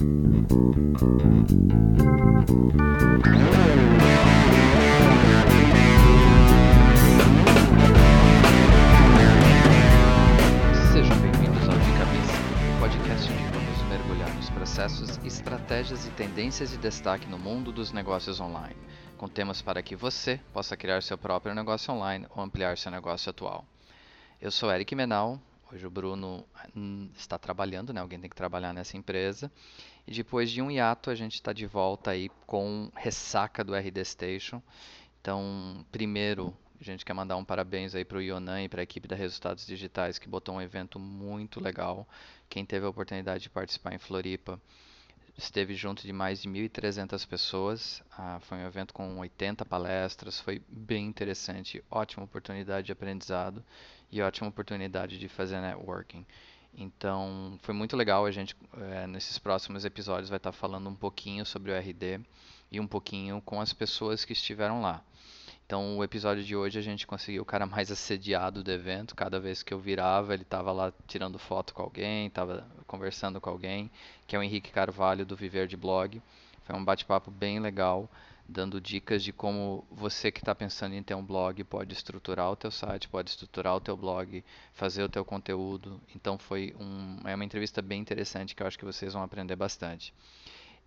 Sejam 0.00 0.08
bem-vindos 11.20 11.68
ao 11.68 11.76
De 11.76 11.92
Cabeça, 11.98 12.32
podcast 12.80 13.30
onde 13.30 13.44
vamos 13.52 13.82
mergulhar 13.90 14.34
nos 14.36 14.48
processos, 14.48 15.18
estratégias 15.22 16.06
e 16.06 16.10
tendências 16.12 16.70
de 16.70 16.78
destaque 16.78 17.28
no 17.28 17.38
mundo 17.38 17.70
dos 17.70 17.92
negócios 17.92 18.40
online, 18.40 18.76
com 19.18 19.28
temas 19.28 19.60
para 19.60 19.82
que 19.82 19.94
você 19.94 20.40
possa 20.54 20.78
criar 20.78 21.02
seu 21.02 21.18
próprio 21.18 21.54
negócio 21.54 21.92
online 21.92 22.26
ou 22.34 22.42
ampliar 22.42 22.78
seu 22.78 22.90
negócio 22.90 23.28
atual. 23.28 23.66
Eu 24.40 24.50
sou 24.50 24.72
Eric 24.72 24.94
Menal, 24.94 25.38
hoje 25.70 25.86
o 25.86 25.90
Bruno 25.90 26.44
hum, 26.74 27.10
está 27.14 27.38
trabalhando, 27.38 27.92
né? 27.92 28.00
Alguém 28.00 28.18
tem 28.18 28.30
que 28.30 28.36
trabalhar 28.36 28.72
nessa 28.72 28.96
empresa. 28.96 29.52
E 30.06 30.12
depois 30.12 30.50
de 30.50 30.60
um 30.60 30.70
hiato, 30.70 31.10
a 31.10 31.14
gente 31.14 31.34
está 31.34 31.52
de 31.52 31.66
volta 31.66 32.10
aí 32.10 32.30
com 32.46 32.90
ressaca 32.94 33.62
do 33.62 33.74
RD 33.74 34.04
Station. 34.04 34.62
Então, 35.20 35.84
primeiro, 35.92 36.56
a 36.80 36.84
gente 36.84 37.04
quer 37.04 37.12
mandar 37.12 37.36
um 37.36 37.44
parabéns 37.44 37.94
aí 37.94 38.04
para 38.04 38.18
o 38.18 38.22
Ionan 38.22 38.62
e 38.62 38.68
para 38.68 38.80
a 38.80 38.82
equipe 38.82 39.06
da 39.06 39.14
Resultados 39.14 39.66
Digitais 39.66 40.18
que 40.18 40.28
botou 40.28 40.54
um 40.54 40.62
evento 40.62 40.98
muito 40.98 41.60
legal. 41.60 42.08
Quem 42.48 42.64
teve 42.64 42.86
a 42.86 42.88
oportunidade 42.88 43.42
de 43.42 43.50
participar 43.50 43.92
em 43.94 43.98
Floripa 43.98 44.58
esteve 45.36 45.74
junto 45.74 46.02
de 46.02 46.12
mais 46.12 46.40
de 46.42 46.48
1.300 46.48 47.26
pessoas. 47.26 48.02
Ah, 48.16 48.38
foi 48.40 48.58
um 48.58 48.66
evento 48.66 48.94
com 48.94 49.18
80 49.18 49.64
palestras, 49.64 50.40
foi 50.40 50.62
bem 50.68 51.06
interessante, 51.06 51.84
ótima 51.90 52.24
oportunidade 52.24 52.86
de 52.86 52.92
aprendizado 52.92 53.62
e 54.10 54.20
ótima 54.22 54.48
oportunidade 54.48 55.18
de 55.18 55.28
fazer 55.28 55.60
networking. 55.60 56.24
Então, 56.74 57.58
foi 57.62 57.74
muito 57.74 57.96
legal. 57.96 58.24
A 58.24 58.30
gente, 58.30 58.56
é, 58.76 59.06
nesses 59.06 59.38
próximos 59.38 59.84
episódios, 59.84 60.28
vai 60.28 60.38
estar 60.38 60.52
falando 60.52 60.88
um 60.88 60.94
pouquinho 60.94 61.44
sobre 61.44 61.72
o 61.72 61.76
RD 61.76 62.20
e 62.70 62.80
um 62.80 62.86
pouquinho 62.86 63.40
com 63.42 63.60
as 63.60 63.72
pessoas 63.72 64.24
que 64.24 64.32
estiveram 64.32 64.80
lá. 64.80 65.02
Então, 65.66 65.98
o 65.98 66.02
episódio 66.02 66.42
de 66.42 66.56
hoje 66.56 66.80
a 66.80 66.82
gente 66.82 67.06
conseguiu 67.06 67.42
o 67.42 67.46
cara 67.46 67.64
mais 67.64 67.92
assediado 67.92 68.60
do 68.60 68.72
evento. 68.72 69.14
Cada 69.14 69.38
vez 69.38 69.62
que 69.62 69.72
eu 69.72 69.78
virava, 69.78 70.34
ele 70.34 70.42
estava 70.42 70.72
lá 70.72 70.92
tirando 71.06 71.38
foto 71.38 71.72
com 71.72 71.82
alguém, 71.82 72.26
estava 72.26 72.66
conversando 72.88 73.40
com 73.40 73.50
alguém, 73.50 73.88
que 74.26 74.34
é 74.34 74.38
o 74.38 74.42
Henrique 74.42 74.72
Carvalho 74.72 75.24
do 75.24 75.36
Viver 75.36 75.68
de 75.68 75.76
Blog. 75.76 76.20
Foi 76.64 76.74
um 76.74 76.84
bate-papo 76.84 77.30
bem 77.30 77.60
legal, 77.60 78.10
dando 78.50 78.80
dicas 78.80 79.22
de 79.22 79.32
como 79.32 79.86
você 79.90 80.32
que 80.32 80.40
está 80.40 80.54
pensando 80.54 80.94
em 80.94 81.02
ter 81.02 81.14
um 81.14 81.24
blog 81.24 81.62
pode 81.64 81.94
estruturar 81.94 82.50
o 82.50 82.56
teu 82.56 82.70
site, 82.70 83.08
pode 83.08 83.30
estruturar 83.30 83.76
o 83.76 83.80
teu 83.80 83.96
blog, 83.96 84.44
fazer 84.74 85.04
o 85.04 85.08
teu 85.08 85.24
conteúdo. 85.24 86.00
Então, 86.14 86.36
foi 86.36 86.74
um, 86.78 87.20
é 87.24 87.34
uma 87.34 87.44
entrevista 87.44 87.80
bem 87.80 88.00
interessante 88.00 88.54
que 88.54 88.62
eu 88.62 88.66
acho 88.66 88.78
que 88.78 88.84
vocês 88.84 89.12
vão 89.12 89.22
aprender 89.22 89.54
bastante. 89.54 90.12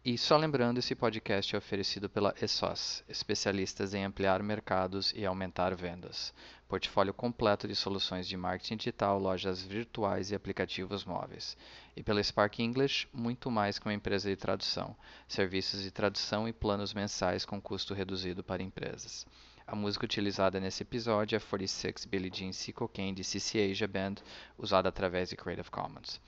E 0.05 0.17
só 0.17 0.35
lembrando, 0.35 0.79
esse 0.79 0.93
podcast 0.93 1.55
é 1.55 1.57
oferecido 1.57 2.09
pela 2.09 2.35
ESOS, 2.41 3.05
especialistas 3.07 3.93
em 3.93 4.03
ampliar 4.03 4.43
mercados 4.43 5.13
e 5.15 5.25
aumentar 5.25 5.73
vendas. 5.75 6.33
Portfólio 6.73 7.13
completo 7.13 7.67
de 7.67 7.75
soluções 7.75 8.27
de 8.27 8.35
marketing 8.35 8.77
digital, 8.77 9.19
lojas 9.19 9.61
virtuais 9.61 10.31
e 10.31 10.35
aplicativos 10.35 11.05
móveis. 11.05 11.55
E 11.95 12.01
pela 12.01 12.23
Spark 12.23 12.57
English, 12.57 13.07
muito 13.13 13.51
mais 13.51 13.77
que 13.77 13.85
uma 13.85 13.93
empresa 13.93 14.27
de 14.27 14.35
tradução, 14.35 14.95
serviços 15.27 15.83
de 15.83 15.91
tradução 15.91 16.47
e 16.47 16.51
planos 16.51 16.91
mensais 16.91 17.45
com 17.45 17.61
custo 17.61 17.93
reduzido 17.93 18.43
para 18.43 18.63
empresas. 18.63 19.23
A 19.67 19.75
música 19.75 20.05
utilizada 20.05 20.59
nesse 20.59 20.81
episódio 20.81 21.35
é 21.35 21.39
46 21.39 22.05
Billie 22.05 22.31
Jean. 22.33 22.73
Cocaine 22.73 23.13
de 23.13 23.23
CC 23.23 23.69
Asia 23.71 23.87
Band, 23.87 24.15
usada 24.57 24.89
através 24.89 25.29
de 25.29 25.35
Creative 25.35 25.69
Commons. 25.69 26.19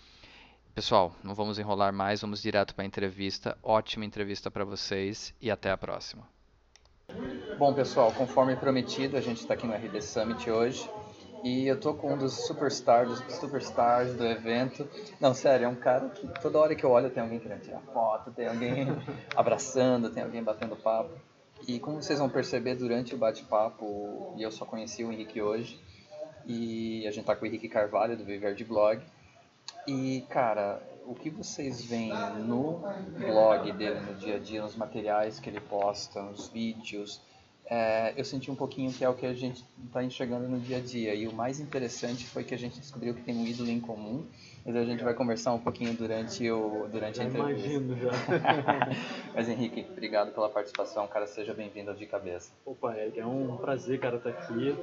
Pessoal, 0.76 1.16
não 1.24 1.34
vamos 1.34 1.58
enrolar 1.58 1.92
mais, 1.92 2.22
vamos 2.22 2.40
direto 2.40 2.76
para 2.76 2.84
a 2.84 2.86
entrevista. 2.86 3.58
Ótima 3.64 4.06
entrevista 4.06 4.52
para 4.52 4.64
vocês 4.64 5.34
e 5.42 5.50
até 5.50 5.72
a 5.72 5.78
próxima. 5.78 6.35
Bom, 7.58 7.74
pessoal, 7.74 8.12
conforme 8.12 8.56
prometido, 8.56 9.16
a 9.16 9.22
gente 9.22 9.40
está 9.40 9.54
aqui 9.54 9.66
no 9.66 9.74
RD 9.74 10.02
Summit 10.02 10.50
hoje 10.50 10.90
e 11.44 11.68
eu 11.68 11.80
tô 11.80 11.94
com 11.94 12.14
um 12.14 12.18
dos 12.18 12.46
superstars, 12.46 13.22
dos 13.22 13.36
superstars 13.36 14.14
do 14.16 14.26
evento. 14.26 14.88
Não, 15.22 15.34
sério, 15.34 15.66
é 15.66 15.68
um 15.68 15.76
cara 15.76 16.10
que 16.10 16.28
toda 16.42 16.60
hora 16.60 16.76
que 16.76 16.84
eu 16.84 16.92
olho 16.92 17.10
tem 17.10 17.24
alguém 17.24 17.40
querendo 17.40 17.62
tirar 17.62 17.82
foto, 17.94 18.32
tem 18.32 18.48
alguém 18.48 18.88
abraçando, 19.36 20.10
tem 20.10 20.24
alguém 20.24 20.44
batendo 20.44 20.76
papo. 20.76 21.12
E 21.68 21.80
como 21.80 22.02
vocês 22.02 22.20
vão 22.20 22.30
perceber 22.30 22.76
durante 22.76 23.16
o 23.16 23.18
bate-papo, 23.18 24.34
e 24.36 24.44
eu 24.44 24.52
só 24.52 24.66
conheci 24.66 25.04
o 25.04 25.12
Henrique 25.12 25.42
hoje, 25.42 25.80
e 26.46 27.08
a 27.08 27.12
gente 27.12 27.26
tá 27.26 27.36
com 27.36 27.46
o 27.46 27.48
Henrique 27.48 27.70
Carvalho 27.70 28.18
do 28.18 28.26
Viver 28.26 28.54
de 28.54 28.66
Blog. 28.66 29.02
E, 29.88 30.26
cara, 30.30 30.82
o 31.06 31.16
que 31.16 31.30
vocês 31.30 31.84
veem 31.84 32.14
no 32.46 32.82
blog 33.18 33.72
dele, 33.74 34.00
no 34.00 34.16
dia 34.16 34.36
a 34.36 34.40
dia, 34.40 34.62
nos 34.62 34.76
materiais 34.76 35.40
que 35.40 35.50
ele 35.50 35.60
posta, 35.60 36.22
nos 36.22 36.48
vídeos, 36.48 37.22
é, 37.68 38.14
eu 38.16 38.24
senti 38.24 38.52
um 38.52 38.56
pouquinho 38.56 38.92
que 38.94 39.04
é 39.04 39.10
o 39.10 39.14
que 39.14 39.26
a 39.26 39.34
gente 39.34 39.66
está 39.86 40.04
enxergando 40.04 40.48
no 40.48 40.60
dia 40.60 40.78
a 40.78 40.82
dia. 40.82 41.16
E 41.16 41.28
o 41.28 41.34
mais 41.34 41.60
interessante 41.60 42.26
foi 42.26 42.44
que 42.44 42.54
a 42.54 42.58
gente 42.58 42.80
descobriu 42.80 43.14
que 43.14 43.22
tem 43.22 43.36
um 43.36 43.46
ídolo 43.46 43.70
em 43.70 43.80
comum. 43.80 44.26
Mas 44.66 44.76
a 44.76 44.84
gente 44.84 45.04
vai 45.04 45.14
conversar 45.14 45.54
um 45.54 45.60
pouquinho 45.60 45.94
durante, 45.94 46.50
o, 46.50 46.88
durante 46.92 47.22
a 47.22 47.26
entrevista. 47.26 47.68
Imagino 47.68 47.96
já. 47.98 48.10
Mas 49.36 49.48
Henrique, 49.48 49.86
obrigado 49.92 50.34
pela 50.34 50.50
participação, 50.50 51.08
cara. 51.08 51.28
Seja 51.28 51.54
bem-vindo 51.54 51.94
De 51.94 52.08
Cabeça. 52.08 52.52
Opa, 52.66 52.98
Eric, 52.98 53.20
é 53.20 53.26
um 53.28 53.58
prazer, 53.58 54.00
cara, 54.00 54.18
estar 54.18 54.32
aqui. 54.32 54.76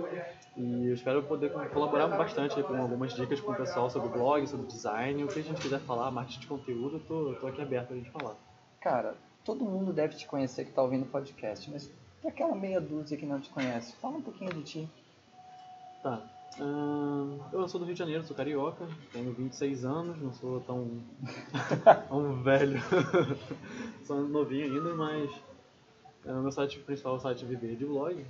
E 0.56 0.86
eu 0.86 0.94
espero 0.94 1.24
poder 1.24 1.50
colaborar 1.70 2.06
bastante 2.06 2.56
aí 2.56 2.62
com 2.62 2.76
algumas 2.76 3.12
dicas 3.12 3.40
com 3.40 3.50
o 3.50 3.56
pessoal 3.56 3.90
sobre 3.90 4.08
blog, 4.10 4.46
sobre 4.46 4.66
design. 4.68 5.24
O 5.24 5.26
que 5.26 5.40
a 5.40 5.42
gente 5.42 5.60
quiser 5.60 5.80
falar, 5.80 6.12
marketing 6.12 6.38
de 6.38 6.46
conteúdo, 6.46 6.98
eu 6.98 7.00
tô, 7.00 7.34
tô 7.40 7.48
aqui 7.48 7.60
aberto 7.60 7.88
pra 7.88 7.96
gente 7.96 8.10
falar. 8.10 8.36
Cara, 8.80 9.16
todo 9.44 9.64
mundo 9.64 9.92
deve 9.92 10.14
te 10.14 10.28
conhecer 10.28 10.62
que 10.62 10.70
está 10.70 10.80
ouvindo 10.80 11.02
o 11.02 11.08
podcast, 11.08 11.68
mas 11.68 11.90
para 12.20 12.30
aquela 12.30 12.54
meia 12.54 12.80
dúzia 12.80 13.18
que 13.18 13.26
não 13.26 13.40
te 13.40 13.50
conhece, 13.50 13.96
fala 13.96 14.18
um 14.18 14.22
pouquinho 14.22 14.54
de 14.54 14.62
ti. 14.62 14.88
Tá. 16.04 16.22
Ahn, 16.60 17.38
eu 17.52 17.66
sou 17.66 17.80
do 17.80 17.86
Rio 17.86 17.94
de 17.94 17.98
Janeiro, 17.98 18.24
sou 18.24 18.36
carioca, 18.36 18.86
tenho 19.10 19.32
26 19.32 19.84
anos, 19.84 20.20
não 20.20 20.32
sou 20.34 20.60
tão, 20.60 21.02
tão 22.08 22.42
velho, 22.42 22.78
sou 24.04 24.28
novinho 24.28 24.66
ainda, 24.66 24.94
mas 24.94 25.30
o 26.26 26.42
meu 26.42 26.52
site 26.52 26.78
principal 26.80 27.14
é 27.14 27.16
o 27.16 27.20
site 27.20 27.46
Viver 27.46 27.76
de 27.76 27.86
Blog, 27.86 28.26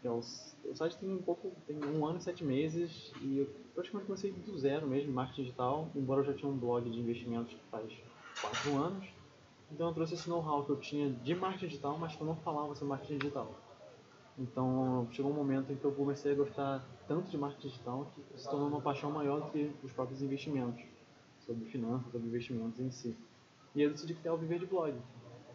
que 0.00 0.06
é 0.06 0.10
o, 0.10 0.18
o 0.18 0.74
site 0.76 0.96
tem 0.96 1.14
um 1.14 1.22
pouco, 1.22 1.52
tem 1.66 1.76
um 1.76 2.04
ano 2.04 2.18
e 2.18 2.22
sete 2.22 2.42
meses 2.42 3.12
e 3.22 3.38
eu 3.38 3.46
praticamente 3.72 4.06
comecei 4.06 4.32
do 4.32 4.58
zero 4.58 4.88
mesmo, 4.88 5.12
marketing 5.12 5.42
digital, 5.42 5.88
embora 5.94 6.20
eu 6.20 6.24
já 6.24 6.34
tinha 6.34 6.50
um 6.50 6.56
blog 6.56 6.90
de 6.90 6.98
investimentos 6.98 7.56
faz 7.70 7.92
quatro 8.40 8.76
anos, 8.78 9.06
então 9.70 9.86
eu 9.88 9.94
trouxe 9.94 10.14
esse 10.14 10.28
know-how 10.28 10.64
que 10.64 10.70
eu 10.70 10.76
tinha 10.80 11.08
de 11.08 11.34
marketing 11.36 11.66
digital, 11.66 11.96
mas 11.96 12.16
que 12.16 12.20
eu 12.20 12.26
não 12.26 12.34
falava 12.36 12.74
sobre 12.74 12.88
marketing 12.88 13.18
digital. 13.18 13.54
Então 14.40 15.06
chegou 15.12 15.30
um 15.30 15.34
momento 15.34 15.70
em 15.70 15.76
que 15.76 15.84
eu 15.84 15.92
comecei 15.92 16.32
a 16.32 16.34
gostar 16.34 16.82
tanto 17.06 17.30
de 17.30 17.36
marketing 17.36 17.68
digital 17.68 18.10
que 18.14 18.40
se 18.40 18.48
tornou 18.48 18.68
uma 18.68 18.80
paixão 18.80 19.10
maior 19.10 19.42
do 19.42 19.50
que 19.50 19.70
os 19.84 19.92
próprios 19.92 20.22
investimentos, 20.22 20.82
sobre 21.40 21.66
finanças, 21.66 22.10
sobre 22.10 22.26
investimentos 22.26 22.80
em 22.80 22.90
si. 22.90 23.14
E 23.74 23.82
eu 23.82 23.90
decidi 23.90 24.14
criar 24.14 24.32
o 24.32 24.38
Viver 24.38 24.58
de 24.58 24.64
Blog. 24.64 24.94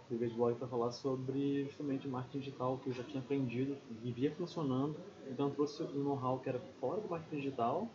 Viver 0.07 0.29
de 0.29 0.35
Blog 0.35 0.56
para 0.59 0.68
falar 0.68 0.91
sobre 0.91 1.66
justamente 1.66 2.07
marketing 2.07 2.38
digital 2.38 2.78
que 2.78 2.90
eu 2.91 2.94
já 2.94 3.03
tinha 3.03 3.23
aprendido 3.23 3.75
e 4.03 4.12
via 4.12 4.31
funcionando. 4.35 4.96
Então 5.28 5.50
trouxe 5.50 5.81
um 5.81 6.03
know-how 6.03 6.38
que 6.38 6.47
era 6.47 6.59
fora 6.79 7.02
do 7.02 7.09
marketing 7.09 7.38
digital 7.38 7.88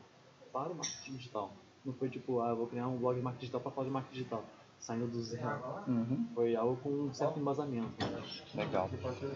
para 0.52 0.72
o 0.72 0.74
marketing 0.74 1.12
digital. 1.12 1.52
Não 1.84 1.92
foi 1.92 2.08
tipo, 2.10 2.40
ah, 2.40 2.52
vou 2.52 2.66
criar 2.66 2.88
um 2.88 2.98
blog 2.98 3.14
de 3.14 3.22
marketing 3.22 3.42
digital 3.42 3.60
para 3.60 3.70
falar 3.70 3.86
de 3.86 3.92
marketing 3.92 4.14
digital 4.14 4.44
saindo 4.80 5.06
do 5.06 5.22
zero. 5.22 5.62
Uhum. 5.86 6.26
Foi 6.34 6.56
algo 6.56 6.76
com 6.76 6.88
um 6.88 7.12
certo 7.12 7.38
embasamento. 7.38 7.92
Né? 8.06 8.22
Legal. 8.54 8.90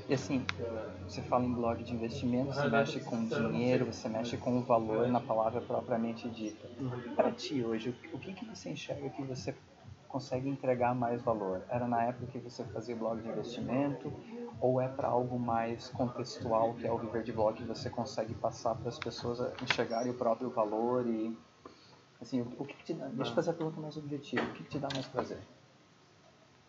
E 0.08 0.14
assim, 0.14 0.44
você 1.06 1.22
fala 1.22 1.44
em 1.44 1.52
blog 1.52 1.84
de 1.84 1.92
investimento, 1.92 2.52
você 2.52 2.68
mexe 2.68 3.00
com 3.00 3.24
dinheiro, 3.24 3.84
você 3.84 4.08
mexe 4.08 4.36
com 4.36 4.58
o 4.58 4.62
valor 4.62 5.06
na 5.08 5.20
palavra 5.20 5.60
propriamente 5.60 6.28
dita. 6.30 6.68
Para 7.14 7.30
ti 7.30 7.62
hoje, 7.62 7.94
o 8.12 8.18
que, 8.18 8.32
que 8.32 8.44
você 8.46 8.70
enxerga 8.70 9.08
que 9.10 9.22
você 9.22 9.54
consegue 10.08 10.48
entregar 10.48 10.94
mais 10.94 11.20
valor? 11.22 11.62
Era 11.68 11.86
na 11.86 12.04
época 12.04 12.26
que 12.26 12.38
você 12.38 12.64
fazia 12.64 12.96
blog 12.96 13.20
de 13.20 13.28
investimento 13.28 14.12
ou 14.60 14.80
é 14.80 14.88
para 14.88 15.08
algo 15.08 15.38
mais 15.38 15.88
contextual, 15.90 16.72
que 16.74 16.86
é 16.86 16.92
o 16.92 16.96
viver 16.96 17.22
de 17.22 17.32
blog, 17.32 17.54
que 17.54 17.64
você 17.64 17.90
consegue 17.90 18.32
passar 18.34 18.74
para 18.76 18.88
as 18.88 18.98
pessoas 18.98 19.40
enxergarem 19.62 20.10
o 20.10 20.14
próprio 20.14 20.48
valor 20.48 21.06
e 21.06 21.36
Assim, 22.24 22.40
o 22.40 22.64
que, 22.64 22.72
que 22.72 22.84
te 22.84 22.94
dá? 22.94 23.06
Deixa 23.08 23.30
eu 23.30 23.34
fazer 23.34 23.50
a 23.50 23.52
pergunta 23.52 23.78
mais 23.78 23.96
objetiva. 23.98 24.42
O 24.42 24.52
que, 24.54 24.64
que 24.64 24.70
te 24.70 24.78
dá 24.78 24.88
mais 24.94 25.06
prazer? 25.06 25.38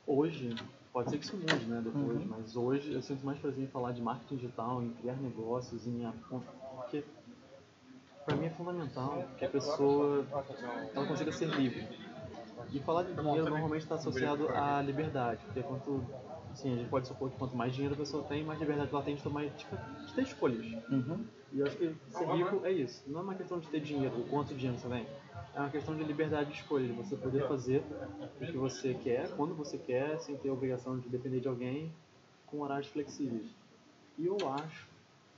Hoje, 0.06 0.54
pode 0.92 1.10
ser 1.10 1.18
que 1.18 1.24
isso 1.24 1.38
mude, 1.38 1.66
né, 1.66 1.82
depois, 1.82 2.20
Uhum. 2.20 2.28
mas 2.28 2.58
hoje 2.58 2.92
eu 2.94 3.02
sinto 3.02 3.26
mais 3.26 3.40
prazer 3.40 3.64
em 3.64 3.68
falar 3.68 3.94
de 3.94 4.02
marketing 4.02 4.36
digital, 4.36 4.84
em 4.84 4.92
criar 4.92 5.16
negócios, 5.16 5.88
em... 5.88 6.06
Porque 6.76 7.06
para 8.26 8.36
mim 8.36 8.48
é 8.48 8.50
fundamental 8.50 9.24
que 9.38 9.46
a 9.46 9.50
pessoa 9.50 10.28
ela 10.94 11.08
consiga 11.08 11.32
ser 11.32 11.48
livre. 11.48 11.88
E 12.74 12.80
falar 12.82 13.04
de 13.04 13.14
dinheiro 13.14 13.50
normalmente 13.50 13.84
está 13.84 13.96
associado 13.96 14.50
à 14.50 14.82
liberdade, 14.82 15.40
porque 15.46 15.64
quanto 15.64 16.04
assim, 16.52 16.74
a 16.74 16.78
gente 16.78 16.90
pode 16.90 17.08
supor 17.08 17.32
que 17.32 17.38
quanto 17.38 17.56
mais 17.56 17.74
dinheiro 17.74 17.96
a 17.96 17.98
pessoa 17.98 18.24
tem, 18.24 18.44
mais 18.44 18.60
liberdade 18.60 18.90
ela 18.92 19.04
tem 19.04 19.16
de 19.16 19.24
tomar 19.24 19.46
de, 19.46 19.52
de 19.52 20.14
ter 20.14 20.22
escolhas. 20.22 20.66
Uhum. 20.90 21.26
E 21.52 21.60
eu 21.60 21.66
acho 21.66 21.78
que 21.78 21.96
ser 22.10 22.28
rico 22.28 22.66
é 22.66 22.72
isso. 22.72 23.04
Não 23.08 23.22
é 23.22 23.24
uma 23.24 23.36
questão 23.36 23.60
de 23.60 23.68
ter 23.68 23.80
dinheiro, 23.80 24.20
o 24.20 24.26
quanto 24.28 24.54
dinheiro 24.54 24.78
você 24.78 24.88
tem. 24.90 25.08
É 25.54 25.60
uma 25.60 25.70
questão 25.70 25.96
de 25.96 26.04
liberdade 26.04 26.52
de 26.52 26.58
escolha, 26.58 26.86
de 26.86 26.94
você 26.94 27.16
poder 27.16 27.48
fazer 27.48 27.84
o 28.42 28.46
que 28.46 28.58
você 28.58 28.94
quer, 28.94 29.30
quando 29.36 29.56
você 29.56 29.78
quer, 29.78 30.20
sem 30.20 30.36
ter 30.38 30.50
a 30.50 30.54
obrigação 30.54 31.00
de 31.00 31.08
depender 31.08 31.40
de 31.40 31.48
alguém, 31.48 31.92
com 32.46 32.62
horários 32.62 32.88
flexíveis. 32.88 33.48
E 34.18 34.26
eu 34.26 34.38
acho, 34.54 34.88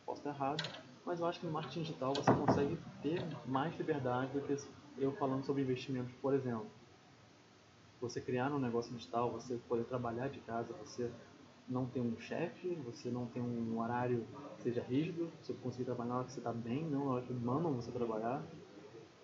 posso 0.06 0.20
estar 0.20 0.32
errado, 0.32 0.64
mas 1.06 1.20
eu 1.20 1.26
acho 1.26 1.40
que 1.40 1.46
no 1.46 1.52
marketing 1.52 1.82
digital 1.82 2.14
você 2.14 2.34
consegue 2.34 2.78
ter 3.02 3.22
mais 3.46 3.78
liberdade 3.78 4.32
do 4.34 4.42
que 4.42 4.58
eu 4.98 5.12
falando 5.14 5.44
sobre 5.46 5.62
investimentos, 5.62 6.14
por 6.22 6.34
exemplo. 6.34 6.68
Você 8.02 8.20
criar 8.22 8.52
um 8.52 8.60
negócio 8.60 8.94
digital, 8.94 9.32
você 9.32 9.58
poder 9.68 9.86
trabalhar 9.86 10.30
de 10.30 10.40
casa, 10.40 10.74
você 10.74 11.12
não 11.68 11.86
ter 11.86 12.00
um 12.00 12.20
chefe, 12.20 12.76
você 12.86 13.10
não 13.10 13.26
ter 13.26 13.42
um 13.42 13.80
horário 13.80 14.26
que 14.56 14.64
seja 14.64 14.82
rígido, 14.82 15.32
você 15.42 15.54
conseguir 15.54 15.86
trabalhar 15.86 16.10
na 16.10 16.16
hora 16.18 16.26
que 16.26 16.32
você 16.32 16.40
está 16.40 16.54
bem, 16.54 16.84
não 16.86 17.06
na 17.06 17.12
hora 17.12 17.22
que 17.24 17.34
mandam 17.34 17.74
você 17.74 17.92
trabalhar. 17.92 18.44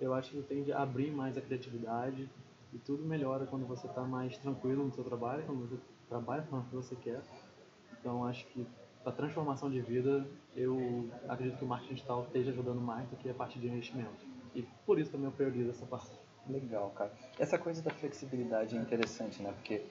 Eu 0.03 0.13
acho 0.13 0.31
que 0.31 0.41
tende 0.41 0.73
a 0.73 0.81
abrir 0.81 1.11
mais 1.11 1.37
a 1.37 1.41
criatividade 1.41 2.29
e 2.73 2.77
tudo 2.77 3.05
melhora 3.05 3.45
quando 3.45 3.65
você 3.65 3.87
está 3.87 4.01
mais 4.01 4.37
tranquilo 4.37 4.83
no 4.83 4.91
seu 4.93 5.03
trabalho, 5.03 5.45
quando 5.45 5.69
você 5.69 5.77
trabalha 6.09 6.43
com 6.43 6.57
o 6.57 6.63
que 6.63 6.75
você 6.75 6.93
quer. 6.95 7.21
Então 7.99 8.25
acho 8.25 8.45
que 8.47 8.67
para 9.01 9.13
transformação 9.13 9.69
de 9.69 9.79
vida, 9.79 10.27
eu 10.57 11.09
acredito 11.29 11.57
que 11.57 11.63
o 11.63 11.67
marketing 11.67 11.93
digital 11.93 12.23
esteja 12.23 12.51
ajudando 12.51 12.81
mais 12.81 13.07
do 13.09 13.15
que 13.15 13.29
a 13.29 13.33
parte 13.33 13.57
de 13.57 13.67
investimento. 13.67 14.25
E 14.53 14.63
por 14.85 14.99
isso 14.99 15.09
também 15.09 15.27
eu 15.27 15.31
priorizo 15.31 15.69
essa 15.69 15.85
parte. 15.85 16.11
Legal, 16.49 16.89
cara. 16.89 17.11
Essa 17.39 17.57
coisa 17.57 17.81
da 17.81 17.89
flexibilidade 17.89 18.75
é 18.75 18.79
interessante, 18.79 19.41
né? 19.41 19.53
Porque, 19.53 19.85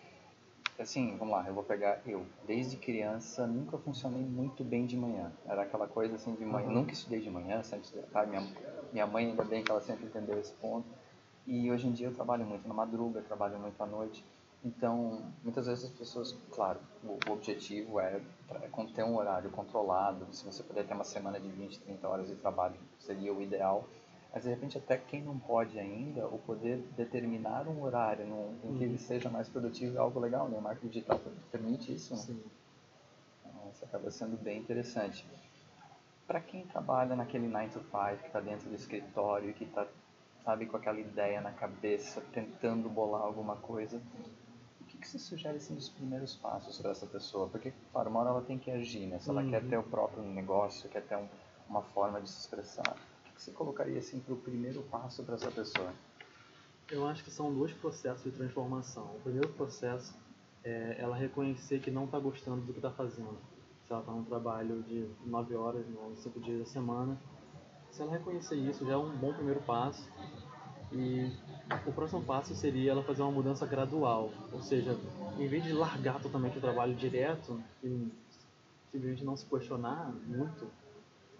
assim, 0.82 1.16
vamos 1.16 1.32
lá, 1.32 1.44
eu 1.46 1.54
vou 1.54 1.64
pegar 1.64 2.00
eu. 2.06 2.26
Desde 2.46 2.76
criança, 2.76 3.46
nunca 3.46 3.78
funcionei 3.78 4.22
muito 4.22 4.62
bem 4.64 4.86
de 4.86 4.96
manhã. 4.96 5.32
Era 5.46 5.62
aquela 5.62 5.86
coisa 5.86 6.16
assim 6.16 6.34
de 6.34 6.44
manhã. 6.44 6.68
Uhum. 6.68 6.74
Nunca 6.74 6.92
estudei 6.92 7.20
de 7.20 7.30
manhã, 7.30 7.62
sempre 7.62 7.86
estudei. 7.86 8.04
Tá? 8.10 8.26
Minha, 8.26 8.46
minha 8.92 9.06
mãe, 9.06 9.26
ainda 9.26 9.44
bem 9.44 9.62
que 9.62 9.70
ela 9.70 9.80
sempre 9.80 10.06
entendeu 10.06 10.38
esse 10.38 10.52
ponto. 10.54 10.86
E 11.46 11.70
hoje 11.70 11.88
em 11.88 11.92
dia 11.92 12.06
eu 12.06 12.14
trabalho 12.14 12.44
muito 12.44 12.66
na 12.68 12.74
madruga, 12.74 13.20
trabalho 13.22 13.58
muito 13.58 13.80
à 13.82 13.86
noite. 13.86 14.24
Então, 14.64 15.32
muitas 15.42 15.66
vezes 15.66 15.84
as 15.84 15.90
pessoas, 15.90 16.36
claro, 16.52 16.78
o, 17.02 17.18
o 17.28 17.32
objetivo 17.32 17.98
é, 17.98 18.20
é 18.48 18.68
ter 18.94 19.02
um 19.02 19.16
horário 19.16 19.50
controlado. 19.50 20.26
Se 20.32 20.44
você 20.44 20.62
puder 20.62 20.86
ter 20.86 20.94
uma 20.94 21.04
semana 21.04 21.40
de 21.40 21.48
20, 21.48 21.80
30 21.80 22.08
horas 22.08 22.28
de 22.28 22.36
trabalho, 22.36 22.76
seria 22.98 23.34
o 23.34 23.42
ideal. 23.42 23.88
Mas, 24.32 24.44
de 24.44 24.50
repente, 24.50 24.78
até 24.78 24.96
quem 24.96 25.22
não 25.22 25.38
pode 25.38 25.78
ainda, 25.78 26.26
o 26.26 26.38
poder 26.38 26.78
determinar 26.96 27.68
um 27.68 27.82
horário 27.82 28.26
no, 28.26 28.54
em 28.64 28.78
que 28.78 28.84
ele 28.84 28.92
uhum. 28.94 28.98
seja 28.98 29.28
mais 29.28 29.48
produtivo 29.48 29.96
é 29.96 30.00
algo 30.00 30.18
legal, 30.18 30.48
né? 30.48 30.56
O 30.56 30.62
marketing 30.62 30.88
digital 30.88 31.20
permite 31.50 31.92
isso, 31.92 32.14
né? 32.14 32.20
Sim. 32.22 32.42
Então, 33.44 33.70
isso 33.70 33.84
acaba 33.84 34.10
sendo 34.10 34.42
bem 34.42 34.58
interessante. 34.58 35.26
Para 36.26 36.40
quem 36.40 36.64
trabalha 36.64 37.14
naquele 37.14 37.46
9 37.46 37.68
to 37.68 37.80
5, 37.80 38.22
que 38.22 38.26
está 38.26 38.40
dentro 38.40 38.70
do 38.70 38.74
escritório 38.74 39.50
e 39.50 39.52
que 39.52 39.64
está, 39.64 39.86
sabe, 40.44 40.64
com 40.64 40.78
aquela 40.78 40.98
ideia 40.98 41.42
na 41.42 41.52
cabeça, 41.52 42.22
tentando 42.32 42.88
bolar 42.88 43.20
alguma 43.20 43.56
coisa, 43.56 44.00
que 45.02 45.08
você 45.08 45.18
sugere 45.18 45.56
assim, 45.56 45.76
os 45.76 45.88
primeiros 45.88 46.36
passos 46.36 46.78
para 46.78 46.92
essa 46.92 47.06
pessoa? 47.06 47.48
Porque, 47.48 47.72
claro, 47.92 48.08
uma 48.08 48.20
hora 48.20 48.30
ela 48.30 48.42
tem 48.42 48.58
que 48.58 48.70
agir, 48.70 49.06
né? 49.06 49.18
Se 49.18 49.28
ela 49.28 49.42
uhum. 49.42 49.50
quer 49.50 49.62
ter 49.68 49.76
o 49.76 49.82
próprio 49.82 50.22
negócio, 50.22 50.88
quer 50.88 51.02
ter 51.02 51.16
um, 51.16 51.28
uma 51.68 51.82
forma 51.82 52.20
de 52.20 52.30
se 52.30 52.40
expressar, 52.40 52.96
o 52.96 53.11
você 53.42 53.50
colocaria 53.50 53.98
assim 53.98 54.20
para 54.20 54.34
o 54.34 54.36
primeiro 54.36 54.82
passo 54.82 55.24
para 55.24 55.34
essa 55.34 55.50
pessoa? 55.50 55.92
Eu 56.88 57.06
acho 57.08 57.24
que 57.24 57.30
são 57.30 57.52
dois 57.52 57.72
processos 57.72 58.22
de 58.22 58.30
transformação. 58.30 59.16
O 59.16 59.20
primeiro 59.20 59.48
processo 59.48 60.14
é 60.62 60.96
ela 60.98 61.16
reconhecer 61.16 61.80
que 61.80 61.90
não 61.90 62.04
está 62.04 62.20
gostando 62.20 62.60
do 62.60 62.72
que 62.72 62.78
está 62.78 62.92
fazendo. 62.92 63.36
Se 63.84 63.92
ela 63.92 64.00
está 64.00 64.12
num 64.12 64.22
trabalho 64.22 64.82
de 64.84 65.08
9 65.26 65.56
horas, 65.56 65.84
5 66.14 66.38
dias 66.38 66.60
da 66.60 66.66
semana, 66.66 67.18
se 67.90 68.00
ela 68.00 68.12
reconhecer 68.12 68.54
isso, 68.54 68.86
já 68.86 68.92
é 68.92 68.96
um 68.96 69.10
bom 69.16 69.34
primeiro 69.34 69.60
passo. 69.62 70.08
E 70.92 71.32
o 71.84 71.92
próximo 71.92 72.22
passo 72.22 72.54
seria 72.54 72.92
ela 72.92 73.02
fazer 73.02 73.22
uma 73.22 73.32
mudança 73.32 73.66
gradual, 73.66 74.30
ou 74.52 74.62
seja, 74.62 74.96
em 75.36 75.48
vez 75.48 75.64
de 75.64 75.72
largar 75.72 76.20
totalmente 76.20 76.58
o 76.58 76.60
trabalho 76.60 76.94
direto 76.94 77.60
e 77.82 78.08
simplesmente 78.90 79.24
não 79.24 79.36
se 79.36 79.46
questionar 79.46 80.12
muito, 80.26 80.70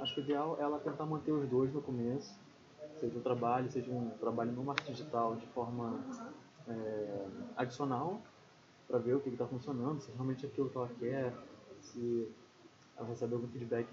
acho 0.03 0.15
que 0.15 0.21
o 0.21 0.25
ideal 0.25 0.57
é 0.59 0.63
ela 0.63 0.79
tentar 0.81 1.07
manter 1.07 1.33
os 1.33 1.49
dois 1.49 1.73
no 1.73 1.81
começo, 1.81 2.39
seja 2.97 3.17
um 3.17 3.23
trabalho, 3.23 3.71
seja 3.71 3.91
um 3.91 4.11
trabalho 4.21 4.53
no 4.53 4.65
marketing 4.65 4.93
digital 4.93 5.37
de 5.37 5.47
forma 5.47 6.05
é, 6.69 7.27
adicional, 7.57 8.21
para 8.89 8.99
ver 8.99 9.15
o 9.15 9.21
que 9.21 9.31
está 9.31 9.47
funcionando, 9.47 10.01
se 10.01 10.11
realmente 10.13 10.45
é 10.45 10.49
aquilo 10.49 10.69
que 10.69 10.77
ela 10.77 10.91
quer, 10.99 11.33
se 11.81 12.29
ela 12.97 13.09
recebe 13.09 13.35
algum 13.35 13.49
feedback 13.49 13.89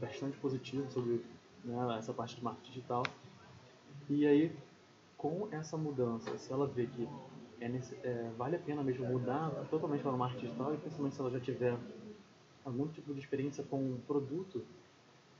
bastante 0.00 0.36
positivo 0.38 0.88
sobre 0.90 1.24
né, 1.64 1.98
essa 1.98 2.12
parte 2.12 2.36
de 2.36 2.44
marketing 2.44 2.72
digital. 2.72 3.02
E 4.08 4.26
aí 4.26 4.56
com 5.20 5.48
essa 5.50 5.76
mudança, 5.76 6.38
se 6.38 6.50
ela 6.50 6.66
vê 6.66 6.86
que 6.86 7.06
é, 7.60 7.68
nesse, 7.68 7.94
é, 7.96 8.30
vale 8.38 8.56
a 8.56 8.58
pena 8.58 8.82
mesmo 8.82 9.06
mudar 9.06 9.50
totalmente 9.68 10.02
para 10.02 10.12
o 10.12 10.18
marketing 10.18 10.46
digital, 10.46 10.74
e 10.74 10.78
principalmente 10.78 11.14
se 11.14 11.20
ela 11.20 11.30
já 11.30 11.40
tiver 11.40 11.76
algum 12.64 12.88
tipo 12.88 13.12
de 13.12 13.20
experiência 13.20 13.62
com 13.64 13.78
um 13.78 14.00
produto, 14.06 14.64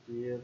que 0.05 0.29
é, 0.29 0.41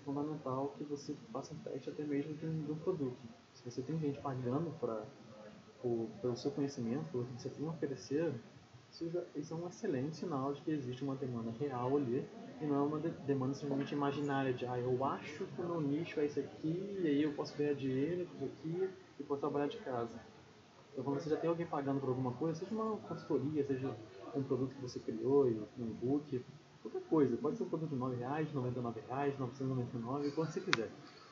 fundamental 0.00 0.74
que 0.78 0.84
você 0.84 1.14
faça 1.32 1.54
um 1.54 1.58
teste 1.58 1.90
até 1.90 2.04
mesmo 2.04 2.34
de 2.34 2.46
um, 2.46 2.62
de 2.64 2.72
um 2.72 2.76
produto. 2.76 3.18
Se 3.54 3.64
você 3.70 3.82
tem 3.82 3.98
gente 3.98 4.20
pagando 4.20 4.70
para 4.78 5.04
pelo 6.20 6.36
seu 6.36 6.52
conhecimento, 6.52 7.10
pelo 7.10 7.24
que 7.24 7.42
você 7.42 7.50
tem 7.50 7.66
a 7.66 7.70
oferecer, 7.70 8.32
isso, 8.92 9.08
já, 9.10 9.22
isso 9.34 9.54
é 9.54 9.56
um 9.56 9.66
excelente 9.66 10.16
sinal 10.16 10.52
de 10.52 10.60
que 10.60 10.70
existe 10.70 11.02
uma 11.02 11.16
demanda 11.16 11.50
real 11.58 11.96
ali 11.96 12.28
e 12.60 12.66
não 12.66 12.76
é 12.76 12.80
uma 12.82 13.00
de 13.00 13.08
demanda 13.26 13.54
simplesmente 13.54 13.94
imaginária 13.94 14.52
de 14.52 14.66
ah, 14.66 14.78
eu 14.78 15.04
acho 15.04 15.44
que 15.46 15.60
o 15.60 15.64
meu 15.66 15.80
nicho 15.80 16.20
é 16.20 16.26
esse 16.26 16.38
aqui 16.38 17.00
e 17.02 17.06
aí 17.06 17.22
eu 17.22 17.32
posso 17.32 17.56
ganhar 17.56 17.74
dinheiro 17.74 18.26
com 18.26 18.36
isso 18.36 18.44
aqui 18.44 18.90
e 19.18 19.22
posso 19.24 19.40
trabalhar 19.40 19.66
de 19.66 19.78
casa. 19.78 20.20
Então 20.92 21.02
quando 21.02 21.20
você 21.20 21.30
já 21.30 21.36
tem 21.36 21.48
alguém 21.48 21.66
pagando 21.66 22.00
por 22.00 22.10
alguma 22.10 22.32
coisa, 22.32 22.58
seja 22.60 22.74
uma 22.74 22.98
consultoria, 22.98 23.64
seja 23.64 23.96
um 24.36 24.42
produto 24.42 24.74
que 24.74 24.82
você 24.82 25.00
criou, 25.00 25.46
um 25.46 25.86
e-book, 25.86 26.44
qualquer 26.82 27.02
coisa, 27.08 27.36
pode 27.36 27.56
ser 27.56 27.62
um 27.62 27.68
produto 27.68 27.90
de 27.90 27.96
R$ 27.96 28.16
reais, 28.16 28.48
R$ 28.48 28.54
99, 28.54 29.00
R$ 29.00 29.34
999, 29.38 30.30
quanto 30.32 30.50
você 30.50 30.60
quiser. 30.60 30.90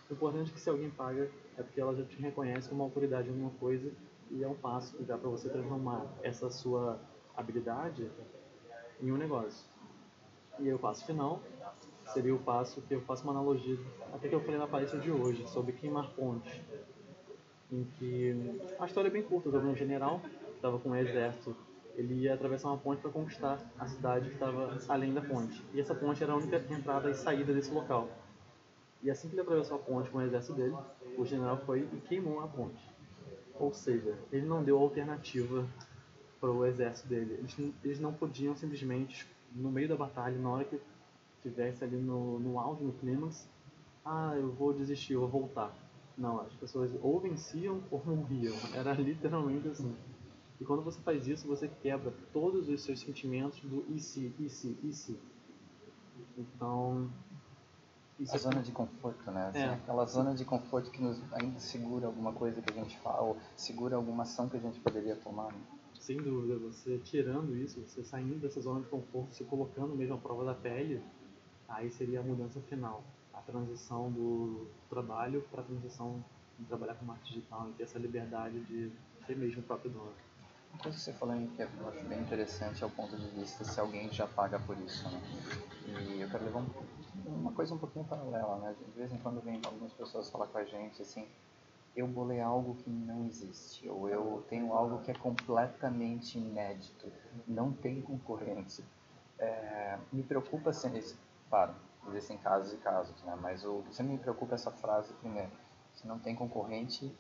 O 0.08 0.12
importante 0.12 0.50
é 0.50 0.54
que 0.54 0.60
se 0.60 0.70
alguém 0.70 0.90
paga 0.90 1.30
é 1.56 1.62
porque 1.62 1.80
ela 1.80 1.94
já 1.94 2.04
te 2.04 2.16
reconhece 2.20 2.68
como 2.68 2.82
autoridade 2.82 3.28
em 3.28 3.32
alguma 3.32 3.50
coisa 3.52 3.92
e 4.30 4.42
é 4.42 4.48
um 4.48 4.54
passo 4.54 4.96
que 4.96 5.02
dá 5.02 5.18
para 5.18 5.28
você 5.28 5.48
transformar 5.48 6.06
essa 6.22 6.50
sua 6.50 7.00
habilidade 7.36 8.10
em 9.00 9.10
um 9.10 9.16
negócio. 9.16 9.68
E 10.58 10.68
aí 10.68 10.74
o 10.74 10.78
passo 10.78 11.04
final 11.04 11.40
seria 12.06 12.34
o 12.34 12.38
passo 12.38 12.82
que 12.82 12.94
eu 12.94 13.00
faço 13.02 13.24
uma 13.24 13.32
analogia, 13.32 13.78
até 14.12 14.28
que 14.28 14.34
eu 14.34 14.40
falei 14.40 14.58
na 14.58 14.66
palestra 14.66 14.98
de 14.98 15.10
hoje, 15.10 15.46
sobre 15.48 15.72
queimar 15.72 16.10
pontes. 16.10 16.60
Em 17.70 17.84
que 17.84 18.60
a 18.78 18.86
história 18.86 19.08
é 19.08 19.10
bem 19.10 19.22
curta, 19.22 19.48
o 19.48 19.56
um 19.56 19.76
general 19.76 20.20
estava 20.56 20.78
com 20.78 20.90
um 20.90 20.96
exército, 20.96 21.56
ele 22.00 22.14
ia 22.14 22.34
atravessar 22.34 22.68
uma 22.68 22.78
ponte 22.78 23.02
para 23.02 23.10
conquistar 23.10 23.60
a 23.78 23.86
cidade 23.86 24.28
que 24.28 24.34
estava 24.34 24.78
além 24.88 25.12
da 25.12 25.20
ponte. 25.20 25.62
E 25.74 25.80
essa 25.80 25.94
ponte 25.94 26.22
era 26.22 26.32
a 26.32 26.36
única 26.36 26.56
entrada 26.70 27.10
e 27.10 27.14
saída 27.14 27.52
desse 27.52 27.70
local. 27.70 28.08
E 29.02 29.10
assim 29.10 29.28
que 29.28 29.34
ele 29.34 29.42
atravessou 29.42 29.76
a 29.76 29.80
ponte 29.80 30.08
com 30.10 30.18
o 30.18 30.22
exército 30.22 30.54
dele, 30.54 30.74
o 31.16 31.24
general 31.24 31.58
foi 31.58 31.80
e 31.92 32.00
queimou 32.08 32.40
a 32.40 32.48
ponte. 32.48 32.82
Ou 33.54 33.72
seja, 33.72 34.18
ele 34.32 34.46
não 34.46 34.64
deu 34.64 34.78
alternativa 34.78 35.66
para 36.40 36.50
o 36.50 36.64
exército 36.64 37.08
dele. 37.08 37.34
Eles, 37.34 37.74
eles 37.84 38.00
não 38.00 38.14
podiam 38.14 38.56
simplesmente, 38.56 39.28
no 39.54 39.70
meio 39.70 39.88
da 39.88 39.96
batalha, 39.96 40.38
na 40.38 40.50
hora 40.50 40.64
que 40.64 40.80
estivesse 41.36 41.84
ali 41.84 41.96
no, 41.96 42.38
no 42.38 42.58
auge, 42.58 42.82
no 42.82 42.92
clímax, 42.94 43.46
ah, 44.04 44.34
eu 44.36 44.50
vou 44.52 44.72
desistir, 44.72 45.12
eu 45.12 45.20
vou 45.20 45.28
voltar. 45.28 45.74
Não, 46.16 46.40
as 46.40 46.52
pessoas 46.54 46.90
ou 47.02 47.20
venciam 47.20 47.82
ou 47.90 48.02
morriam. 48.04 48.56
Era 48.74 48.94
literalmente 48.94 49.68
assim. 49.68 49.94
E 50.60 50.64
quando 50.64 50.82
você 50.82 51.00
faz 51.00 51.26
isso, 51.26 51.48
você 51.48 51.68
quebra 51.68 52.12
todos 52.32 52.68
os 52.68 52.82
seus 52.82 53.00
sentimentos 53.00 53.60
do 53.60 53.84
e 53.88 53.98
se, 53.98 54.34
e 54.38 54.48
se, 54.48 54.78
e 54.82 54.92
se. 54.92 55.18
Então. 56.36 57.10
Isso 58.18 58.32
a 58.32 58.36
é... 58.36 58.38
zona 58.38 58.62
de 58.62 58.70
conforto, 58.70 59.30
né? 59.30 59.48
Assim, 59.48 59.58
é. 59.58 59.74
Aquela 59.74 60.04
zona 60.04 60.34
de 60.34 60.44
conforto 60.44 60.90
que 60.90 61.02
nos 61.02 61.20
ainda 61.32 61.58
segura 61.58 62.06
alguma 62.06 62.32
coisa 62.32 62.60
que 62.60 62.70
a 62.70 62.76
gente 62.76 62.98
fala, 62.98 63.22
ou 63.22 63.36
segura 63.56 63.96
alguma 63.96 64.24
ação 64.24 64.48
que 64.48 64.56
a 64.56 64.60
gente 64.60 64.78
poderia 64.80 65.16
tomar. 65.16 65.50
Né? 65.52 65.60
sem 66.00 66.16
dúvida, 66.16 66.58
você 66.58 66.98
tirando 66.98 67.54
isso, 67.54 67.80
você 67.82 68.02
saindo 68.02 68.40
dessa 68.40 68.60
zona 68.60 68.80
de 68.80 68.86
conforto, 68.86 69.34
se 69.34 69.44
colocando 69.44 69.94
mesmo 69.94 70.14
à 70.14 70.18
prova 70.18 70.44
da 70.44 70.54
pele, 70.54 71.00
aí 71.68 71.90
seria 71.90 72.20
a 72.20 72.22
mudança 72.22 72.60
final. 72.62 73.04
A 73.34 73.40
transição 73.42 74.10
do 74.10 74.66
trabalho 74.88 75.42
para 75.50 75.60
a 75.60 75.64
transição 75.64 76.24
de 76.58 76.64
trabalhar 76.64 76.94
com 76.94 77.04
marketing 77.04 77.34
digital 77.34 77.68
e 77.68 77.72
ter 77.74 77.82
essa 77.84 77.98
liberdade 77.98 78.58
de 78.60 78.90
ser 79.26 79.36
mesmo 79.36 79.60
o 79.60 79.64
próprio 79.64 79.90
dono. 79.90 80.12
Uma 80.72 80.82
coisa 80.82 80.96
que 80.98 81.04
você 81.04 81.12
falou 81.12 81.36
que 81.56 81.62
eu 81.62 81.88
acho 81.88 82.04
bem 82.04 82.20
interessante 82.20 82.82
é 82.82 82.86
o 82.86 82.90
ponto 82.90 83.16
de 83.16 83.26
vista 83.28 83.64
se 83.64 83.78
alguém 83.78 84.10
já 84.12 84.26
paga 84.26 84.58
por 84.60 84.78
isso, 84.78 85.08
né? 85.10 85.20
E 85.86 86.20
eu 86.20 86.30
quero 86.30 86.44
levar 86.44 86.60
um, 86.60 86.68
uma 87.26 87.52
coisa 87.52 87.74
um 87.74 87.78
pouquinho 87.78 88.04
paralela, 88.04 88.56
né? 88.58 88.74
De 88.78 88.98
vez 88.98 89.12
em 89.12 89.18
quando 89.18 89.40
vem 89.40 89.60
algumas 89.64 89.92
pessoas 89.92 90.30
falar 90.30 90.46
com 90.46 90.58
a 90.58 90.64
gente 90.64 91.02
assim, 91.02 91.28
eu 91.94 92.06
bolei 92.06 92.40
algo 92.40 92.76
que 92.76 92.88
não 92.88 93.26
existe, 93.26 93.88
ou 93.88 94.08
eu 94.08 94.44
tenho 94.48 94.72
algo 94.72 95.02
que 95.02 95.10
é 95.10 95.14
completamente 95.14 96.38
inédito, 96.38 97.12
não 97.46 97.72
tem 97.72 98.00
concorrência. 98.00 98.84
É, 99.38 99.98
me 100.12 100.22
preocupa 100.22 100.70
assim, 100.70 100.90
claro, 101.48 101.74
existem 102.08 102.38
casos 102.38 102.72
e 102.72 102.76
casos, 102.76 103.22
né? 103.22 103.36
mas 103.40 103.64
o 103.64 103.82
sempre 103.90 104.12
me 104.12 104.18
preocupa 104.18 104.54
é 104.54 104.56
essa 104.56 104.70
frase 104.70 105.12
primeiro. 105.14 105.50
Se 105.94 106.06
não 106.06 106.18
tem 106.18 106.34
concorrente, 106.34 107.12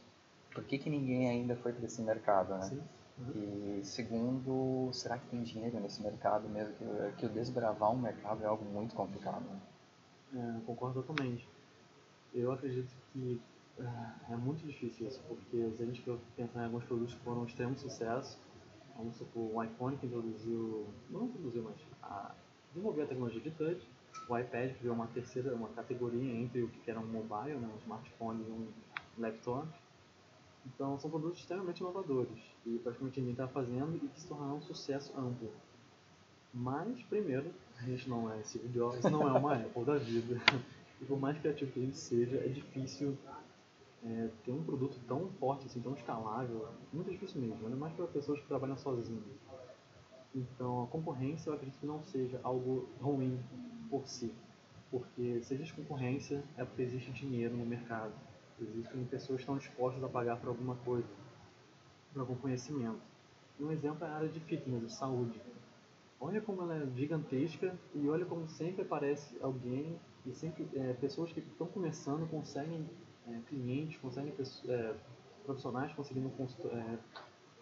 por 0.54 0.64
que, 0.64 0.78
que 0.78 0.88
ninguém 0.88 1.28
ainda 1.28 1.56
foi 1.56 1.72
para 1.72 1.84
esse 1.84 2.00
mercado, 2.02 2.54
né? 2.54 2.62
Sim. 2.62 2.82
E 3.34 3.80
segundo, 3.84 4.90
será 4.92 5.18
que 5.18 5.26
tem 5.28 5.42
dinheiro 5.42 5.78
nesse 5.80 6.02
mercado 6.02 6.48
mesmo? 6.48 6.74
Que, 6.74 6.84
que 7.18 7.26
o 7.26 7.28
desbravar 7.28 7.92
um 7.92 7.98
mercado 7.98 8.42
é 8.42 8.46
algo 8.46 8.64
muito 8.64 8.94
complicado. 8.94 9.44
Né? 9.44 9.60
É, 10.34 10.60
concordo 10.66 11.02
totalmente. 11.02 11.48
Eu 12.32 12.52
acredito 12.52 12.94
que 13.12 13.40
é, 13.78 14.32
é 14.32 14.36
muito 14.36 14.66
difícil 14.66 15.08
isso, 15.08 15.20
porque 15.28 15.70
se 15.76 15.82
a 15.82 15.86
gente 15.86 16.02
for 16.02 16.18
pensar 16.36 16.62
em 16.62 16.64
alguns 16.64 16.84
produtos 16.84 17.14
que 17.14 17.20
foram 17.20 17.42
um 17.42 17.46
extremo 17.46 17.76
sucesso, 17.76 18.38
vamos 18.96 19.16
supor, 19.16 19.54
o 19.54 19.62
iPhone 19.62 19.96
que 19.96 20.06
introduziu, 20.06 20.86
não 21.08 21.24
introduziu, 21.24 21.62
mas 21.62 21.76
a, 22.02 22.34
desenvolveu 22.68 23.04
a 23.04 23.06
tecnologia 23.08 23.40
de 23.40 23.50
touch, 23.50 23.86
o 24.28 24.38
iPad 24.38 24.74
criou 24.76 24.94
uma 24.94 25.06
terceira, 25.08 25.54
uma 25.54 25.68
categoria 25.68 26.32
entre 26.34 26.62
o 26.62 26.68
que 26.68 26.90
era 26.90 27.00
um 27.00 27.06
mobile, 27.06 27.56
né, 27.56 27.68
um 27.74 27.78
smartphone 27.78 28.44
e 28.46 28.50
um 28.50 28.68
laptop. 29.18 29.68
Então 30.66 30.98
são 30.98 31.10
produtos 31.10 31.38
extremamente 31.38 31.80
inovadores 31.80 32.38
e 32.66 32.78
praticamente 32.78 33.20
ninguém 33.20 33.32
está 33.32 33.48
fazendo 33.48 33.96
e 33.96 34.08
que 34.08 34.20
se 34.20 34.28
tornaram 34.28 34.56
um 34.56 34.62
sucesso 34.62 35.12
amplo. 35.18 35.50
Mas, 36.52 37.00
primeiro, 37.04 37.52
a 37.78 37.82
gente 37.82 38.08
não 38.08 38.30
é 38.32 38.42
Steve 38.42 38.68
Jobs, 38.68 39.02
não 39.04 39.28
é 39.28 39.38
uma 39.38 39.54
Apple 39.54 39.84
da 39.84 39.96
vida. 39.96 40.40
E 41.00 41.04
por 41.04 41.18
mais 41.18 41.38
criativo 41.38 41.70
que 41.72 41.78
a 41.78 41.82
gente 41.82 41.96
seja, 41.96 42.36
é 42.36 42.48
difícil 42.48 43.16
é, 44.04 44.28
ter 44.44 44.52
um 44.52 44.62
produto 44.62 44.98
tão 45.06 45.30
forte, 45.38 45.66
assim, 45.66 45.80
tão 45.80 45.94
escalável. 45.94 46.68
Muito 46.92 47.10
difícil 47.10 47.40
mesmo, 47.40 47.64
ainda 47.64 47.76
mais 47.76 47.94
para 47.94 48.06
pessoas 48.06 48.40
que 48.40 48.46
trabalham 48.46 48.76
sozinhas. 48.76 49.24
Então, 50.34 50.84
a 50.84 50.86
concorrência 50.88 51.50
eu 51.50 51.54
acredito 51.54 51.78
que 51.78 51.86
não 51.86 52.02
seja 52.02 52.40
algo 52.42 52.88
ruim 53.00 53.38
por 53.88 54.06
si. 54.06 54.32
Porque 54.90 55.40
se 55.42 55.54
existe 55.54 55.74
concorrência, 55.74 56.42
é 56.56 56.64
porque 56.64 56.82
existe 56.82 57.12
dinheiro 57.12 57.56
no 57.56 57.64
mercado. 57.64 58.12
Existem 58.60 59.04
pessoas 59.04 59.36
que 59.36 59.42
estão 59.42 59.56
dispostas 59.56 60.02
a 60.04 60.08
pagar 60.08 60.36
por 60.36 60.48
alguma 60.48 60.76
coisa, 60.76 61.08
por 62.12 62.20
algum 62.20 62.34
conhecimento. 62.36 63.00
Um 63.58 63.70
exemplo 63.70 64.04
é 64.04 64.08
a 64.08 64.14
área 64.14 64.28
de 64.28 64.40
fitness, 64.40 64.82
de 64.82 64.92
saúde. 64.92 65.40
Olha 66.20 66.40
como 66.40 66.62
ela 66.62 66.76
é 66.76 66.86
gigantesca 66.94 67.74
e 67.94 68.08
olha 68.08 68.26
como 68.26 68.46
sempre 68.46 68.82
aparece 68.82 69.36
alguém 69.40 69.98
e 70.26 70.32
sempre 70.32 70.68
é, 70.74 70.92
pessoas 70.94 71.32
que 71.32 71.40
estão 71.40 71.66
começando 71.66 72.28
conseguem 72.28 72.86
é, 73.26 73.38
clientes, 73.48 73.98
conseguem 74.00 74.34
é, 74.68 74.94
profissionais 75.44 75.92
conseguindo 75.94 76.30
é, 76.72 76.98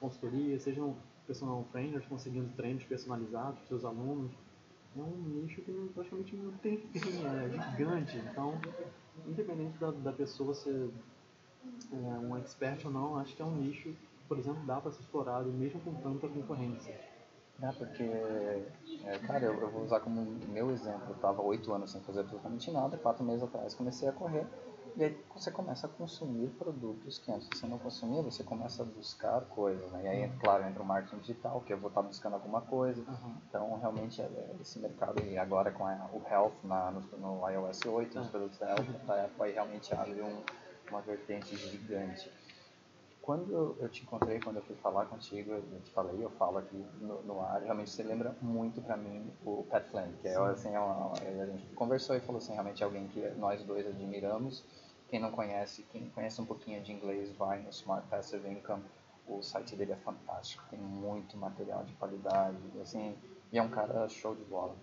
consultoria, 0.00 0.58
sejam 0.58 0.96
personal 1.26 1.66
trainers 1.70 2.06
conseguindo 2.06 2.48
treinos 2.56 2.84
personalizados 2.84 3.58
para 3.58 3.68
seus 3.68 3.84
alunos. 3.84 4.32
É 4.96 5.00
um 5.00 5.16
nicho 5.16 5.60
que 5.62 5.72
praticamente 5.94 6.34
não 6.34 6.52
tem 6.58 6.78
fim, 6.78 6.98
é 7.24 7.70
gigante. 7.70 8.16
Então, 8.16 8.58
independente 9.26 9.78
da, 9.78 9.90
da 9.90 10.12
pessoa 10.12 10.54
ser 10.54 10.90
é, 11.92 11.96
um 11.96 12.36
expert 12.36 12.84
ou 12.86 12.92
não, 12.92 13.16
acho 13.16 13.34
que 13.34 13.42
é 13.42 13.44
um 13.44 13.56
nicho, 13.56 13.94
por 14.28 14.38
exemplo, 14.38 14.64
dá 14.66 14.80
para 14.80 14.92
ser 14.92 15.00
explorado 15.00 15.50
mesmo 15.50 15.80
com 15.80 15.94
tanta 15.94 16.28
concorrência. 16.28 16.94
É, 17.60 17.72
porque, 17.72 18.04
é, 18.04 19.18
cara, 19.26 19.44
eu, 19.44 19.60
eu, 19.60 19.70
vou 19.70 19.84
usar 19.84 20.00
como 20.00 20.20
meu 20.48 20.70
exemplo. 20.70 21.08
Eu 21.08 21.16
estava 21.16 21.42
oito 21.42 21.72
anos 21.72 21.90
sem 21.90 22.00
fazer 22.02 22.20
absolutamente 22.20 22.70
nada, 22.70 22.96
quatro 22.96 23.24
meses 23.24 23.42
atrás 23.42 23.74
comecei 23.74 24.08
a 24.08 24.12
correr. 24.12 24.46
E 24.98 25.04
aí 25.04 25.16
você 25.32 25.48
começa 25.52 25.86
a 25.86 25.90
consumir 25.90 26.48
produtos 26.58 27.20
que 27.20 27.30
antes 27.30 27.48
você 27.54 27.68
não 27.68 27.78
consumia, 27.78 28.20
você 28.20 28.42
começa 28.42 28.82
a 28.82 28.84
buscar 28.84 29.42
coisas, 29.42 29.88
né? 29.92 30.02
E 30.02 30.08
aí, 30.08 30.32
claro, 30.40 30.64
entra 30.64 30.82
o 30.82 30.84
marketing 30.84 31.18
digital, 31.18 31.60
que 31.60 31.72
eu 31.72 31.78
vou 31.78 31.88
estar 31.88 32.02
buscando 32.02 32.34
alguma 32.34 32.62
coisa. 32.62 33.00
Uhum. 33.08 33.34
Então, 33.48 33.78
realmente, 33.78 34.20
é, 34.20 34.24
é 34.24 34.56
esse 34.60 34.80
mercado, 34.80 35.24
e 35.24 35.38
agora 35.38 35.70
com 35.70 35.86
a, 35.86 36.10
o 36.12 36.20
Health 36.28 36.56
na, 36.64 36.90
no, 36.90 37.00
no 37.16 37.48
iOS 37.48 37.86
8, 37.86 38.16
uhum. 38.16 38.22
os 38.24 38.28
produtos 38.28 38.58
da 38.58 38.72
Apple, 38.72 38.92
da 39.06 39.24
Apple 39.26 39.44
aí 39.44 39.52
realmente 39.52 39.94
abre 39.94 40.20
um, 40.20 40.42
uma 40.90 41.00
vertente 41.00 41.56
gigante 41.56 42.28
quando 43.28 43.76
eu 43.78 43.90
te 43.90 44.04
encontrei, 44.04 44.40
quando 44.40 44.56
eu 44.56 44.62
fui 44.62 44.74
falar 44.76 45.04
contigo, 45.04 45.52
eu 45.52 45.80
te 45.84 45.90
falei, 45.90 46.24
eu 46.24 46.30
falo 46.30 46.56
aqui 46.56 46.82
no, 46.98 47.20
no 47.24 47.42
ar, 47.42 47.60
realmente 47.60 47.90
você 47.90 48.02
lembra 48.02 48.34
muito 48.40 48.80
para 48.80 48.96
mim 48.96 49.30
o 49.44 49.64
Pat 49.64 49.84
Flynn, 49.84 50.12
que 50.22 50.28
é 50.28 50.34
assim, 50.34 50.74
é 50.74 50.80
uma, 50.80 51.12
a 51.12 51.46
gente 51.46 51.66
conversou 51.74 52.16
e 52.16 52.20
falou 52.20 52.38
assim, 52.38 52.54
realmente 52.54 52.82
é 52.82 52.86
alguém 52.86 53.06
que 53.08 53.20
nós 53.36 53.62
dois 53.64 53.86
admiramos. 53.86 54.64
Quem 55.08 55.18
não 55.18 55.30
conhece, 55.30 55.82
quem 55.90 56.10
conhece 56.10 56.40
um 56.40 56.46
pouquinho 56.46 56.82
de 56.82 56.92
inglês, 56.92 57.30
vai 57.32 57.60
no 57.60 57.70
Smart 57.70 58.06
Passive 58.08 58.48
Income, 58.48 58.84
o 59.26 59.42
site 59.42 59.74
dele 59.76 59.92
é 59.92 59.96
fantástico, 59.96 60.64
tem 60.70 60.78
muito 60.78 61.36
material 61.36 61.84
de 61.84 61.92
qualidade, 61.94 62.56
assim, 62.80 63.16
e 63.52 63.58
é 63.58 63.62
um 63.62 63.68
cara 63.68 64.08
show 64.08 64.34
de 64.34 64.44
bola. 64.44 64.76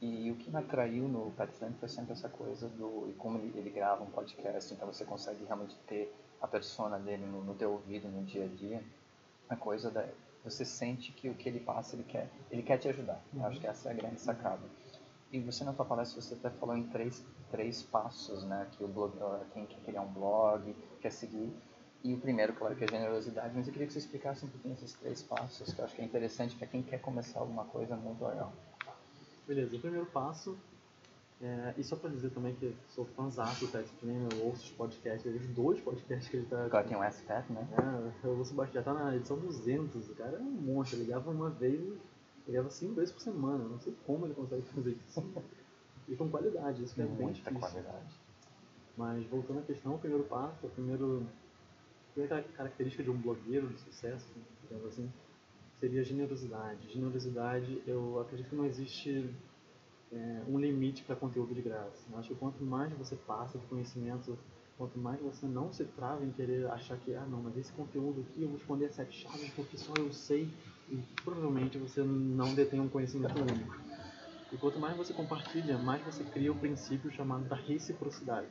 E 0.00 0.30
o 0.32 0.34
que 0.34 0.50
me 0.50 0.58
atraiu 0.58 1.06
no 1.06 1.30
Pat 1.30 1.48
Flynn 1.52 1.72
foi 1.74 1.88
sempre 1.88 2.12
essa 2.12 2.28
coisa 2.28 2.68
do, 2.68 3.08
e 3.08 3.12
como 3.12 3.38
ele, 3.38 3.56
ele 3.56 3.70
grava 3.70 4.02
um 4.02 4.10
podcast, 4.10 4.74
então 4.74 4.86
você 4.86 5.04
consegue 5.04 5.44
realmente 5.44 5.76
ter 5.86 6.12
a 6.40 6.48
persona 6.48 6.98
dele 6.98 7.24
no, 7.24 7.44
no 7.44 7.54
teu 7.54 7.70
ouvido 7.70 8.08
no 8.08 8.24
dia 8.24 8.44
a 8.44 8.48
dia, 8.48 8.82
a 9.48 9.56
coisa 9.56 9.90
da 9.90 10.04
você 10.44 10.64
sente 10.64 11.12
que 11.12 11.28
o 11.28 11.34
que 11.34 11.48
ele 11.48 11.60
passa 11.60 11.94
ele 11.94 12.02
quer 12.02 12.28
ele 12.50 12.62
quer 12.62 12.76
te 12.78 12.88
ajudar. 12.88 13.20
Uhum. 13.32 13.46
Acho 13.46 13.60
que 13.60 13.66
essa 13.66 13.88
é 13.88 13.92
a 13.92 13.94
grande 13.94 14.20
sacada. 14.20 14.62
E 15.30 15.38
você 15.38 15.62
na 15.62 15.72
tua 15.72 15.84
palestra 15.84 16.20
você 16.20 16.34
até 16.34 16.50
falou 16.50 16.76
em 16.76 16.82
três 16.88 17.24
três 17.52 17.82
passos, 17.82 18.42
né? 18.44 18.66
Que 18.72 18.82
o 18.82 18.88
blog, 18.88 19.12
quem 19.52 19.66
quer 19.66 19.80
criar 19.84 20.02
um 20.02 20.12
blog, 20.12 20.74
quer 21.00 21.10
seguir. 21.10 21.52
E 22.02 22.12
o 22.12 22.18
primeiro, 22.18 22.52
claro, 22.54 22.74
que 22.74 22.82
é 22.82 22.88
generosidade, 22.88 23.52
mas 23.54 23.68
eu 23.68 23.72
queria 23.72 23.86
que 23.86 23.92
você 23.92 24.00
explicasse 24.00 24.44
um 24.44 24.48
pouquinho 24.48 24.74
esses 24.74 24.92
três 24.94 25.22
passos, 25.22 25.72
que 25.72 25.80
eu 25.80 25.84
acho 25.84 25.94
que 25.94 26.02
é 26.02 26.04
interessante 26.04 26.56
para 26.56 26.66
quem 26.66 26.82
quer 26.82 27.00
começar 27.00 27.38
alguma 27.38 27.64
coisa 27.66 27.94
muito 27.94 28.24
legal. 28.24 28.52
Beleza, 29.46 29.76
o 29.76 29.78
primeiro 29.78 30.06
passo 30.06 30.58
é, 31.42 31.74
e 31.76 31.82
só 31.82 31.96
pra 31.96 32.08
dizer 32.08 32.30
também 32.30 32.54
que 32.54 32.72
sou 32.88 33.04
fãzaço 33.04 33.66
do 33.66 33.72
Pat 33.72 33.84
Flynn, 33.98 34.28
eu 34.32 34.46
ouço 34.46 34.62
os 34.62 34.70
podcasts, 34.70 35.26
os 35.34 35.46
dois 35.48 35.80
podcasts 35.80 36.28
que 36.28 36.36
ele 36.36 36.46
tá... 36.46 36.64
Agora 36.64 36.84
tem 36.84 36.96
o 36.96 37.02
S-Pat, 37.02 37.50
né? 37.50 37.66
É, 38.22 38.26
eu 38.26 38.38
ouço 38.38 38.54
bastante, 38.54 38.74
já 38.74 38.82
tá 38.82 38.94
na 38.94 39.16
edição 39.16 39.36
200, 39.36 40.08
o 40.08 40.14
cara 40.14 40.36
é 40.36 40.40
um 40.40 40.44
monstro, 40.44 40.98
ele 40.98 41.06
grava 41.06 41.32
uma 41.32 41.50
vez, 41.50 41.80
ele 41.80 41.98
grava 42.46 42.70
cinco 42.70 42.94
vezes 42.94 43.12
por 43.12 43.20
semana, 43.20 43.64
não 43.64 43.80
sei 43.80 43.92
como 44.06 44.26
ele 44.26 44.34
consegue 44.34 44.62
fazer 44.62 44.96
isso. 45.08 45.24
E 46.12 46.16
com 46.16 46.28
qualidade, 46.28 46.84
isso 46.84 46.94
que 46.94 47.00
é 47.00 47.04
Muita 47.04 47.22
bem 47.24 47.32
difícil. 47.32 47.58
qualidade. 47.58 48.20
Mas 48.96 49.24
voltando 49.26 49.60
à 49.60 49.62
questão, 49.62 49.94
o 49.94 49.98
primeiro 49.98 50.24
passo, 50.24 50.66
a 50.66 50.68
primeiro, 50.68 51.26
a 52.10 52.12
primeira 52.12 52.42
característica 52.54 53.02
de 53.02 53.10
um 53.10 53.16
blogueiro 53.16 53.68
de 53.68 53.80
sucesso, 53.80 54.28
digamos 54.62 54.86
assim, 54.86 55.10
seria 55.80 56.04
generosidade. 56.04 56.92
Generosidade, 56.92 57.82
eu 57.86 58.20
acredito 58.20 58.50
que 58.50 58.54
não 58.54 58.66
existe 58.66 59.34
é, 60.12 60.42
um 60.46 60.58
limite 60.60 61.02
para 61.02 61.16
conteúdo 61.16 61.54
de 61.54 61.62
graça. 61.62 62.04
Eu 62.12 62.18
acho 62.18 62.28
que 62.28 62.34
quanto 62.34 62.62
mais 62.62 62.92
você 62.92 63.16
passa 63.16 63.58
de 63.58 63.66
conhecimento, 63.66 64.38
quanto 64.76 64.98
mais 64.98 65.18
você 65.20 65.46
não 65.46 65.72
se 65.72 65.84
trava 65.84 66.22
em 66.22 66.30
querer 66.30 66.66
achar 66.70 66.98
que, 66.98 67.14
ah, 67.14 67.24
não, 67.24 67.42
mas 67.42 67.56
esse 67.56 67.72
conteúdo 67.72 68.20
aqui 68.20 68.42
eu 68.42 68.48
vou 68.48 68.58
esconder 68.58 68.92
sete 68.92 69.22
chaves 69.22 69.50
porque 69.54 69.78
só 69.78 69.94
eu 69.96 70.12
sei, 70.12 70.50
e 70.90 70.98
provavelmente 71.24 71.78
você 71.78 72.02
não 72.02 72.54
detém 72.54 72.78
um 72.78 72.88
conhecimento 72.88 73.34
único. 73.40 73.91
E 74.52 74.56
quanto 74.58 74.78
mais 74.78 74.96
você 74.96 75.14
compartilha, 75.14 75.78
mais 75.78 76.02
você 76.02 76.22
cria 76.24 76.52
o 76.52 76.54
um 76.54 76.58
princípio 76.58 77.10
chamado 77.10 77.48
da 77.48 77.56
reciprocidade. 77.56 78.48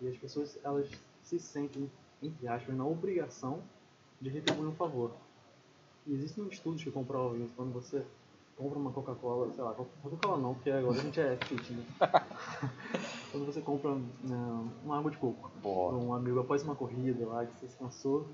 E 0.00 0.08
as 0.08 0.16
pessoas, 0.18 0.58
elas 0.62 0.90
se 1.22 1.40
sentem, 1.40 1.90
entre 2.22 2.46
aspas, 2.46 2.76
na 2.76 2.84
obrigação 2.84 3.62
de 4.20 4.28
retribuir 4.28 4.68
um 4.68 4.74
favor. 4.74 5.12
E 6.06 6.12
existem 6.12 6.46
estudos 6.48 6.84
que 6.84 6.90
comprovam 6.90 7.38
isso. 7.38 7.52
Quando 7.56 7.72
você 7.72 8.04
compra 8.56 8.78
uma 8.78 8.90
Coca-Cola, 8.90 9.52
sei 9.52 9.64
lá, 9.64 9.72
Coca-Cola 9.72 10.38
não, 10.38 10.54
porque 10.54 10.70
agora 10.70 10.98
a 10.98 11.02
gente 11.02 11.20
é 11.20 11.36
fit, 11.36 11.72
né? 11.72 11.84
Quando 13.30 13.46
você 13.46 13.60
compra 13.60 13.94
né, 13.94 14.70
uma 14.84 14.98
água 14.98 15.10
de 15.10 15.16
coco 15.16 15.50
Boa. 15.62 15.94
um 15.94 16.12
amigo 16.14 16.40
após 16.40 16.62
uma 16.62 16.74
corrida 16.74 17.26
lá 17.26 17.46
que 17.46 17.58
você 17.58 17.68
se 17.68 17.76
cansou, 17.76 18.26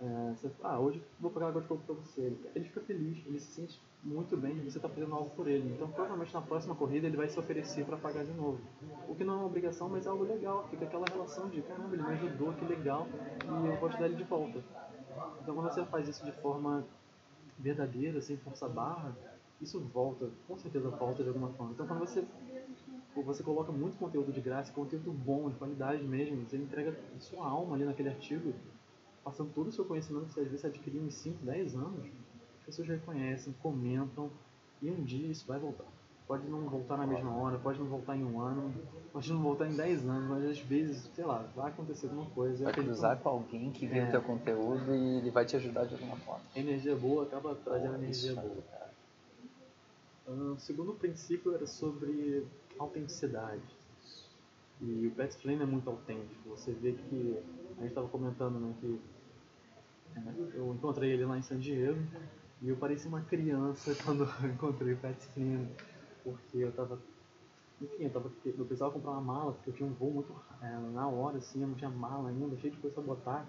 é, 0.00 0.34
você, 0.34 0.50
ah, 0.62 0.78
hoje 0.78 1.02
vou 1.18 1.30
pegar 1.30 1.48
água 1.48 1.62
de 1.62 1.68
coco 1.68 1.82
pra 1.84 1.94
você. 1.94 2.36
Ele 2.54 2.64
fica 2.66 2.80
feliz, 2.82 3.18
ele 3.26 3.40
se 3.40 3.52
sente 3.52 3.80
muito 4.06 4.36
bem 4.36 4.54
de 4.54 4.70
você 4.70 4.78
estar 4.78 4.88
tá 4.88 4.94
fazendo 4.94 5.14
algo 5.14 5.30
por 5.30 5.48
ele. 5.48 5.72
Então, 5.74 5.88
provavelmente 5.90 6.32
na 6.32 6.40
próxima 6.40 6.74
corrida 6.74 7.06
ele 7.06 7.16
vai 7.16 7.28
se 7.28 7.38
oferecer 7.38 7.84
para 7.84 7.96
pagar 7.96 8.24
de 8.24 8.32
novo. 8.32 8.60
O 9.08 9.14
que 9.14 9.24
não 9.24 9.34
é 9.34 9.36
uma 9.38 9.46
obrigação, 9.46 9.88
mas 9.88 10.06
é 10.06 10.08
algo 10.08 10.24
legal. 10.24 10.66
Fica 10.68 10.84
aquela 10.84 11.08
relação 11.08 11.48
de, 11.48 11.60
caramba, 11.62 11.94
ele 11.94 12.02
me 12.02 12.12
ajudou, 12.12 12.52
que 12.52 12.64
legal, 12.64 13.06
e 13.42 13.66
eu 13.66 13.76
vou 13.76 13.90
te 13.90 13.98
dar 13.98 14.06
ele 14.06 14.16
de 14.16 14.24
volta. 14.24 14.62
Então, 15.42 15.54
quando 15.54 15.72
você 15.72 15.84
faz 15.86 16.08
isso 16.08 16.24
de 16.24 16.32
forma 16.32 16.84
verdadeira, 17.58 18.20
sem 18.20 18.36
força 18.36 18.68
barra, 18.68 19.16
isso 19.60 19.80
volta, 19.80 20.30
com 20.46 20.56
certeza 20.58 20.90
volta 20.90 21.22
de 21.22 21.28
alguma 21.28 21.48
forma. 21.50 21.72
Então 21.72 21.86
quando 21.86 22.00
você 22.00 22.24
você 23.14 23.42
coloca 23.42 23.72
muito 23.72 23.96
conteúdo 23.96 24.30
de 24.30 24.42
graça, 24.42 24.70
conteúdo 24.74 25.10
bom, 25.10 25.48
de 25.48 25.56
qualidade 25.56 26.02
mesmo, 26.04 26.44
você 26.44 26.58
entrega 26.58 26.94
sua 27.18 27.48
alma 27.48 27.74
ali 27.74 27.86
naquele 27.86 28.10
artigo, 28.10 28.52
passando 29.24 29.50
todo 29.54 29.68
o 29.68 29.72
seu 29.72 29.86
conhecimento 29.86 30.26
que 30.26 30.34
você 30.34 30.40
às 30.40 30.48
vezes 30.48 30.64
adquiriu 30.66 31.02
em 31.02 31.10
5, 31.10 31.42
10 31.42 31.76
anos, 31.76 32.06
pessoas 32.66 32.88
reconhecem, 32.88 33.54
comentam, 33.62 34.30
e 34.82 34.90
um 34.90 35.02
dia 35.02 35.30
isso 35.30 35.46
vai 35.46 35.58
voltar. 35.58 35.86
Pode 36.26 36.48
não 36.48 36.62
voltar 36.68 36.96
na 36.96 37.06
mesma 37.06 37.32
hora, 37.36 37.56
pode 37.56 37.78
não 37.78 37.86
voltar 37.86 38.16
em 38.16 38.24
um 38.24 38.40
ano, 38.40 38.74
pode 39.12 39.32
não 39.32 39.40
voltar 39.40 39.68
em 39.68 39.76
10 39.76 40.08
anos, 40.08 40.28
mas 40.28 40.44
às 40.44 40.58
vezes, 40.58 41.08
sei 41.14 41.24
lá, 41.24 41.46
vai 41.54 41.70
acontecer 41.70 42.06
alguma 42.06 42.28
coisa. 42.30 42.64
Vai 42.64 42.72
cruzar 42.72 43.16
com 43.20 43.28
alguém 43.28 43.70
que 43.70 43.86
vê 43.86 44.00
é, 44.00 44.08
o 44.08 44.10
teu 44.10 44.22
conteúdo 44.22 44.92
e 44.92 45.18
ele 45.18 45.30
vai 45.30 45.44
te 45.44 45.54
ajudar 45.54 45.84
de 45.84 45.94
alguma 45.94 46.16
forma. 46.16 46.42
Energia 46.56 46.96
boa 46.96 47.22
acaba 47.22 47.54
trazendo 47.54 47.94
energia 47.94 48.34
boa. 48.34 48.62
Cara. 48.72 48.90
Uh, 50.26 50.54
o 50.54 50.58
segundo 50.58 50.94
princípio 50.94 51.54
era 51.54 51.66
sobre 51.66 52.44
autenticidade. 52.76 53.62
E 54.80 55.06
o 55.06 55.12
Pat 55.12 55.32
Flynn 55.32 55.62
é 55.62 55.66
muito 55.66 55.88
autêntico. 55.88 56.50
Você 56.50 56.72
vê 56.72 56.92
que 56.92 57.38
a 57.78 57.82
gente 57.82 57.90
estava 57.90 58.08
comentando 58.08 58.58
né, 58.58 58.74
que 58.80 59.00
é, 60.16 60.58
eu 60.58 60.74
encontrei 60.74 61.12
ele 61.12 61.24
lá 61.24 61.38
em 61.38 61.42
San 61.42 61.58
Diego 61.58 62.00
e 62.62 62.68
eu 62.68 62.76
parecia 62.76 63.08
uma 63.08 63.22
criança 63.22 63.94
quando 64.04 64.24
eu 64.42 64.50
encontrei 64.50 64.94
o 64.94 64.96
Pat 64.96 65.18
Flynn, 65.34 65.66
porque 66.24 66.58
eu 66.58 66.70
estava 66.70 66.98
enfim, 67.80 68.04
eu, 68.04 68.10
tava, 68.10 68.32
eu 68.44 68.64
precisava 68.64 68.92
comprar 68.92 69.10
uma 69.10 69.20
mala, 69.20 69.52
porque 69.52 69.70
eu 69.70 69.74
tinha 69.74 69.88
um 69.88 69.92
voo 69.92 70.10
muito 70.10 70.34
é, 70.62 70.78
na 70.94 71.06
hora, 71.08 71.36
assim, 71.38 71.60
eu 71.60 71.68
não 71.68 71.74
tinha 71.74 71.90
mala 71.90 72.30
ainda, 72.30 72.56
cheio 72.56 72.72
de 72.72 72.80
coisa 72.80 72.94
pra 72.94 73.04
botar. 73.04 73.46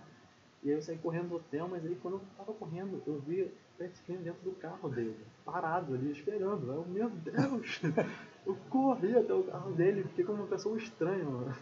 E 0.63 0.69
aí 0.69 0.75
eu 0.75 0.81
saí 0.81 0.97
correndo 0.97 1.29
do 1.29 1.35
hotel, 1.35 1.67
mas 1.69 1.85
aí 1.85 1.95
quando 2.01 2.15
eu 2.15 2.21
tava 2.35 2.51
correndo, 2.53 3.01
eu 3.07 3.21
vi 3.21 3.43
o 3.43 3.51
Pat 3.77 3.95
Flynn 4.05 4.21
dentro 4.23 4.43
do 4.43 4.51
carro 4.57 4.89
dele, 4.89 5.17
parado 5.45 5.93
ali, 5.93 6.11
esperando. 6.11 6.69
Eu, 6.69 6.85
meu 6.85 7.09
Deus! 7.09 7.81
Eu 8.45 8.55
corri 8.69 9.13
até 9.13 9.33
o 9.33 9.43
carro 9.43 9.73
dele, 9.73 10.03
fiquei 10.03 10.23
como 10.23 10.37
uma 10.37 10.47
pessoa 10.47 10.77
estranha, 10.77 11.25
mano. 11.25 11.53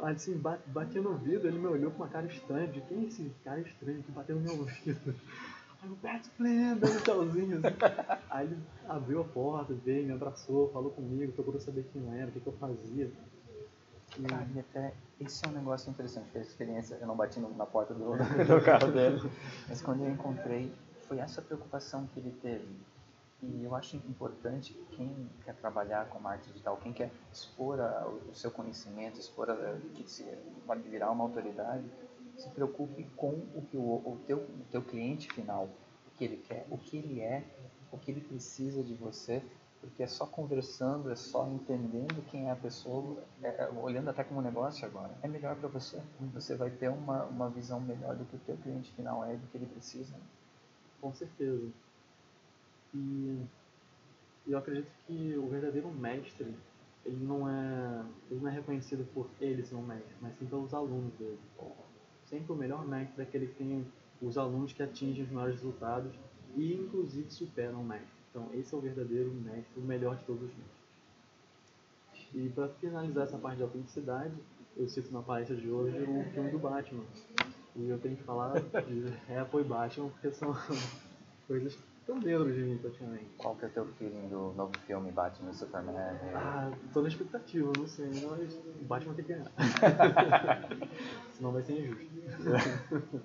Assim, 0.00 0.36
bati 0.36 0.98
no 0.98 1.16
vidro, 1.16 1.46
ele 1.46 1.60
me 1.60 1.68
olhou 1.68 1.92
com 1.92 1.98
uma 1.98 2.08
cara 2.08 2.26
estranha, 2.26 2.66
de 2.66 2.80
quem 2.80 3.04
é 3.04 3.06
esse 3.06 3.32
cara 3.44 3.60
estranho 3.60 4.02
que 4.02 4.10
bateu 4.10 4.34
no 4.34 4.42
meu 4.42 4.64
vidro? 4.64 5.14
Aí 5.84 5.90
o 5.90 5.96
Pat 5.96 6.26
Flynn, 6.36 6.78
dando 6.78 7.02
tchauzinho 7.02 7.58
assim. 7.58 7.76
Aí 8.30 8.46
ele 8.46 8.58
abriu 8.88 9.20
a 9.20 9.24
porta, 9.24 9.74
veio, 9.74 10.06
me 10.06 10.12
abraçou, 10.12 10.70
falou 10.72 10.90
comigo, 10.90 11.32
procurou 11.32 11.60
saber 11.60 11.84
quem 11.92 12.02
eu 12.02 12.12
era, 12.14 12.28
o 12.28 12.32
que, 12.32 12.40
que 12.40 12.46
eu 12.46 12.54
fazia. 12.54 13.12
E... 14.18 14.22
Cara, 14.22 14.46
e 14.54 14.60
até 14.60 14.94
esse 15.20 15.44
é 15.44 15.48
um 15.48 15.52
negócio 15.52 15.90
interessante, 15.90 16.24
porque 16.24 16.38
a 16.38 16.42
experiência, 16.42 16.96
eu 16.98 17.06
não 17.06 17.14
bati 17.14 17.38
na 17.38 17.66
porta 17.66 17.92
do, 17.92 18.12
do 18.16 18.64
carro 18.64 18.90
dele, 18.92 19.20
mas 19.68 19.82
quando 19.82 20.04
eu 20.04 20.10
encontrei, 20.10 20.72
foi 21.06 21.18
essa 21.18 21.42
preocupação 21.42 22.06
que 22.06 22.20
ele 22.20 22.34
teve 22.40 22.66
e 23.42 23.64
eu 23.64 23.74
acho 23.74 23.96
importante 23.96 24.72
quem 24.92 25.28
quer 25.44 25.54
trabalhar 25.56 26.08
com 26.08 26.18
marketing 26.18 26.52
digital, 26.52 26.78
quem 26.78 26.92
quer 26.92 27.10
expor 27.30 27.78
a, 27.78 28.06
o 28.06 28.34
seu 28.34 28.50
conhecimento, 28.50 29.20
expor 29.20 29.50
a, 29.50 29.76
que 29.94 30.08
se 30.10 30.24
pode 30.66 30.88
virar 30.88 31.10
uma 31.10 31.24
autoridade, 31.24 31.84
se 32.36 32.48
preocupe 32.50 33.04
com 33.16 33.30
o 33.54 33.62
que 33.70 33.76
o, 33.76 33.80
o, 33.80 34.18
teu, 34.26 34.38
o 34.38 34.64
teu 34.70 34.82
cliente 34.82 35.32
final, 35.32 35.68
o 36.06 36.10
que 36.16 36.24
ele 36.24 36.36
quer, 36.38 36.66
o 36.70 36.78
que 36.78 36.96
ele 36.96 37.20
é, 37.20 37.44
o 37.92 37.98
que 37.98 38.10
ele 38.10 38.20
precisa 38.20 38.82
de 38.82 38.94
você, 38.94 39.42
porque 39.80 40.02
é 40.02 40.06
só 40.06 40.26
conversando, 40.26 41.10
é 41.10 41.16
só 41.16 41.46
entendendo 41.46 42.24
quem 42.30 42.48
é 42.48 42.50
a 42.50 42.56
pessoa, 42.56 43.22
é, 43.42 43.48
é 43.48 43.68
olhando 43.70 44.08
até 44.08 44.24
como 44.24 44.40
negócio 44.40 44.84
agora, 44.86 45.10
é 45.22 45.28
melhor 45.28 45.54
para 45.56 45.68
você. 45.68 46.00
Você 46.32 46.56
vai 46.56 46.70
ter 46.70 46.88
uma, 46.88 47.24
uma 47.24 47.50
visão 47.50 47.80
melhor 47.80 48.16
do 48.16 48.24
que 48.24 48.36
o 48.36 48.40
teu 48.40 48.56
cliente 48.56 48.90
final 48.92 49.24
é, 49.24 49.36
do 49.36 49.46
que 49.48 49.58
ele 49.58 49.66
precisa. 49.66 50.14
Com 51.00 51.12
certeza. 51.12 51.68
E 52.94 53.46
eu 54.46 54.58
acredito 54.58 54.90
que 55.06 55.36
o 55.36 55.48
verdadeiro 55.48 55.90
mestre, 55.90 56.54
ele 57.04 57.24
não 57.24 57.48
é, 57.48 58.04
ele 58.30 58.40
não 58.40 58.48
é 58.48 58.52
reconhecido 58.52 59.06
por 59.12 59.28
ele 59.40 59.64
ser 59.64 59.74
um 59.74 59.82
mestre, 59.82 60.14
mas 60.20 60.34
sim 60.38 60.46
pelos 60.46 60.72
alunos 60.72 61.12
dele. 61.14 61.38
Sempre 62.34 62.52
o 62.52 62.56
melhor 62.56 62.84
mestre 62.84 63.22
é 63.22 63.22
aquele 63.22 63.46
que 63.46 63.54
tem 63.54 63.86
os 64.20 64.36
alunos 64.36 64.72
que 64.72 64.82
atingem 64.82 65.22
os 65.22 65.30
maiores 65.30 65.54
resultados 65.54 66.12
e 66.56 66.74
inclusive 66.74 67.30
superam 67.30 67.80
o 67.80 67.84
mestre. 67.84 68.08
Então 68.28 68.50
esse 68.54 68.74
é 68.74 68.76
o 68.76 68.80
verdadeiro 68.80 69.30
mestre, 69.30 69.80
o 69.80 69.80
melhor 69.80 70.16
de 70.16 70.24
todos 70.24 70.42
os 70.42 70.48
mestres. 70.48 72.34
E 72.34 72.48
para 72.48 72.68
finalizar 72.70 73.28
essa 73.28 73.38
parte 73.38 73.58
de 73.58 73.62
autenticidade, 73.62 74.34
eu 74.76 74.88
cito 74.88 75.12
na 75.12 75.22
palestra 75.22 75.54
de 75.54 75.70
hoje 75.70 75.96
o 75.96 76.24
filme 76.32 76.50
do 76.50 76.58
Batman. 76.58 77.04
E 77.76 77.88
eu 77.88 78.00
tenho 78.00 78.16
que 78.16 78.24
falar 78.24 78.54
de 78.58 79.32
Apple 79.38 79.60
e 79.60 79.64
Batman 79.64 80.08
porque 80.08 80.32
são 80.32 80.52
coisas 81.46 81.78
Tão 82.06 82.20
dentro 82.20 82.52
de 82.52 82.60
mim 82.60 82.76
praticamente. 82.76 83.30
Qual 83.38 83.56
que 83.56 83.64
é 83.64 83.68
o 83.68 83.70
teu 83.70 83.86
feeling 83.94 84.28
do 84.28 84.52
novo 84.52 84.72
filme 84.86 85.10
Batman 85.10 85.50
e 85.50 85.54
Superman? 85.54 86.18
Ah, 86.34 86.70
tô 86.92 87.00
na 87.00 87.08
expectativa, 87.08 87.72
não 87.78 87.86
sei, 87.86 88.10
mas 88.26 88.54
o 88.54 88.84
Batman 88.84 89.14
tem 89.14 89.24
que 89.24 89.32
ganhar. 89.32 89.50
Senão 91.32 91.52
vai 91.52 91.62
ser 91.62 91.80
injusto. 91.80 92.12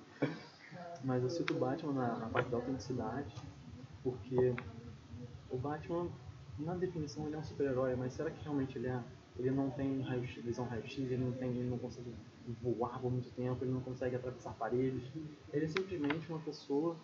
mas 1.04 1.22
eu 1.22 1.28
cito 1.28 1.54
o 1.54 1.58
Batman 1.58 1.92
na, 1.92 2.18
na 2.20 2.28
parte 2.28 2.48
da 2.48 2.56
autenticidade, 2.56 3.34
porque 4.02 4.54
o 5.50 5.58
Batman, 5.58 6.08
na 6.58 6.74
definição, 6.74 7.26
ele 7.26 7.36
é 7.36 7.38
um 7.38 7.44
super-herói, 7.44 7.94
mas 7.96 8.14
será 8.14 8.30
que 8.30 8.42
realmente 8.42 8.78
ele 8.78 8.86
é? 8.86 9.02
Ele 9.38 9.50
não 9.50 9.70
tem 9.70 10.00
raio 10.02 10.22
visão 10.22 10.66
raio-x, 10.66 10.98
ele 10.98 11.18
não 11.18 11.32
tem, 11.32 11.50
ele 11.50 11.68
não 11.68 11.78
consegue 11.78 12.14
voar 12.62 12.98
por 12.98 13.10
muito 13.10 13.30
tempo, 13.30 13.62
ele 13.62 13.72
não 13.72 13.80
consegue 13.80 14.16
atravessar 14.16 14.52
paredes. 14.54 15.02
Ele 15.52 15.64
é 15.64 15.68
simplesmente 15.68 16.30
uma 16.30 16.40
pessoa 16.40 16.96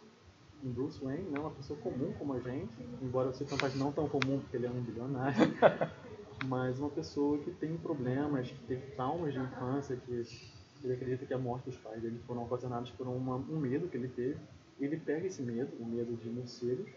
um 0.65 0.71
Bruce 0.71 1.03
Wayne, 1.03 1.29
né, 1.31 1.39
uma 1.39 1.51
pessoa 1.51 1.79
comum 1.81 2.13
como 2.19 2.35
a 2.35 2.41
gente, 2.41 2.71
embora 3.03 3.29
eu 3.29 3.35
seja 3.35 3.53
uma 3.53 3.61
parte 3.61 3.77
não 3.77 3.93
tão 3.93 4.09
comum 4.09 4.41
porque 4.41 4.57
ele 4.57 4.67
é 4.67 4.71
um 4.71 4.83
bilionário, 4.83 5.37
mas 6.47 6.79
uma 6.79 6.91
pessoa 6.91 7.39
que 7.39 7.51
tem 7.51 7.77
problemas, 7.77 8.51
que 8.51 8.65
teve 8.67 8.87
traumas 8.93 9.33
de 9.33 9.41
infância, 9.41 9.97
que 9.97 10.25
ele 10.83 10.93
acredita 10.93 11.27
que 11.27 11.35
a 11.35 11.39
morte 11.39 11.65
dos 11.67 11.77
pais 11.79 12.01
dele 12.01 12.21
foram 12.27 12.45
ocasionados 12.45 12.91
por 12.91 13.07
uma, 13.07 13.37
um 13.37 13.59
medo 13.59 13.89
que 13.89 13.97
ele 13.97 14.09
teve. 14.09 14.37
Ele 14.79 14.97
pega 14.99 15.27
esse 15.27 15.43
medo, 15.43 15.73
o 15.81 15.87
medo 15.87 16.15
de 16.17 16.29
morcegos, 16.29 16.91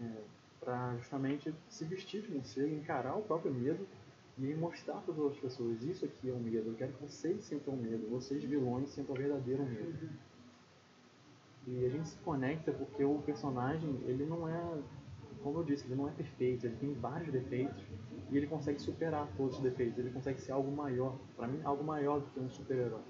é, 0.00 0.22
para 0.60 0.96
justamente 0.96 1.54
se 1.68 1.84
vestir 1.84 2.22
de 2.22 2.32
morcego, 2.32 2.74
encarar 2.74 3.16
o 3.16 3.22
próprio 3.22 3.52
medo 3.52 3.86
e 4.38 4.54
mostrar 4.54 5.00
para 5.02 5.12
as 5.12 5.18
outras 5.18 5.40
pessoas: 5.40 5.82
isso 5.82 6.04
aqui 6.04 6.28
é 6.28 6.32
o 6.32 6.36
um 6.36 6.40
medo, 6.40 6.70
eu 6.70 6.74
quero 6.74 6.92
que 6.92 7.02
vocês 7.02 7.44
sintam 7.44 7.76
medo, 7.76 8.08
vocês 8.08 8.42
vilões 8.42 8.88
sintam 8.90 9.14
o 9.14 9.18
verdadeiro 9.18 9.64
medo. 9.64 10.08
E 11.66 11.86
a 11.86 11.88
gente 11.88 12.08
se 12.08 12.16
conecta 12.18 12.72
porque 12.72 13.04
o 13.04 13.18
personagem, 13.20 14.00
ele 14.04 14.26
não 14.26 14.48
é, 14.48 14.78
como 15.42 15.60
eu 15.60 15.64
disse, 15.64 15.86
ele 15.86 15.94
não 15.94 16.08
é 16.08 16.12
perfeito, 16.12 16.66
ele 16.66 16.76
tem 16.76 16.92
vários 16.94 17.30
defeitos 17.32 17.82
e 18.30 18.36
ele 18.36 18.46
consegue 18.46 18.80
superar 18.80 19.28
todos 19.36 19.56
os 19.56 19.62
defeitos, 19.62 19.98
ele 19.98 20.10
consegue 20.10 20.40
ser 20.40 20.52
algo 20.52 20.70
maior, 20.72 21.16
para 21.36 21.46
mim, 21.46 21.60
algo 21.64 21.84
maior 21.84 22.20
do 22.20 22.26
que 22.30 22.40
um 22.40 22.50
super-herói. 22.50 23.02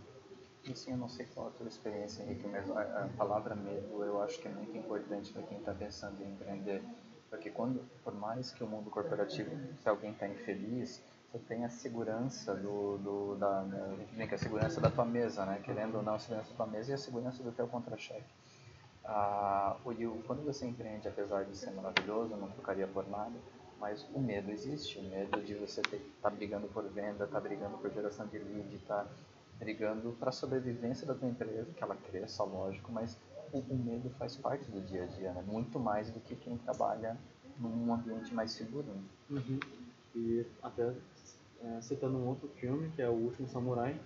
Sim, 0.75 0.93
eu 0.93 0.97
não 0.97 1.09
sei 1.09 1.27
qual 1.27 1.49
a 1.49 1.51
tua 1.51 1.67
experiência, 1.67 2.23
Henrique, 2.23 2.47
mas 2.47 2.71
a, 2.71 3.05
a 3.05 3.09
palavra 3.17 3.55
medo 3.55 4.05
eu 4.05 4.23
acho 4.23 4.39
que 4.41 4.47
é 4.47 4.51
muito 4.51 4.77
importante 4.77 5.33
para 5.33 5.43
quem 5.43 5.59
está 5.59 5.73
pensando 5.73 6.23
em 6.23 6.31
empreender, 6.33 6.83
porque 7.31 7.51
quando, 7.51 7.81
por 8.05 8.15
mais 8.15 8.53
que 8.53 8.63
o 8.63 8.67
mundo 8.67 8.91
corporativo, 8.91 9.51
se 9.81 9.89
alguém 9.89 10.13
está 10.13 10.29
infeliz, 10.29 11.03
você 11.33 11.39
tem 11.39 11.65
a 11.65 11.71
segurança 11.71 12.55
do, 12.55 12.99
do 12.99 13.37
da, 13.37 13.61
a 13.61 14.35
a 14.35 14.39
segurança 14.39 14.81
da 14.81 14.91
tua 14.91 15.07
mesa, 15.07 15.47
né? 15.47 15.61
Querendo 15.65 15.97
ou 15.97 16.03
não, 16.03 16.15
a 16.15 16.19
segurança 16.19 16.51
da 16.51 16.57
tua 16.57 16.67
mesa 16.67 16.91
e 16.91 16.95
a 16.95 16.99
segurança 16.99 17.43
do 17.43 17.51
teu 17.53 17.67
contra-cheque. 17.67 18.31
Ah, 19.05 19.77
o, 19.85 20.23
quando 20.27 20.45
você 20.45 20.67
empreende, 20.67 21.09
apesar 21.09 21.45
de 21.45 21.57
ser 21.57 21.71
maravilhoso, 21.71 22.37
não 22.37 22.51
trocaria 22.51 22.87
por 22.87 23.09
nada, 23.09 23.33
mas 23.81 24.07
o 24.15 24.21
medo 24.21 24.51
existe, 24.51 24.99
o 24.99 25.03
medo 25.03 25.41
de 25.41 25.55
você 25.55 25.81
estar 25.81 25.99
tá 26.23 26.31
brigando 26.31 26.69
por 26.69 26.85
venda, 26.85 27.25
estar 27.25 27.27
tá 27.27 27.41
brigando 27.41 27.79
por 27.79 27.91
geração 27.91 28.27
de 28.27 28.39
lead, 28.39 28.77
estar 28.77 29.05
tá 29.05 29.11
brigando 29.59 30.13
para 30.21 30.29
a 30.29 30.33
sobrevivência 30.33 31.07
da 31.07 31.15
tua 31.15 31.29
empresa, 31.29 31.73
que 31.73 31.83
ela 31.83 31.97
cresça, 31.97 32.45
lógico, 32.45 32.93
mas 32.93 33.19
o, 33.53 33.59
o, 33.59 33.77
medo 33.77 34.11
faz 34.19 34.37
parte 34.37 34.71
do 34.71 34.81
dia 34.83 35.05
a 35.05 35.07
dia, 35.07 35.33
né? 35.33 35.43
muito 35.47 35.81
mais 35.81 36.11
do 36.11 36.21
que 36.21 36.37
quem 36.37 36.59
trabalha 36.59 37.17
num 37.59 37.93
ambiente 37.93 38.35
mais 38.35 38.53
seguro. 38.53 38.87
Né? 38.87 39.03
Uhum. 39.31 39.61
E 40.15 40.47
até 40.63 40.93
é, 41.65 41.81
citando 41.81 42.19
um 42.19 42.27
outro 42.27 42.49
filme, 42.49 42.91
que 42.91 43.03
é 43.03 43.09
O 43.09 43.13
Último 43.13 43.49
Samurai, 43.49 43.99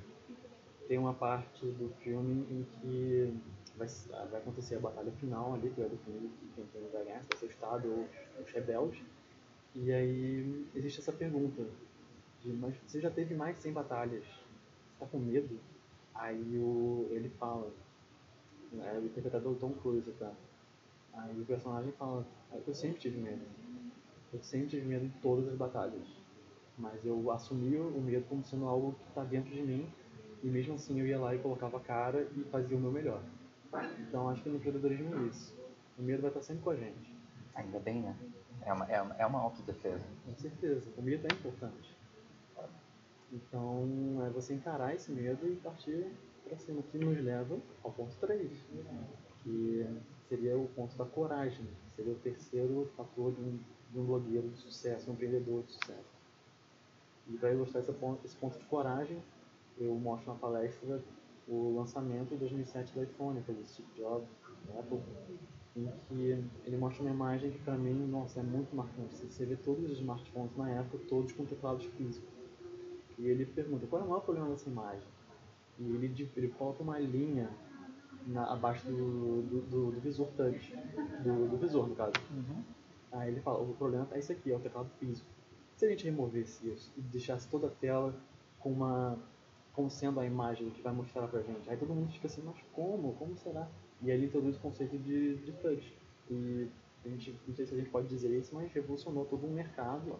tem 0.87 0.99
uma 0.99 1.15
parte 1.15 1.67
do 1.67 1.89
filme 2.03 2.47
em 2.51 2.65
que 2.81 3.35
vai, 3.77 3.89
vai 4.31 4.41
acontecer 4.41 4.77
a 4.77 4.81
batalha 4.81 5.11
final 5.13 5.55
ali, 5.55 5.71
que 5.71 5.81
vai 5.81 5.89
definir 5.89 6.31
quem, 6.55 6.65
vai 6.93 7.05
ganhar, 7.05 7.23
se 7.23 7.29
vai 7.29 7.39
ser 7.39 7.47
o 7.47 7.51
Estado 7.51 7.89
ou 7.89 8.43
os 8.43 8.51
rebeldes. 8.53 9.03
E 9.75 9.93
aí 9.93 10.67
existe 10.75 11.01
essa 11.01 11.13
pergunta, 11.13 11.67
de, 12.41 12.53
mas 12.53 12.77
você 12.87 13.01
já 13.01 13.11
teve 13.11 13.35
mais 13.35 13.57
de 13.57 13.63
100 13.63 13.73
batalhas, 13.73 14.25
você 14.25 14.93
está 14.95 15.07
com 15.07 15.19
medo? 15.19 15.59
Aí 16.15 16.59
o, 16.59 17.09
ele 17.11 17.29
fala, 17.31 17.73
né, 18.73 18.99
o 18.99 19.07
interpretador 19.07 19.55
Tom 19.57 19.73
Cruise, 19.73 20.11
tá? 20.13 20.33
Aí 21.13 21.41
o 21.41 21.45
personagem 21.45 21.93
fala, 21.93 22.27
eu 22.67 22.75
sempre 22.75 22.99
tive 22.99 23.19
medo. 23.19 23.43
Eu 24.33 24.43
sempre 24.43 24.69
tive 24.69 24.87
medo 24.87 25.07
em 25.07 25.13
todas 25.23 25.49
as 25.49 25.57
batalhas 25.57 26.16
mas 26.79 27.05
eu 27.05 27.31
assumi 27.31 27.77
o 27.77 28.01
medo 28.01 28.27
como 28.29 28.45
sendo 28.45 28.67
algo 28.67 28.93
que 28.93 29.09
está 29.09 29.25
dentro 29.25 29.51
de 29.51 29.63
mim 29.63 29.89
e 30.43 30.49
mesmo 30.49 30.75
assim 30.75 31.01
eu 31.01 31.07
ia 31.07 31.19
lá 31.19 31.35
e 31.35 31.39
colocava 31.39 31.79
a 31.79 31.81
cara 31.81 32.29
e 32.37 32.45
fazia 32.45 32.77
o 32.77 32.81
meu 32.81 32.93
melhor. 32.93 33.23
Então 34.01 34.29
acho 34.29 34.43
que 34.43 34.49
no 34.49 34.57
empreendedorismo 34.57 35.15
é 35.15 35.27
isso. 35.29 35.55
O 35.99 36.03
medo 36.03 36.23
vai 36.23 36.31
estar 36.31 36.43
sempre 36.43 36.63
com 36.63 36.71
a 36.71 36.77
gente. 36.77 37.15
Ainda 37.55 37.79
bem, 37.79 38.03
né? 38.03 38.17
É 38.63 38.73
uma, 38.73 38.85
é 38.87 39.01
uma, 39.01 39.15
é 39.17 39.27
uma 39.27 39.41
autodefesa. 39.41 40.05
Com 40.25 40.35
certeza. 40.37 40.89
O 40.97 41.03
medo 41.03 41.27
é 41.27 41.35
importante. 41.35 41.97
Então 43.33 44.25
é 44.27 44.31
você 44.31 44.55
encarar 44.55 44.95
esse 44.95 45.11
medo 45.11 45.47
e 45.49 45.57
partir 45.57 46.07
para 46.45 46.57
cima, 46.59 46.83
que 46.83 46.99
nos 46.99 47.19
leva 47.23 47.59
ao 47.83 47.91
ponto 47.91 48.15
3, 48.21 48.51
que 49.43 49.87
seria 50.29 50.57
o 50.57 50.69
ponto 50.69 50.97
da 50.97 51.05
coragem, 51.05 51.67
seria 51.97 52.13
o 52.13 52.17
terceiro 52.17 52.89
fator 52.97 53.33
de 53.33 53.41
um, 53.41 53.59
de 53.93 53.99
um 53.99 54.05
blogueiro 54.05 54.49
de 54.49 54.59
sucesso, 54.59 55.11
um 55.11 55.15
empreendedor 55.15 55.65
de 55.65 55.73
sucesso. 55.73 56.16
E 57.29 57.37
para 57.37 57.53
ilustrar 57.53 57.83
esse 57.83 57.93
ponto, 57.93 58.25
esse 58.25 58.37
ponto 58.37 58.59
de 58.59 58.65
coragem, 58.67 59.23
eu 59.79 59.95
mostro 59.95 60.33
na 60.33 60.39
palestra 60.39 61.03
o 61.49 61.77
lançamento 61.77 62.35
em 62.35 62.37
2007 62.39 62.93
do 62.95 63.03
iPhone, 63.03 63.41
pelo 63.43 63.65
Steve 63.65 63.89
Jobs, 63.95 64.29
Apple, 64.79 65.01
em 65.77 65.91
que 66.09 66.45
ele 66.65 66.77
mostra 66.77 67.03
uma 67.03 67.11
imagem 67.13 67.51
que 67.51 67.59
para 67.59 67.77
mim, 67.77 68.07
nossa, 68.07 68.41
é 68.41 68.43
muito 68.43 68.75
marcante. 68.75 69.15
Você 69.17 69.45
vê 69.45 69.57
todos 69.57 69.85
os 69.91 69.99
smartphones 69.99 70.57
na 70.57 70.71
época, 70.71 70.99
todos 71.09 71.33
com 71.33 71.45
teclados 71.45 71.85
físicos. 71.87 72.29
E 73.19 73.27
ele 73.27 73.47
pergunta, 73.47 73.87
qual 73.87 74.03
é 74.03 74.05
o 74.05 74.09
maior 74.09 74.21
problema 74.21 74.49
dessa 74.51 74.69
imagem? 74.69 75.07
E 75.79 75.85
ele, 75.85 76.31
ele 76.37 76.49
coloca 76.49 76.83
uma 76.83 76.99
linha 76.99 77.49
na- 78.27 78.53
abaixo 78.53 78.87
do, 78.87 79.43
do, 79.43 79.61
do- 79.63 79.91
do 79.93 80.01
visor 80.01 80.29
touch, 80.37 80.75
do, 81.23 81.49
do 81.49 81.57
visor 81.59 81.87
no 81.89 81.95
caso. 81.95 82.13
Uhum. 82.31 82.63
Aí 83.13 83.31
ele 83.31 83.41
fala, 83.41 83.63
o 83.63 83.75
problema 83.75 84.07
é 84.13 84.19
esse 84.19 84.33
aqui, 84.33 84.51
é 84.51 84.57
o 84.57 84.61
teclado 84.61 84.91
físico. 84.99 85.29
Se 85.77 85.85
a 85.85 85.91
gente 85.91 86.05
removesse 86.05 86.67
isso 86.71 86.91
e 86.97 87.03
deixasse 87.03 87.47
toda 87.49 87.67
a 87.67 87.71
tela 87.71 88.15
com 88.59 88.73
uma 88.73 89.19
como 89.75 89.91
sendo 89.91 90.19
a 90.19 90.25
imagem 90.25 90.71
que 90.71 90.81
vai 90.81 90.91
mostrar 90.91 91.29
pra 91.29 91.43
gente, 91.43 91.69
aí 91.69 91.77
todo 91.77 91.93
mundo 91.93 92.11
fica 92.11 92.27
assim, 92.27 92.43
mas 92.43 92.57
como? 92.73 93.13
Como 93.17 93.37
será? 93.37 93.69
E 94.01 94.11
aí 94.11 94.17
ele 94.17 94.27
introduz 94.27 94.57
o 94.57 94.61
conceito 94.61 94.97
de, 94.97 95.37
de 95.37 95.53
touch. 95.53 95.95
E 96.31 96.67
a 97.05 97.09
gente, 97.11 97.39
não 97.47 97.55
sei 97.55 97.67
se 97.67 97.75
a 97.75 97.77
gente 97.77 97.91
pode 97.91 98.09
dizer 98.09 98.31
isso, 98.31 98.55
mas 98.55 98.73
revolucionou 98.73 99.27
todo 99.27 99.47
um 99.47 99.53
mercado. 99.53 100.19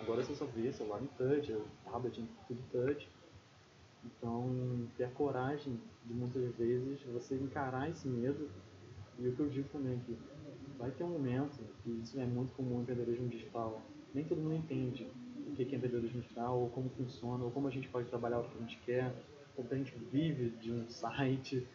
Agora 0.00 0.24
você 0.24 0.34
só 0.34 0.44
vê 0.44 0.72
celular 0.72 1.00
em 1.00 1.06
touch, 1.06 1.56
tablet 1.84 2.20
em 2.20 2.28
tudo 2.48 2.60
touch. 2.72 3.08
Então, 4.04 4.88
ter 4.96 5.04
a 5.04 5.10
coragem 5.10 5.80
de 6.04 6.14
muitas 6.14 6.52
vezes 6.56 7.00
você 7.04 7.36
encarar 7.36 7.88
esse 7.88 8.08
medo. 8.08 8.50
E 9.20 9.28
o 9.28 9.36
que 9.36 9.40
eu 9.40 9.48
digo 9.48 9.68
também 9.68 9.94
é 9.94 10.00
que 10.04 10.18
vai 10.76 10.90
ter 10.90 11.04
um 11.04 11.10
momento, 11.10 11.60
e 11.86 12.00
isso 12.00 12.18
é 12.18 12.26
muito 12.26 12.52
comum 12.54 12.78
em 12.78 12.82
empreendedorismo 12.82 13.28
digital, 13.28 13.80
nem 14.14 14.24
todo 14.24 14.40
mundo 14.40 14.54
entende 14.54 15.06
o 15.46 15.54
que 15.54 15.62
é 15.62 15.64
empreendedorismo 15.64 16.20
digital, 16.20 16.58
ou 16.58 16.68
como 16.70 16.88
funciona, 16.90 17.44
ou 17.44 17.50
como 17.50 17.68
a 17.68 17.70
gente 17.70 17.88
pode 17.88 18.08
trabalhar 18.08 18.40
o 18.40 18.44
que 18.44 18.56
a 18.56 18.60
gente 18.60 18.78
quer, 18.84 19.14
como 19.54 19.68
a 19.70 19.76
gente 19.76 19.94
vive 20.10 20.50
de 20.50 20.72
um 20.72 20.88
site. 20.88 21.66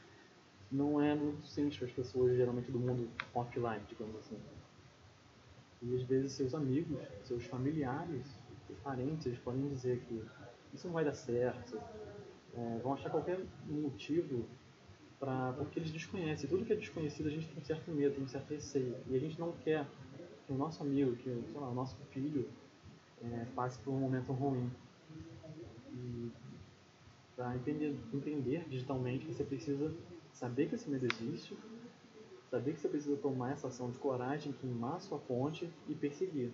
Não 0.71 1.01
é 1.01 1.15
muito 1.15 1.45
simples 1.47 1.77
para 1.77 1.87
as 1.87 1.93
pessoas, 1.93 2.35
geralmente 2.35 2.71
do 2.71 2.79
mundo 2.79 3.09
offline, 3.33 3.81
digamos 3.87 4.15
assim. 4.17 4.37
E 5.81 5.95
às 5.95 6.03
vezes 6.03 6.33
seus 6.33 6.53
amigos, 6.53 6.99
seus 7.23 7.43
familiares, 7.45 8.25
seus 8.67 8.79
parentes, 8.79 9.37
podem 9.39 9.67
dizer 9.69 9.99
que 10.07 10.23
isso 10.73 10.87
não 10.87 10.93
vai 10.93 11.03
dar 11.03 11.13
certo, 11.13 11.77
é, 12.55 12.79
vão 12.83 12.93
achar 12.93 13.09
qualquer 13.09 13.39
motivo 13.67 14.45
pra, 15.19 15.53
porque 15.53 15.79
eles 15.79 15.91
desconhecem. 15.91 16.49
Tudo 16.49 16.65
que 16.65 16.73
é 16.73 16.75
desconhecido 16.75 17.27
a 17.27 17.31
gente 17.31 17.47
tem 17.47 17.57
um 17.57 17.65
certo 17.65 17.91
medo, 17.91 18.15
tem 18.15 18.23
um 18.23 18.27
certo 18.27 18.49
receio. 18.53 18.95
E 19.07 19.15
a 19.15 19.19
gente 19.19 19.39
não 19.39 19.51
quer 19.51 19.85
que 19.85 20.00
o 20.53 20.57
nosso 20.57 20.83
amigo, 20.83 21.15
que 21.17 21.29
sei 21.51 21.59
lá, 21.61 21.69
o 21.69 21.73
nosso 21.75 21.95
filho 22.11 22.49
é, 23.23 23.45
passe 23.55 23.79
por 23.79 23.91
um 23.91 23.99
momento 23.99 24.31
ruim. 24.33 24.69
E 25.93 26.31
para 27.35 27.55
entender, 27.55 27.95
entender 28.13 28.65
digitalmente, 28.69 29.25
você 29.25 29.43
precisa 29.43 29.93
saber 30.33 30.69
que 30.69 30.75
esse 30.75 30.89
medo 30.89 31.05
existe, 31.05 31.57
saber 32.49 32.73
que 32.73 32.79
você 32.79 32.89
precisa 32.89 33.17
tomar 33.17 33.51
essa 33.53 33.67
ação 33.67 33.91
de 33.91 33.97
coragem, 33.99 34.53
queimar 34.53 35.01
sua 35.01 35.19
fonte 35.19 35.69
e 35.87 35.95
perseguir. 35.95 36.51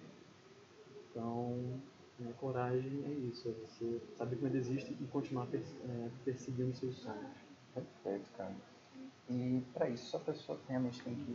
Então, 1.10 1.82
é, 2.20 2.32
coragem 2.40 3.04
é 3.06 3.12
isso, 3.30 3.50
é 3.50 3.52
você 3.52 4.00
saber 4.16 4.36
que 4.36 4.42
o 4.42 4.46
medo 4.46 4.58
existe 4.58 4.94
e 5.00 5.08
continuar 5.08 5.48
pers- 5.48 5.76
é, 5.84 6.10
perseguindo 6.24 6.76
seus 6.76 6.96
sonhos. 6.98 7.38
Perfeito, 7.74 8.30
cara. 8.38 8.56
E 9.30 9.62
para 9.74 9.90
isso 9.90 10.16
a 10.18 10.20
pessoa 10.20 10.60
realmente 10.68 11.02
tem 11.04 11.16
que 11.16 11.32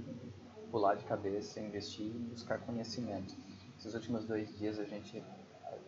pular 0.73 0.95
de 0.95 1.05
cabeça, 1.05 1.61
investir 1.61 2.07
e 2.07 2.19
buscar 2.31 2.59
conhecimento. 2.63 3.37
Esses 3.79 3.95
últimos 3.95 4.25
dois 4.25 4.49
dias 4.59 4.79
a 4.79 4.85
gente, 4.85 5.23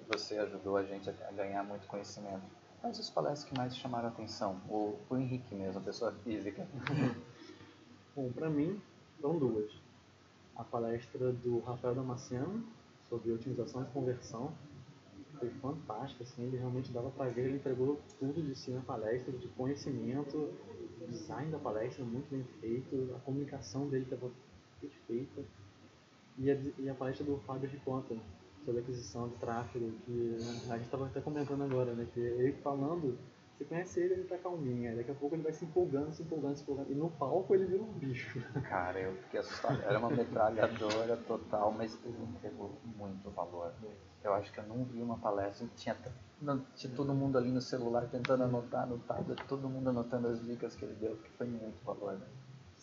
você 0.07 0.37
ajudou 0.37 0.77
a 0.77 0.85
gente 0.85 1.09
a 1.09 1.33
ganhar 1.33 1.65
muito 1.65 1.87
conhecimento. 1.87 2.43
Quais 2.83 3.01
as 3.01 3.09
palestras 3.09 3.49
que 3.51 3.57
mais 3.57 3.75
chamaram 3.75 4.09
a 4.09 4.11
atenção? 4.11 4.61
O, 4.69 4.99
o 5.09 5.17
Henrique 5.17 5.55
mesmo, 5.55 5.81
pessoa 5.81 6.13
física. 6.23 6.69
Bom, 8.15 8.31
para 8.31 8.51
mim, 8.51 8.79
foram 9.21 9.39
duas. 9.39 9.73
A 10.55 10.63
palestra 10.63 11.33
do 11.33 11.61
Rafael 11.61 11.95
Damasceno 11.95 12.63
sobre 13.09 13.33
otimização 13.33 13.83
e 13.83 13.87
conversão 13.87 14.53
foi 15.39 15.49
fantástica, 15.51 16.25
assim, 16.25 16.45
ele 16.45 16.59
realmente 16.59 16.93
dava 16.93 17.11
pra 17.11 17.27
ver, 17.27 17.47
ele 17.47 17.57
entregou 17.57 18.01
tudo 18.19 18.41
de 18.41 18.55
si 18.55 18.71
na 18.71 18.83
palestra, 18.83 19.33
de 19.33 19.49
conhecimento, 19.49 20.53
design 21.09 21.51
da 21.51 21.59
palestra 21.59 22.05
muito 22.05 22.31
bem 22.31 22.45
feito, 22.61 23.15
a 23.17 23.19
comunicação 23.21 23.89
dele 23.89 24.05
estava 24.05 24.31
perfeita. 24.87 25.43
E 26.39 26.51
a, 26.51 26.55
e 26.79 26.89
a 26.89 26.95
palestra 26.95 27.25
do 27.25 27.39
Fábio 27.41 27.69
Riconta 27.69 28.17
sobre 28.65 28.81
aquisição 28.81 29.29
de 29.29 29.37
tráfego, 29.37 29.93
que 30.05 30.37
a 30.69 30.77
gente 30.77 30.87
estava 30.87 31.07
até 31.07 31.21
comentando 31.21 31.63
agora, 31.63 31.93
né, 31.93 32.07
que 32.13 32.21
ele 32.21 32.53
falando, 32.55 33.19
você 33.57 33.65
conhece 33.65 34.01
ele, 34.01 34.15
ele 34.15 34.25
tá 34.25 34.37
calminho, 34.39 34.97
daqui 34.97 35.11
a 35.13 35.15
pouco 35.15 35.37
ele 35.37 35.43
vai 35.43 35.53
se 35.53 35.65
empolgando, 35.65 36.13
se 36.13 36.23
empolgando, 36.23 36.57
se 36.57 36.63
empolgando, 36.63 36.91
e 36.91 36.95
no 36.95 37.09
palco 37.11 37.55
ele 37.55 37.67
vira 37.67 37.83
um 37.83 37.93
bicho. 37.93 38.43
Cara, 38.69 38.99
eu 38.99 39.15
fiquei 39.23 39.41
assustado. 39.41 39.81
Era 39.83 39.99
uma 39.99 40.11
metralhadora 40.11 41.17
total, 41.19 41.73
mas 41.73 41.97
ele 42.05 42.21
entregou 42.25 42.77
muito 42.97 43.31
valor. 43.31 43.73
Eu 44.25 44.35
acho 44.35 44.53
que 44.53 44.59
eu 44.59 44.67
não 44.67 44.85
vi 44.85 45.01
uma 45.01 45.19
palestra 45.19 45.69
que 45.69 45.75
tinha, 45.75 45.97
tinha 46.75 46.93
todo 46.97 47.15
mundo 47.15 47.39
ali 47.39 47.51
no 47.51 47.61
celular 47.61 48.09
tentando 48.09 48.43
anotar 48.43 48.89
no 48.89 48.99
tablet, 48.99 49.41
todo 49.47 49.69
mundo 49.69 49.91
anotando 49.91 50.29
as 50.29 50.45
dicas 50.45 50.75
que 50.75 50.85
ele 50.85 50.95
deu, 50.95 51.17
que 51.17 51.31
foi 51.33 51.47
muito 51.47 51.77
valor. 51.85 52.15
Né? 52.15 52.27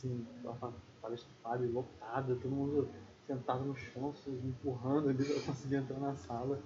Assim, 0.02 0.26
a 0.48 0.54
fa- 0.56 0.74
palestra 1.02 1.30
Fábio 1.44 1.72
lotada, 1.72 2.36
todo 2.36 2.50
mundo 2.50 2.90
sentado 3.28 3.64
no 3.64 3.76
chão, 3.76 4.14
se 4.16 4.30
empurrando 4.30 5.10
ali 5.10 5.24
pra 5.24 5.42
conseguir 5.42 5.76
entrar 5.76 6.00
na 6.00 6.16
sala. 6.16 6.60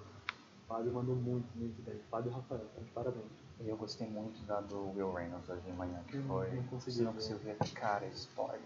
O 0.64 0.68
Fábio 0.68 0.94
mandou 0.94 1.16
muito, 1.16 1.48
muito 1.56 1.82
bem. 1.84 2.00
Fábio 2.10 2.32
e 2.32 2.34
Rafael, 2.34 2.66
tá 2.76 2.82
de 2.82 2.90
parabéns. 2.92 3.26
E 3.60 3.70
eu 3.70 3.78
gostei 3.78 4.08
muito 4.10 4.42
da 4.46 4.62
do 4.62 4.90
Will 4.96 5.14
Reynolds 5.14 5.48
hoje 5.50 5.62
de 5.62 5.72
manhã, 5.74 6.02
que 6.08 6.18
foi. 6.24 6.52
não 6.56 6.64
consegui 6.64 7.02
não 7.04 7.14
conseguiu 7.14 7.38
ver, 7.40 7.58
cara, 7.74 8.06
a 8.06 8.10
história. 8.10 8.62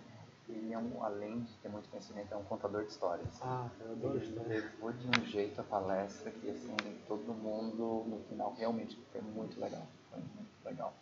Ele 0.47 0.73
é 0.73 0.77
um, 0.79 1.03
além 1.03 1.41
de 1.41 1.53
ter 1.58 1.69
muito 1.69 1.88
conhecimento, 1.89 2.34
é 2.34 2.38
um 2.38 2.43
contador 2.43 2.84
de 2.84 2.91
histórias. 2.91 3.39
Ah, 3.43 3.69
eu 3.79 3.91
adoro 3.91 4.17
Ele 4.17 4.25
história. 4.29 4.49
levou 4.49 4.91
de 4.93 5.08
um 5.08 5.25
jeito 5.25 5.62
a 5.62 5.63
palestra 5.63 6.32
que 6.32 6.49
assim, 6.49 6.75
todo 7.08 7.32
mundo 7.34 8.03
no 8.08 8.19
final 8.27 8.55
realmente 8.58 8.99
foi 9.12 9.21
muito 9.21 9.60
legal. 9.60 9.86
Foi 10.10 10.17
muito 10.19 10.49
legal. 10.65 10.95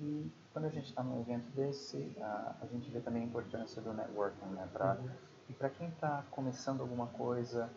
E 0.00 0.30
quando 0.52 0.66
a 0.66 0.70
gente 0.70 0.86
está 0.86 1.02
num 1.02 1.20
evento 1.20 1.50
desse, 1.54 2.14
a, 2.20 2.56
a 2.60 2.66
gente 2.66 2.90
vê 2.90 3.00
também 3.00 3.22
a 3.22 3.26
importância 3.26 3.80
do 3.80 3.92
networking, 3.92 4.46
né? 4.46 4.68
Pra, 4.72 4.94
Uhum. 4.96 5.10
E 5.48 5.52
para 5.52 5.70
quem 5.70 5.88
está 5.88 6.24
começando 6.30 6.80
alguma 6.80 7.06
coisa, 7.06 7.70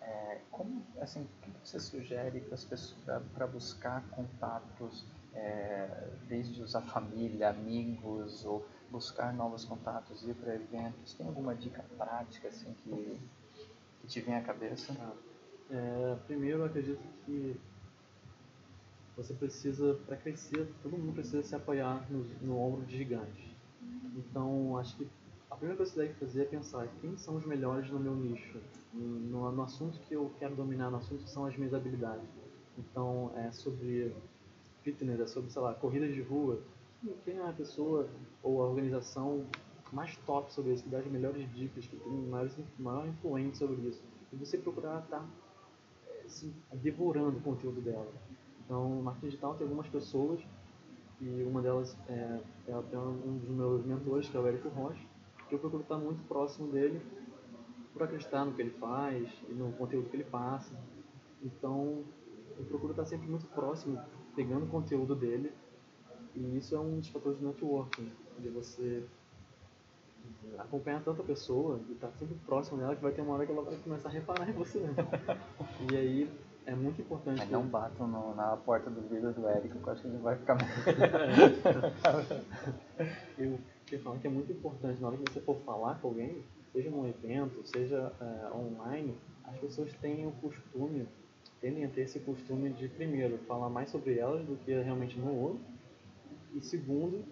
é, 0.00 0.40
como, 0.50 0.84
assim, 1.00 1.22
o 1.22 1.26
que 1.40 1.50
você 1.64 1.80
sugere 1.80 2.40
para 2.40 2.54
as 2.54 2.64
pessoas 2.64 2.94
para 3.32 3.46
buscar 3.46 4.02
contatos, 4.10 5.04
é, 5.34 6.10
desde 6.28 6.62
usar 6.62 6.82
família, 6.82 7.48
amigos, 7.48 8.44
ou 8.44 8.64
buscar 8.90 9.32
novos 9.32 9.64
contatos, 9.64 10.26
ir 10.26 10.34
para 10.34 10.54
eventos? 10.54 11.14
Tem 11.14 11.26
alguma 11.26 11.54
dica 11.54 11.84
prática 11.96 12.48
assim 12.48 12.74
que, 12.84 13.18
que 14.00 14.06
te 14.06 14.20
vem 14.20 14.36
à 14.36 14.42
cabeça? 14.42 14.94
É, 15.70 16.16
primeiro, 16.26 16.64
acredito 16.64 17.02
que 17.24 17.58
você 19.16 19.32
precisa, 19.32 19.94
para 20.06 20.16
crescer, 20.16 20.68
todo 20.82 20.96
mundo 20.96 21.14
precisa 21.14 21.42
se 21.42 21.54
apoiar 21.54 22.06
no, 22.10 22.24
no 22.42 22.58
ombro 22.58 22.84
de 22.84 22.98
gigantes. 22.98 23.44
Então, 24.14 24.76
acho 24.76 24.96
que 24.96 25.08
a 25.50 25.56
primeira 25.56 25.76
coisa 25.76 25.92
que 25.92 25.98
você 25.98 26.06
deve 26.06 26.18
fazer 26.18 26.42
é 26.42 26.44
pensar 26.44 26.88
quem 27.00 27.16
são 27.16 27.36
os 27.36 27.46
melhores 27.46 27.90
no 27.90 27.98
meu 27.98 28.14
nicho, 28.14 28.60
no, 28.92 29.50
no 29.50 29.62
assunto 29.62 29.98
que 30.00 30.14
eu 30.14 30.30
quero 30.38 30.54
dominar, 30.54 30.90
no 30.90 30.98
assunto 30.98 31.24
que 31.24 31.30
são 31.30 31.46
as 31.46 31.56
minhas 31.56 31.72
habilidades. 31.72 32.28
Então, 32.78 33.32
é 33.36 33.50
sobre 33.52 34.14
fitness, 34.82 35.20
é 35.20 35.26
sobre, 35.26 35.50
sei 35.50 35.62
lá, 35.62 35.72
corridas 35.72 36.14
de 36.14 36.20
rua. 36.20 36.60
Quem 37.24 37.38
é 37.38 37.48
a 37.48 37.52
pessoa 37.52 38.08
ou 38.42 38.62
a 38.62 38.66
organização 38.66 39.46
mais 39.92 40.16
top 40.18 40.52
sobre 40.52 40.72
isso, 40.72 40.82
que 40.82 40.90
dá 40.90 40.98
as 40.98 41.06
melhores 41.06 41.50
dicas, 41.54 41.86
que 41.86 41.96
tem 41.96 42.12
maior, 42.12 42.50
maior 42.78 43.06
influência 43.06 43.66
sobre 43.66 43.88
isso. 43.88 44.02
E 44.32 44.36
você 44.36 44.58
procurar 44.58 45.04
estar 45.04 45.26
assim, 46.26 46.52
devorando 46.74 47.38
o 47.38 47.40
conteúdo 47.40 47.80
dela. 47.80 48.12
Então, 48.66 49.00
marketing 49.00 49.26
digital 49.28 49.54
tem 49.54 49.64
algumas 49.64 49.88
pessoas, 49.88 50.40
e 51.20 51.44
uma 51.44 51.62
delas 51.62 51.96
é, 52.08 52.40
é 52.66 52.72
até 52.74 52.98
um 52.98 53.38
dos 53.38 53.48
meus 53.48 53.86
mentores, 53.86 54.28
que 54.28 54.36
é 54.36 54.40
o 54.40 54.46
Érico 54.46 54.68
Rocha, 54.68 55.00
que 55.48 55.54
eu 55.54 55.58
procuro 55.60 55.84
estar 55.84 55.96
muito 55.96 56.26
próximo 56.26 56.72
dele, 56.72 57.00
por 57.92 58.02
acreditar 58.02 58.44
no 58.44 58.52
que 58.52 58.60
ele 58.60 58.72
faz 58.72 59.30
e 59.48 59.52
no 59.54 59.72
conteúdo 59.72 60.10
que 60.10 60.16
ele 60.16 60.24
passa. 60.24 60.74
Então, 61.42 62.04
eu 62.58 62.64
procuro 62.64 62.92
estar 62.92 63.06
sempre 63.06 63.28
muito 63.28 63.46
próximo, 63.46 63.98
pegando 64.34 64.64
o 64.66 64.68
conteúdo 64.68 65.14
dele, 65.14 65.52
e 66.34 66.58
isso 66.58 66.74
é 66.74 66.80
um 66.80 66.98
dos 66.98 67.08
fatores 67.08 67.38
do 67.38 67.46
networking, 67.46 68.10
de 68.38 68.48
você 68.48 69.06
acompanhar 70.58 71.02
tanta 71.02 71.22
pessoa 71.22 71.80
e 71.88 71.92
estar 71.92 72.10
sempre 72.12 72.34
próximo 72.46 72.78
dela 72.78 72.96
que 72.96 73.02
vai 73.02 73.12
ter 73.12 73.22
uma 73.22 73.34
hora 73.34 73.46
que 73.46 73.52
ela 73.52 73.62
vai 73.62 73.76
começar 73.76 74.08
a 74.08 74.12
reparar 74.12 74.48
em 74.48 74.52
você. 74.52 74.80
e 75.90 75.96
aí 75.96 76.30
é 76.66 76.74
muito 76.74 77.00
importante. 77.00 77.38
Mas 77.38 77.50
não 77.50 77.64
batam 77.66 78.06
no- 78.08 78.34
na 78.34 78.56
porta 78.56 78.90
do 78.90 79.00
vidro 79.02 79.32
do 79.32 79.48
Érico, 79.48 79.78
que 79.78 79.86
eu 79.86 79.92
acho 79.92 80.02
que 80.02 80.08
ele 80.08 80.18
vai 80.18 80.36
ficar 80.36 80.56
Eu 83.38 83.58
queria 83.84 84.02
falar 84.02 84.18
que 84.18 84.26
é 84.26 84.30
muito 84.30 84.52
importante 84.52 85.00
na 85.00 85.08
hora 85.08 85.16
que 85.16 85.32
você 85.32 85.40
for 85.40 85.56
falar 85.64 86.00
com 86.00 86.08
alguém, 86.08 86.42
seja 86.72 86.90
num 86.90 87.06
evento, 87.06 87.64
seja 87.66 88.12
é, 88.20 88.50
online, 88.54 89.14
as 89.44 89.56
pessoas 89.58 89.92
têm 89.94 90.26
o 90.26 90.32
costume, 90.32 91.06
tendem 91.60 91.84
a 91.84 91.88
ter 91.88 92.02
esse 92.02 92.18
costume 92.20 92.70
de, 92.70 92.88
primeiro, 92.88 93.38
falar 93.46 93.68
mais 93.68 93.90
sobre 93.90 94.18
elas 94.18 94.44
do 94.44 94.56
que 94.56 94.72
realmente 94.72 95.18
no 95.18 95.32
outro, 95.34 95.60
e 96.54 96.60
segundo, 96.60 97.24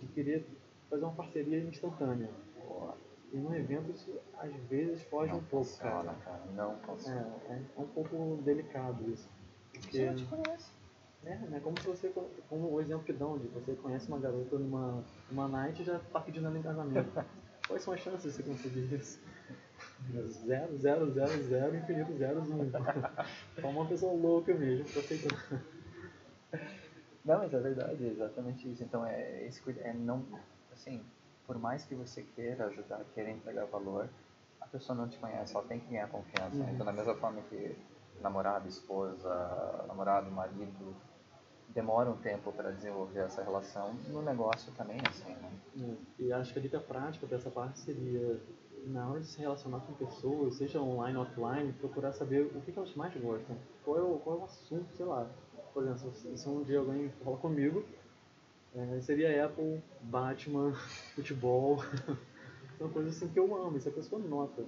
de 0.00 0.06
querer 0.08 0.46
fazer 0.90 1.04
uma 1.04 1.14
parceria 1.14 1.58
instantânea. 1.60 2.28
E 3.32 3.36
num 3.38 3.54
evento 3.54 3.90
isso 3.90 4.18
às 4.38 4.54
vezes 4.68 5.02
foge 5.04 5.32
não 5.32 5.38
um 5.38 5.44
pouco, 5.44 5.66
funciona, 5.66 6.14
cara. 6.14 6.14
cara. 6.24 6.42
Não 6.54 6.76
funciona. 6.78 7.36
É, 7.48 7.52
é 7.54 7.80
um 7.80 7.86
pouco 7.86 8.38
delicado 8.42 9.10
isso. 9.10 9.28
Porque, 9.72 9.98
Você 9.98 10.06
não 10.06 10.14
te 10.14 10.24
conhece. 10.24 10.70
é, 11.24 11.36
né? 11.36 11.60
Como 11.62 11.78
se 11.80 11.86
você, 11.86 12.12
como 12.48 12.72
o 12.72 12.80
exemplo 12.80 13.04
que 13.04 13.12
dão 13.12 13.38
de 13.38 13.48
você 13.48 13.74
conhece 13.74 14.08
uma 14.08 14.18
garota 14.18 14.58
numa, 14.58 15.04
numa 15.30 15.48
night 15.48 15.82
e 15.82 15.84
já 15.84 15.98
tá 15.98 16.20
pedindo 16.20 16.46
ela 16.46 16.58
em 16.58 16.62
casamento. 16.62 17.10
Quais 17.66 17.82
são 17.82 17.92
as 17.92 18.00
chances 18.00 18.22
de 18.22 18.42
você 18.42 18.42
conseguir 18.48 18.94
isso? 18.94 19.20
Zero, 20.44 20.76
zero, 20.78 21.10
zero, 21.10 21.42
zero, 21.42 21.76
infinito, 21.76 22.16
zero, 22.16 22.40
um. 22.40 22.70
Só 23.60 23.68
uma 23.68 23.86
pessoa 23.86 24.12
louca 24.12 24.54
mesmo 24.54 24.84
pra 24.84 25.00
aceitar. 25.00 25.62
Não, 27.24 27.38
mas 27.38 27.52
é 27.52 27.58
verdade, 27.58 28.06
é 28.06 28.08
exatamente 28.08 28.70
isso. 28.70 28.84
Então 28.84 29.04
é 29.04 29.44
esse 29.46 29.60
é 29.80 29.92
não 29.92 30.24
assim, 30.72 31.02
por 31.46 31.58
mais 31.58 31.84
que 31.84 31.94
você 31.94 32.22
queira 32.22 32.66
ajudar, 32.66 33.04
queira 33.14 33.30
entregar 33.30 33.66
valor, 33.66 34.08
a 34.60 34.66
pessoa 34.66 34.96
não 34.96 35.08
te 35.08 35.18
conhece, 35.18 35.54
ela 35.54 35.64
tem 35.64 35.78
que 35.80 35.90
ganhar 35.90 36.08
confiança. 36.08 36.56
Uhum. 36.56 36.70
Então 36.70 36.84
da 36.84 36.92
mesma 36.92 37.14
forma 37.14 37.40
que 37.42 37.76
namorado, 38.20 38.66
esposa, 38.68 39.84
namorado, 39.86 40.30
marido 40.30 40.94
demora 41.68 42.10
um 42.10 42.16
tempo 42.16 42.50
para 42.52 42.70
desenvolver 42.70 43.20
essa 43.20 43.42
relação, 43.42 43.92
no 44.08 44.22
negócio 44.22 44.72
também 44.72 44.96
é 44.96 45.08
assim, 45.08 45.34
né? 45.34 45.52
É, 46.18 46.22
E 46.22 46.32
acho 46.32 46.52
que 46.52 46.58
a 46.58 46.62
dica 46.62 46.80
prática 46.80 47.26
dessa 47.26 47.50
parte 47.50 47.78
seria, 47.80 48.40
na 48.86 49.10
hora 49.10 49.20
de 49.20 49.26
se 49.26 49.38
relacionar 49.38 49.80
com 49.80 49.92
pessoas, 49.92 50.54
seja 50.54 50.80
online 50.80 51.18
ou 51.18 51.24
offline, 51.24 51.72
procurar 51.74 52.12
saber 52.12 52.46
o 52.46 52.60
que, 52.62 52.72
que 52.72 52.78
elas 52.78 52.94
mais 52.94 53.14
gostam. 53.20 53.56
Qual 53.84 53.98
é, 53.98 54.00
o, 54.00 54.18
qual 54.20 54.36
é 54.36 54.40
o 54.40 54.44
assunto, 54.44 54.96
sei 54.96 55.04
lá. 55.04 55.28
Por 55.74 55.82
exemplo, 55.82 56.14
se, 56.14 56.38
se 56.38 56.48
um 56.48 56.62
dia 56.62 56.78
alguém 56.78 57.10
fala 57.22 57.36
comigo, 57.36 57.84
é, 58.76 59.00
seria 59.00 59.46
Apple, 59.46 59.82
Batman, 60.02 60.72
futebol. 61.14 61.78
São 62.78 62.90
coisas 62.90 63.16
assim 63.16 63.28
que 63.28 63.38
eu 63.38 63.56
amo, 63.56 63.78
isso 63.78 63.88
a 63.88 63.92
pessoa 63.92 64.20
nota. 64.20 64.64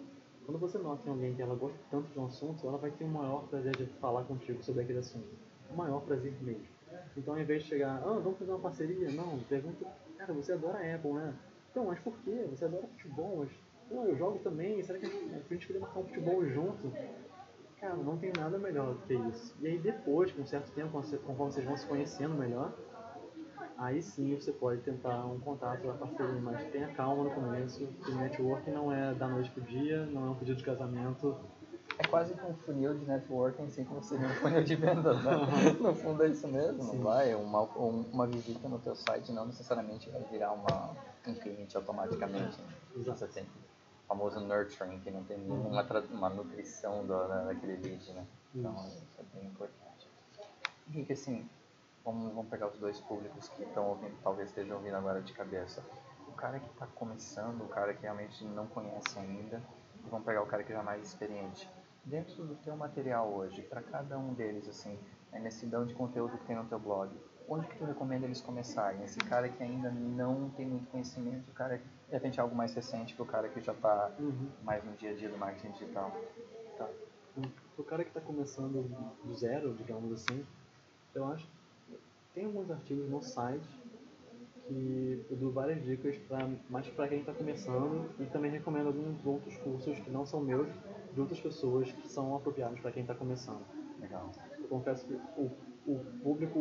Quando 0.47 0.59
você 0.59 0.79
nota 0.79 1.07
em 1.07 1.13
alguém 1.13 1.35
que 1.35 1.43
ela 1.43 1.55
gosta 1.55 1.79
tanto 1.91 2.11
de 2.11 2.19
um 2.19 2.25
assunto, 2.25 2.67
ela 2.67 2.79
vai 2.79 2.91
ter 2.91 3.05
o 3.05 3.09
maior 3.09 3.47
prazer 3.49 3.77
de 3.77 3.85
falar 4.01 4.25
contigo 4.25 4.63
sobre 4.63 4.83
aquele 4.83 5.01
assunto. 5.01 5.29
O 5.71 5.77
maior 5.77 6.01
prazer 6.01 6.33
mesmo. 6.41 6.67
Então, 7.15 7.35
ao 7.35 7.41
invés 7.41 7.65
de 7.65 7.69
chegar, 7.69 8.03
ah, 8.03 8.19
vamos 8.19 8.39
fazer 8.39 8.51
uma 8.51 8.61
parceria, 8.61 9.11
não, 9.11 9.39
pergunta, 9.41 9.87
cara, 10.17 10.33
você 10.33 10.53
adora 10.53 10.95
Apple, 10.95 11.13
né? 11.13 11.35
Então, 11.71 11.85
mas 11.85 11.99
por 11.99 12.17
quê? 12.21 12.47
Você 12.49 12.65
adora 12.65 12.87
futebol, 12.87 13.37
mas, 13.39 13.51
eu 13.91 14.17
jogo 14.17 14.39
também, 14.39 14.83
será 14.83 14.99
que 14.99 15.05
a 15.05 15.09
gente, 15.09 15.35
a 15.35 15.55
gente 15.55 15.79
marcar 15.79 16.01
um 16.01 16.05
futebol 16.05 16.47
junto? 16.47 16.93
Cara, 17.79 17.97
não 17.97 18.17
tem 18.17 18.33
nada 18.37 18.59
melhor 18.59 18.95
do 18.95 19.03
que 19.03 19.15
isso. 19.15 19.55
E 19.61 19.67
aí 19.67 19.79
depois, 19.79 20.33
com 20.33 20.43
um 20.43 20.47
certo 20.47 20.73
tempo, 20.73 20.93
conforme 20.93 21.53
vocês 21.53 21.67
vão 21.67 21.77
se 21.77 21.87
conhecendo 21.87 22.35
melhor, 22.35 22.75
aí 23.79 24.03
sim 24.03 24.35
você 24.35 24.53
pode 24.53 24.83
tentar 24.83 25.25
um 25.27 25.39
contato, 25.41 25.85
uma 25.85 25.95
parceria, 25.97 26.41
mas 26.41 26.65
tenha 26.71 26.89
calma 26.95 27.25
no 27.25 27.31
começo, 27.31 27.87
que 28.05 28.11
network 28.13 28.71
não 28.71 28.93
é 28.93 29.15
da 29.15 29.29
noite 29.29 29.51
pro 29.51 29.63
dia, 29.63 30.05
não 30.07 30.27
é 30.27 30.31
um 30.31 30.35
pedido 30.35 30.59
de 30.59 30.65
casamento. 30.65 31.35
É 31.99 32.05
quase 32.05 32.33
que 32.35 32.45
um 32.45 32.55
funil 32.59 32.97
de 32.97 33.05
networking, 33.05 33.65
assim 33.65 33.85
como 33.85 34.03
seria 34.03 34.27
um 34.27 34.31
funil 34.37 34.63
de 34.63 34.77
vendas, 34.77 35.25
né? 35.25 35.33
No 35.81 35.95
fundo 35.95 36.23
é 36.23 36.29
isso 36.29 36.47
mesmo, 36.47 36.83
Sim. 36.83 36.97
não 36.99 37.05
vai? 37.05 37.35
Uma, 37.35 37.63
um- 37.77 38.03
uma 38.13 38.27
visita 38.27 38.69
no 38.69 38.79
teu 38.79 38.95
site 38.95 39.33
não 39.33 39.47
necessariamente 39.47 40.09
vai 40.11 40.23
virar 40.25 40.53
uma, 40.53 40.97
um 41.27 41.35
cliente 41.35 41.77
automaticamente. 41.77 42.61
né? 42.61 42.69
Exato. 42.97 43.19
Você 43.19 43.27
tem 43.29 43.45
o 43.45 44.07
famoso 44.07 44.39
nurturing, 44.41 45.01
que 45.01 45.11
não 45.11 45.25
tem 45.25 45.39
nenhuma 45.39 45.83
tra- 45.85 46.05
uma 46.11 46.31
nutrição 46.31 47.03
do, 47.05 47.27
da- 47.29 47.45
daquele 47.47 47.77
lead, 47.77 48.13
né? 48.13 48.27
Então 48.55 48.73
Isso. 48.87 48.99
isso 49.05 49.21
é 49.21 49.23
bem 49.37 49.47
importante. 49.49 50.09
Henrique, 50.89 51.13
assim, 51.13 51.49
vamos, 52.09 52.33
vamos 52.33 52.51
pegar 52.51 52.69
os 52.69 52.79
dois 52.79 52.99
públicos 53.01 53.49
que 53.51 53.63
estão 53.63 53.91
ouvindo, 53.91 54.17
talvez 54.23 54.49
estejam 54.49 54.79
ouvindo 54.79 54.97
agora 54.97 55.21
de 55.21 55.33
cabeça. 55.33 55.85
O 56.27 56.33
cara 56.33 56.59
que 56.59 56.71
está 56.71 56.87
começando, 56.87 57.63
o 57.63 57.69
cara 57.69 57.93
que 57.93 58.03
realmente 58.03 58.45
não 58.45 58.67
conhece 58.67 59.19
ainda, 59.19 59.63
e 60.05 60.09
vamos 60.09 60.25
pegar 60.25 60.43
o 60.43 60.47
cara 60.47 60.63
que 60.65 60.73
já 60.73 60.81
é 60.81 60.83
mais 60.83 61.07
experiente. 61.07 61.69
Dentro 62.05 62.47
do 62.47 62.55
teu 62.57 62.75
material 62.77 63.31
hoje, 63.31 63.61
para 63.63 63.83
cada 63.83 64.19
um 64.19 64.33
deles, 64.33 64.67
assim, 64.69 64.99
a 65.33 65.39
imensidão 65.39 65.85
de 65.85 65.95
conteúdo 65.95 66.39
que 66.39 66.47
tem 66.47 66.57
no 66.57 66.65
teu 66.65 66.79
blog, 66.79 67.11
onde 67.47 67.67
que 67.67 67.77
tu 67.77 67.85
recomenda 67.85 68.25
eles 68.25 68.41
começarem? 68.41 69.03
Esse 69.05 69.19
cara 69.19 69.49
que 69.49 69.63
ainda 69.63 69.91
não 69.91 70.49
tem 70.51 70.67
muito 70.67 70.91
conhecimento, 70.91 71.51
o 71.51 71.55
cara 71.55 71.79
que 71.79 71.85
de 71.85 72.13
repente 72.13 72.39
é 72.39 72.43
algo 72.43 72.55
mais 72.55 72.73
recente 72.75 73.15
que 73.15 73.21
o 73.21 73.27
cara 73.27 73.49
que 73.51 73.61
já 73.61 73.73
está 73.73 74.13
Uhum. 74.19 74.51
mais 74.63 74.83
no 74.83 74.93
dia 74.93 75.11
a 75.11 75.15
dia 75.15 75.29
do 75.29 75.37
marketing 75.37 75.73
digital. 75.73 76.11
Tá. 76.79 76.89
O 77.77 77.85
cara 77.85 78.03
que 78.03 78.11
está 78.11 78.21
começando 78.21 78.83
do 79.23 79.35
zero, 79.35 79.75
digamos 79.75 80.13
assim, 80.13 80.47
eu 81.15 81.27
acho 81.27 81.47
tem 82.39 82.47
alguns 82.47 82.71
artigos 82.71 83.11
no 83.11 83.21
site 83.21 83.69
que 84.69 85.27
eu 85.29 85.37
dou 85.37 85.51
várias 85.51 85.83
dicas 85.85 86.17
pra, 86.29 86.49
mais 86.71 86.87
para 86.87 87.09
quem 87.09 87.19
está 87.19 87.33
começando 87.33 88.09
e 88.21 88.27
também 88.27 88.49
recomendo 88.49 88.87
alguns 88.87 89.27
outros 89.27 89.57
cursos 89.57 89.99
que 89.99 90.09
não 90.09 90.25
são 90.25 90.41
meus, 90.41 90.69
de 91.13 91.21
outras 91.21 91.41
pessoas 91.41 91.91
que 91.91 92.07
são 92.07 92.37
apropriados 92.37 92.79
para 92.79 92.93
quem 92.93 93.03
está 93.03 93.13
começando. 93.13 93.65
Legal. 94.01 94.31
Eu 94.57 94.69
confesso 94.69 95.05
que 95.05 95.15
o, 95.37 95.51
o 95.85 95.99
público, 96.23 96.61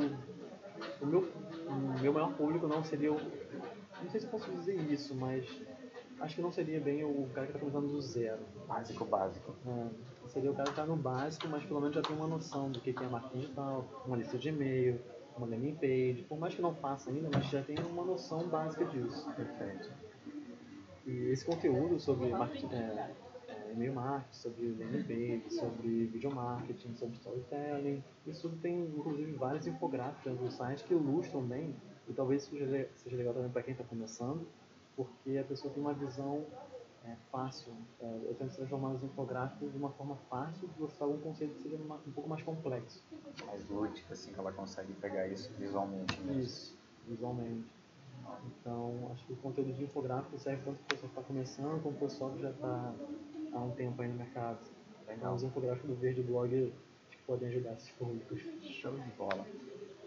o 1.00 1.06
meu, 1.06 1.20
o 1.68 2.02
meu 2.02 2.14
maior 2.14 2.34
público 2.34 2.66
não 2.66 2.84
seria 2.84 3.14
o. 3.14 3.18
Não 4.02 4.10
sei 4.10 4.20
se 4.20 4.26
eu 4.26 4.32
posso 4.32 4.50
dizer 4.50 4.76
isso, 4.92 5.14
mas 5.14 5.46
acho 6.20 6.36
que 6.36 6.42
não 6.42 6.52
seria 6.52 6.80
bem 6.80 7.04
o 7.04 7.30
cara 7.36 7.46
que 7.46 7.54
está 7.54 7.60
começando 7.60 7.92
do 7.92 8.02
zero. 8.02 8.42
Básico, 8.68 9.06
básico. 9.06 9.54
É, 9.68 10.28
seria 10.30 10.50
o 10.50 10.56
cara 10.56 10.64
que 10.64 10.72
está 10.72 10.86
no 10.88 10.96
básico, 10.96 11.48
mas 11.48 11.64
pelo 11.66 11.82
menos 11.82 11.96
já 11.96 12.02
tem 12.02 12.16
uma 12.16 12.28
noção 12.28 12.72
do 12.72 12.80
que 12.80 12.94
que 12.94 13.04
é 13.04 13.08
marketing 13.08 13.40
digital, 13.42 13.86
uma 14.08 14.18
lista 14.18 14.38
de 14.38 14.50
e-mail, 14.50 15.00
uma 15.38 15.48
landing 15.48 15.76
page, 15.76 16.26
por 16.28 16.38
mais 16.38 16.56
que 16.56 16.62
não 16.62 16.74
faça 16.76 17.10
ainda, 17.10 17.30
mas 17.32 17.46
já 17.48 17.62
tem 17.62 17.78
uma 17.80 18.04
noção 18.04 18.48
básica 18.48 18.86
disso. 18.86 19.30
Perfeito. 19.34 19.92
E 21.06 21.30
esse 21.30 21.46
conteúdo 21.46 22.00
sobre 22.00 22.30
marketing, 22.30 22.74
é, 22.74 23.12
é, 23.48 23.72
e-mail 23.72 23.94
marketing, 23.94 24.36
sobre 24.36 24.76
landing 24.78 25.04
page, 25.04 25.54
sobre 25.54 26.06
video 26.06 26.34
marketing, 26.34 26.96
sobre 26.96 27.16
storytelling, 27.16 28.04
isso 28.26 28.50
tem 28.62 28.86
inclusive 28.86 29.32
vários 29.34 29.68
infográficos 29.68 30.38
do 30.38 30.52
site 30.52 30.84
que 30.84 30.94
ilustram 30.94 31.42
bem, 31.42 31.74
e 32.10 32.14
talvez 32.14 32.44
isso 32.44 32.58
seja, 32.58 32.90
seja 32.96 33.16
legal 33.16 33.34
também 33.34 33.50
para 33.50 33.64
quem 33.64 33.72
está 33.72 33.84
começando, 33.84 34.46
porque 34.96 35.38
a 35.38 35.44
pessoa 35.44 35.74
tem 35.74 35.82
uma 35.82 35.94
visão 35.94 36.44
é, 37.08 37.16
fácil. 37.32 37.74
É, 38.02 38.20
eu 38.26 38.36
tento 38.36 38.56
transformar 38.56 38.90
os 38.90 39.04
infográficos 39.04 39.72
de 39.72 39.78
uma 39.78 39.92
forma 39.92 40.18
fácil 40.30 40.68
de 40.68 40.82
mostrar 40.82 41.06
algum 41.06 41.20
conceito 41.20 41.56
que 41.56 41.64
seja 41.64 41.78
um 41.78 42.12
pouco 42.12 42.30
mais 42.30 42.44
complexo. 42.44 43.04
Mais 43.46 43.68
lúdica, 43.70 44.14
assim, 44.14 44.34
que 44.34 44.40
ela 44.40 44.52
consegue 44.52 44.94
pegar 44.94 45.28
isso 45.28 45.52
visualmente 45.54 46.20
mesmo. 46.22 46.42
Isso, 46.42 46.78
visualmente. 47.08 47.74
Então, 48.46 49.10
acho 49.14 49.26
que 49.26 49.34
o 49.34 49.38
conteúdo 49.38 49.74
de 49.74 49.84
infográfico 49.84 50.38
serve 50.38 50.62
tanto 50.64 50.78
para 50.80 50.84
o 50.84 50.88
pessoal 50.88 51.02
que 51.02 51.20
está 51.20 51.22
começando, 51.22 51.82
como 51.82 51.96
para 51.96 52.06
o 52.06 52.10
pessoal 52.10 52.32
que 52.32 52.42
já 52.42 52.50
está 52.50 52.94
há 53.54 53.60
um 53.60 53.72
tempo 53.72 54.02
aí 54.02 54.10
no 54.10 54.16
mercado. 54.16 54.60
Então, 55.10 55.34
os 55.34 55.44
infográficos 55.44 55.90
do 55.90 55.96
Verde 55.96 56.22
Blog 56.22 56.74
podem 57.26 57.48
ajudar 57.48 57.74
esses 57.74 57.90
públicos. 57.92 58.42
Show 58.62 58.94
de 59.00 59.12
bola. 59.12 59.46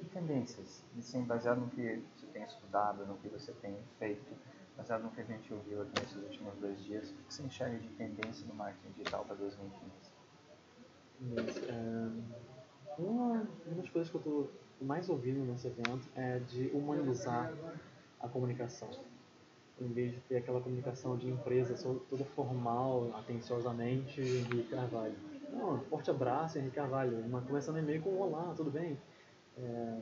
E 0.00 0.04
tendências? 0.06 0.82
Assim, 0.98 1.22
baseado 1.24 1.60
no 1.60 1.68
que 1.68 2.02
você 2.16 2.26
tem 2.26 2.42
estudado, 2.42 3.06
no 3.06 3.16
que 3.16 3.28
você 3.28 3.52
tem 3.52 3.76
feito, 3.98 4.34
baseado 4.80 5.02
no 5.02 5.10
que 5.10 5.20
a 5.20 5.24
gente 5.24 5.52
ouviu 5.52 5.82
aqui 5.82 6.00
nesses 6.00 6.22
últimos 6.22 6.56
dois 6.56 6.82
dias, 6.82 7.10
o 7.10 7.14
que 7.14 7.34
você 7.34 7.42
enxerga 7.42 7.78
de 7.78 7.88
tendência 7.90 8.46
do 8.46 8.54
marketing 8.54 8.92
digital 8.96 9.24
para 9.26 9.36
2015? 9.36 10.10
Mas, 11.20 11.68
é, 11.68 12.98
uma, 12.98 13.46
uma 13.66 13.76
das 13.76 13.90
coisas 13.90 14.10
que 14.10 14.16
eu 14.16 14.20
estou 14.20 14.50
mais 14.80 15.10
ouvindo 15.10 15.44
nesse 15.44 15.66
evento 15.66 16.08
é 16.16 16.38
de 16.38 16.68
humanizar 16.72 17.52
a 18.18 18.26
comunicação. 18.26 18.88
Em 19.78 19.88
vez 19.88 20.12
de 20.12 20.20
ter 20.20 20.38
aquela 20.38 20.60
comunicação 20.60 21.16
de 21.16 21.28
empresa 21.28 21.74
toda 22.08 22.24
formal, 22.24 23.10
atenciosamente, 23.14 24.20
Henrique 24.20 24.70
Carvalho. 24.70 25.14
Não, 25.52 25.80
forte 25.84 26.10
abraço, 26.10 26.58
Henrique 26.58 26.76
Carvalho. 26.76 27.18
Uma, 27.18 27.42
começando 27.42 27.78
e-mail 27.78 28.00
com 28.00 28.18
olá, 28.18 28.54
tudo 28.56 28.70
bem? 28.70 28.98
É, 29.58 29.98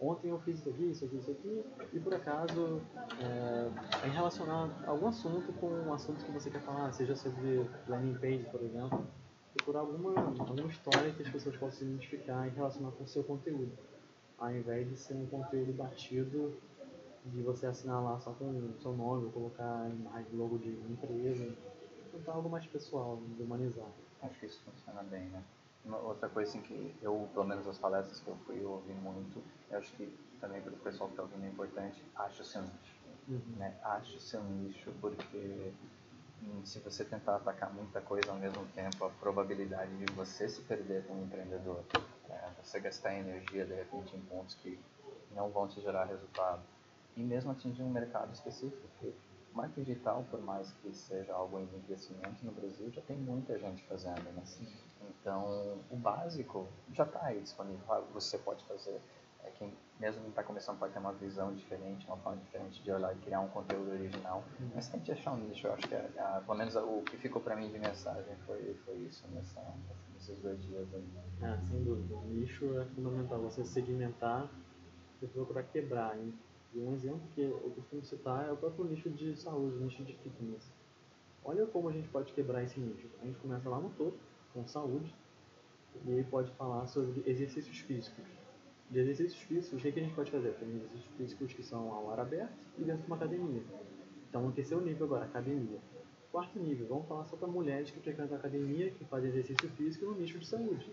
ontem 0.00 0.30
eu 0.30 0.38
fiz 0.40 0.60
isso 0.60 0.68
aqui, 0.68 0.90
isso 0.90 1.04
aqui, 1.04 1.16
isso 1.16 1.30
aqui, 1.30 1.64
e 1.92 2.00
por 2.00 2.14
acaso 2.14 2.80
é, 3.20 4.06
em 4.06 4.10
relacionar 4.10 4.70
algum 4.86 5.08
assunto 5.08 5.52
com 5.54 5.68
um 5.68 5.92
assunto 5.92 6.24
que 6.24 6.30
você 6.30 6.50
quer 6.50 6.60
falar, 6.60 6.92
seja 6.92 7.16
sobre 7.16 7.68
landing 7.88 8.14
page, 8.14 8.44
por 8.50 8.62
exemplo, 8.62 9.06
procurar 9.54 9.80
alguma, 9.80 10.14
alguma 10.20 10.68
história 10.68 11.12
que 11.12 11.22
as 11.22 11.30
pessoas 11.30 11.56
possam 11.56 11.80
se 11.80 11.84
identificar 11.84 12.46
e 12.46 12.50
relacionar 12.50 12.92
com 12.92 13.04
o 13.04 13.08
seu 13.08 13.24
conteúdo, 13.24 13.72
ao 14.38 14.50
invés 14.54 14.88
de 14.88 14.96
ser 14.96 15.14
um 15.14 15.26
conteúdo 15.26 15.72
batido 15.72 16.54
de 17.24 17.42
você 17.42 17.66
assinar 17.66 18.02
lá 18.02 18.18
só 18.20 18.32
com 18.32 18.44
o 18.44 18.80
seu 18.80 18.92
nome, 18.92 19.26
ou 19.26 19.32
colocar 19.32 19.90
imagem, 19.90 20.32
logo 20.34 20.58
de 20.58 20.70
empresa, 20.70 21.54
tentar 22.12 22.32
algo 22.32 22.48
mais 22.48 22.66
pessoal, 22.66 23.20
humanizar. 23.38 23.90
Acho 24.22 24.38
que 24.40 24.46
isso 24.46 24.62
funciona 24.64 25.02
bem, 25.02 25.28
né? 25.28 25.42
Uma 25.84 25.98
outra 25.98 26.28
coisa 26.28 26.50
assim 26.50 26.60
que 26.60 26.94
eu, 27.00 27.28
pelo 27.32 27.46
menos 27.46 27.66
as 27.66 27.78
palestras 27.78 28.20
que 28.20 28.28
eu 28.28 28.36
fui 28.46 28.62
ouvir 28.64 28.94
muito, 28.94 29.42
eu 29.70 29.78
acho 29.78 29.92
que 29.94 30.06
também 30.40 30.60
para 30.60 30.72
o 30.72 30.78
pessoal 30.78 31.08
que 31.08 31.14
está 31.14 31.22
ouvindo 31.22 31.44
é 31.44 31.48
importante, 31.48 32.04
ache 32.16 32.42
o 32.42 32.44
seu 32.44 32.62
nicho. 32.62 32.98
Uhum. 33.28 33.56
Né? 33.56 33.78
Ache 33.82 34.16
o 34.16 34.20
seu 34.20 34.42
nicho, 34.42 34.92
porque 35.00 35.72
hum, 36.42 36.64
se 36.64 36.78
você 36.80 37.04
tentar 37.04 37.36
atacar 37.36 37.72
muita 37.72 38.00
coisa 38.00 38.30
ao 38.30 38.38
mesmo 38.38 38.64
tempo, 38.74 39.04
a 39.04 39.10
probabilidade 39.10 39.96
de 39.96 40.12
você 40.12 40.48
se 40.48 40.62
perder 40.62 41.06
como 41.06 41.24
empreendedor, 41.24 41.82
é, 42.28 42.50
você 42.62 42.80
gastar 42.80 43.14
energia 43.14 43.64
de 43.64 43.74
repente 43.74 44.16
em 44.16 44.20
pontos 44.22 44.54
que 44.56 44.78
não 45.34 45.50
vão 45.50 45.68
te 45.68 45.80
gerar 45.80 46.04
resultado, 46.04 46.62
e 47.16 47.22
mesmo 47.22 47.50
atingir 47.50 47.82
um 47.82 47.90
mercado 47.90 48.32
específico, 48.32 48.88
que 49.00 49.14
marketing 49.52 49.82
digital, 49.82 50.24
por 50.30 50.40
mais 50.40 50.70
que 50.80 50.92
seja 50.94 51.34
algo 51.34 51.58
em 51.58 51.66
crescimento 51.82 52.44
no 52.44 52.52
Brasil, 52.52 52.90
já 52.92 53.02
tem 53.02 53.16
muita 53.16 53.58
gente 53.58 53.82
fazendo, 53.84 54.22
né? 54.32 54.42
Então, 55.20 55.78
o 55.90 55.96
básico 55.96 56.66
já 56.92 57.04
está 57.04 57.32
disponível. 57.32 57.84
Você 58.14 58.38
pode 58.38 58.64
fazer. 58.64 59.00
É, 59.44 59.50
quem 59.50 59.72
mesmo 60.00 60.28
está 60.28 60.42
começando 60.42 60.78
pode 60.78 60.92
ter 60.92 60.98
uma 60.98 61.12
visão 61.12 61.52
diferente, 61.52 62.06
uma 62.06 62.16
forma 62.18 62.40
diferente 62.40 62.82
de 62.82 62.90
olhar 62.90 63.14
e 63.14 63.18
criar 63.18 63.40
um 63.40 63.48
conteúdo 63.48 63.90
original. 63.90 64.44
Uhum. 64.60 64.70
Mas 64.74 64.88
tente 64.88 65.10
achar 65.12 65.32
um 65.32 65.38
nicho. 65.38 65.66
Eu 65.66 65.74
acho 65.74 65.88
que, 65.88 65.94
é, 65.94 66.10
é, 66.16 66.40
pelo 66.40 66.56
menos, 66.56 66.76
o 66.76 67.02
que 67.02 67.16
ficou 67.16 67.42
para 67.42 67.56
mim 67.56 67.70
de 67.70 67.78
mensagem 67.78 68.36
foi, 68.46 68.74
foi 68.84 68.96
isso 68.98 69.26
nessa, 69.28 69.60
nesses 70.14 70.38
dois 70.40 70.62
dias 70.62 70.86
aí. 70.94 71.04
Ah, 71.42 71.58
sem 71.68 71.82
dúvida. 71.82 72.14
O 72.14 72.26
nicho 72.26 72.78
é 72.78 72.84
fundamental. 72.86 73.40
Você 73.42 73.64
segmentar 73.64 74.48
e 75.20 75.26
procurar 75.26 75.64
quebrar. 75.64 76.16
Hein? 76.16 76.32
E 76.74 76.80
um 76.80 76.92
exemplo 76.92 77.22
que 77.34 77.40
eu 77.40 77.72
costumo 77.74 78.04
citar 78.04 78.48
é 78.48 78.52
o 78.52 78.56
próprio 78.56 78.84
nicho 78.84 79.10
de 79.10 79.36
saúde, 79.36 79.76
o 79.76 79.80
nicho 79.80 80.04
de 80.04 80.14
fitness. 80.18 80.70
Olha 81.44 81.66
como 81.66 81.88
a 81.88 81.92
gente 81.92 82.08
pode 82.08 82.32
quebrar 82.32 82.62
esse 82.62 82.78
nicho. 82.78 83.08
A 83.22 83.24
gente 83.24 83.38
começa 83.38 83.68
lá 83.68 83.80
no 83.80 83.90
topo, 83.90 84.18
com 84.62 84.66
saúde, 84.66 85.14
e 86.04 86.12
aí 86.12 86.24
pode 86.24 86.50
falar 86.52 86.86
sobre 86.86 87.22
exercícios 87.26 87.78
físicos. 87.78 88.24
De 88.90 88.98
exercícios 88.98 89.40
físicos, 89.42 89.78
o 89.78 89.82
que, 89.82 89.88
a 89.88 90.02
gente 90.02 90.14
pode 90.14 90.30
fazer? 90.30 90.54
Tem 90.54 90.68
exercícios 90.68 91.06
físicos 91.16 91.52
que 91.52 91.62
são 91.62 91.92
ao 91.92 92.10
ar 92.10 92.20
aberto 92.20 92.52
e 92.78 92.82
dentro 92.82 93.02
de 93.02 93.06
uma 93.06 93.16
academia. 93.16 93.62
Então, 94.28 94.50
terceiro 94.52 94.84
nível 94.84 95.06
agora, 95.06 95.24
academia. 95.26 95.78
Quarto 96.32 96.58
nível, 96.58 96.86
vamos 96.88 97.06
falar 97.06 97.24
só 97.26 97.36
para 97.36 97.48
mulheres 97.48 97.90
que 97.90 98.00
frequentam 98.00 98.36
a 98.36 98.38
academia, 98.38 98.90
que 98.90 99.04
fazem 99.04 99.30
exercício 99.30 99.68
físico 99.70 100.06
no 100.06 100.14
nicho 100.14 100.38
de 100.38 100.46
saúde. 100.46 100.90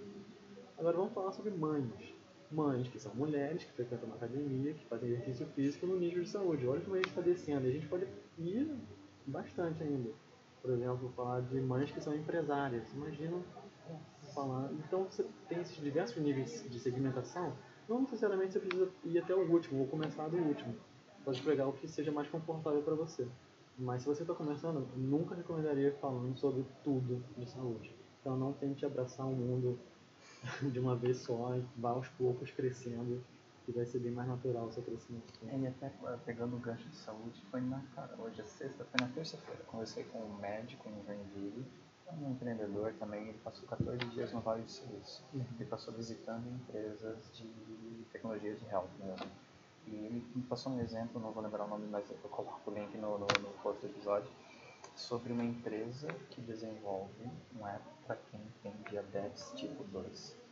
Agora 0.78 0.98
vamos 0.98 1.14
falar 1.14 1.32
sobre 1.32 1.52
mães 1.52 2.16
mães, 2.52 2.88
que 2.88 3.00
são 3.00 3.14
mulheres, 3.16 3.64
que 3.64 3.72
frequentam 3.74 4.08
uma 4.08 4.16
academia, 4.16 4.74
que 4.74 4.86
fazem 4.86 5.10
exercício 5.10 5.48
físico 5.48 5.86
no 5.86 5.98
nível 5.98 6.24
de 6.24 6.30
saúde. 6.30 6.68
Olha 6.68 6.82
como 6.82 6.96
a 6.96 6.98
gente 6.98 7.10
está 7.10 7.22
descendo. 7.22 7.68
A 7.68 7.72
gente 7.72 7.88
pode 7.88 8.08
ir 8.38 8.72
bastante 9.26 9.84
ainda. 9.84 10.10
Por 10.66 10.74
exemplo, 10.74 11.14
falar 11.16 11.42
de 11.42 11.62
mães 11.62 11.92
que 11.92 12.02
são 12.02 12.16
empresárias. 12.16 12.92
Imagina 12.92 13.38
falar. 14.34 14.72
Então 14.74 15.04
você 15.04 15.24
tem 15.48 15.62
esses 15.62 15.78
diversos 15.78 16.18
níveis 16.18 16.66
de 16.68 16.80
segmentação. 16.80 17.54
Não 17.88 18.02
necessariamente 18.02 18.54
você 18.54 18.60
precisa 18.60 18.90
ir 19.04 19.20
até 19.20 19.36
o 19.36 19.48
último 19.48 19.82
ou 19.82 19.88
começar 19.88 20.28
do 20.28 20.38
último. 20.38 20.76
Pode 21.24 21.40
pegar 21.44 21.68
o 21.68 21.74
que 21.74 21.88
seja 21.88 22.12
mais 22.12 22.28
confortável 22.30 22.82
para 22.82 22.96
você. 22.96 23.28
Mas 23.78 24.02
se 24.02 24.08
você 24.08 24.24
está 24.24 24.34
começando, 24.34 24.88
nunca 24.96 25.36
recomendaria 25.36 25.94
falando 26.02 26.36
sobre 26.36 26.66
tudo 26.84 27.24
de 27.38 27.48
saúde. 27.48 27.96
Então 28.20 28.36
não 28.36 28.52
tente 28.52 28.88
abraçar 28.88 29.28
o 29.28 29.36
mundo 29.36 29.78
de 30.64 30.80
uma 30.80 30.96
vez 30.96 31.18
só 31.18 31.56
e 31.56 31.64
vá 31.78 31.92
aos 31.92 32.08
poucos 32.10 32.50
crescendo 32.50 33.24
e 33.68 33.72
vai 33.72 33.86
ser 33.86 34.00
bem 34.00 34.12
mais 34.12 34.28
natural 34.28 34.66
o 34.66 34.72
seu 34.72 34.84
crescimento. 34.84 35.34
É, 35.48 35.58
e 35.58 35.68
até 35.68 35.88
eh, 35.88 36.18
pegando 36.26 36.56
o 36.56 36.60
gancho 36.60 36.88
de 36.88 36.96
saúde, 36.96 37.42
foi 37.50 37.62
na 37.62 37.82
cara, 37.96 38.16
hoje 38.20 38.42
é 38.42 38.44
sexta, 38.44 38.86
foi 38.86 39.06
na 39.06 39.12
terça-feira. 39.14 39.64
Conversei 39.64 40.04
com 40.06 40.20
um 40.20 40.38
médico 40.38 40.88
em 40.90 41.06
Joinville, 41.06 41.66
um 42.14 42.32
empreendedor 42.32 42.94
também, 43.00 43.30
ele 43.30 43.40
passou 43.44 43.68
14 43.68 43.98
dias 44.06 44.32
no 44.32 44.40
Vale 44.42 44.64
do 44.64 44.70
Silício. 44.70 45.24
Uhum. 45.34 45.46
Ele 45.60 45.70
passou 45.70 45.94
visitando 45.94 46.48
empresas 46.48 47.18
de 47.34 48.06
tecnologia 48.12 48.54
de 48.54 48.66
health 48.66 48.90
mesmo. 49.00 49.28
E 49.88 49.96
ele 49.96 50.24
me 50.36 50.44
passou 50.44 50.72
um 50.72 50.80
exemplo, 50.80 51.20
não 51.20 51.32
vou 51.32 51.44
lembrar 51.44 51.66
o 51.66 51.68
nome, 51.68 51.88
mas 51.88 52.10
eu 52.10 52.30
coloco 52.30 52.70
o 52.70 52.74
link 52.74 52.96
no, 52.98 53.18
no, 53.18 53.26
no 53.26 53.50
post 53.62 53.82
do 53.82 53.88
episódio, 53.88 54.30
sobre 54.96 55.34
uma 55.34 55.44
empresa 55.44 56.08
que 56.30 56.42
desenvolve 56.42 57.30
um 57.60 57.68
app 57.68 57.84
para 58.06 58.16
quem 58.16 58.42
tem 58.64 58.74
diabetes 58.90 59.52
tipo 59.56 59.84
2. 59.84 60.45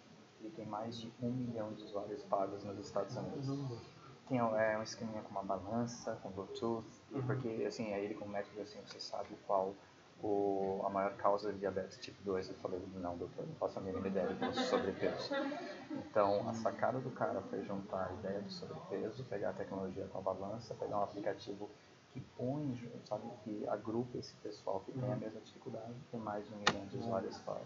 Ele 0.44 0.52
tem 0.52 0.66
mais 0.66 1.00
de 1.00 1.12
um 1.22 1.32
milhão 1.32 1.72
de 1.72 1.84
usuários 1.84 2.22
pagos 2.24 2.66
nos 2.66 2.78
Estados 2.78 3.16
Unidos. 3.16 3.48
Uhum. 3.48 3.78
Tem 4.28 4.40
é, 4.40 4.78
um 4.78 4.84
esqueminha 4.84 5.22
com 5.22 5.30
uma 5.30 5.44
balança, 5.44 6.18
com 6.22 6.30
Bluetooth, 6.32 6.86
uhum. 7.12 7.26
porque 7.26 7.64
assim, 7.66 7.94
aí 7.94 8.04
ele 8.04 8.16
como 8.16 8.32
médico 8.32 8.60
assim, 8.62 8.80
você 8.86 9.00
sabe 9.00 9.30
qual 9.48 9.74
o, 10.22 10.82
a 10.86 10.90
maior 10.90 11.14
causa 11.16 11.52
de 11.54 11.60
diabetes 11.60 11.98
tipo 12.00 12.22
2. 12.24 12.50
Eu 12.50 12.56
falei, 12.56 12.82
não, 12.96 13.18
doutor, 13.18 13.48
não 13.48 13.56
faço 13.56 13.80
a 13.80 13.82
mínima 13.82 14.08
ideia, 14.08 14.26
eu 14.26 14.38
tenho 14.38 14.54
sobrepeso. 14.54 15.32
Então, 15.92 16.50
a 16.50 16.54
sacada 16.54 17.00
do 17.00 17.12
cara 17.12 17.42
foi 17.44 17.64
juntar 17.64 18.10
a 18.10 18.14
ideia 18.14 18.42
do 18.42 18.52
sobrepeso, 18.52 19.24
pegar 19.26 19.52
a 19.52 19.54
tecnologia 19.54 20.06
com 20.08 20.18
a 20.18 20.22
balança, 20.22 20.74
pegar 20.76 20.98
um 20.98 21.04
aplicativo 21.04 21.70
que 22.12 22.20
põe, 22.38 22.92
sabe, 23.06 23.24
que 23.44 23.68
agrupa 23.68 24.18
esse 24.18 24.34
pessoal 24.36 24.82
que 24.82 24.92
uhum. 24.92 25.00
tem 25.00 25.10
a 25.10 25.14
uhum. 25.14 25.20
mesma 25.20 25.42
dificuldade, 25.42 25.94
tem 26.12 26.20
mais 26.20 26.46
de 26.48 26.54
um 26.54 26.58
milhão 26.58 26.86
de 26.88 26.98
usuários 26.98 27.38
fora. 27.40 27.64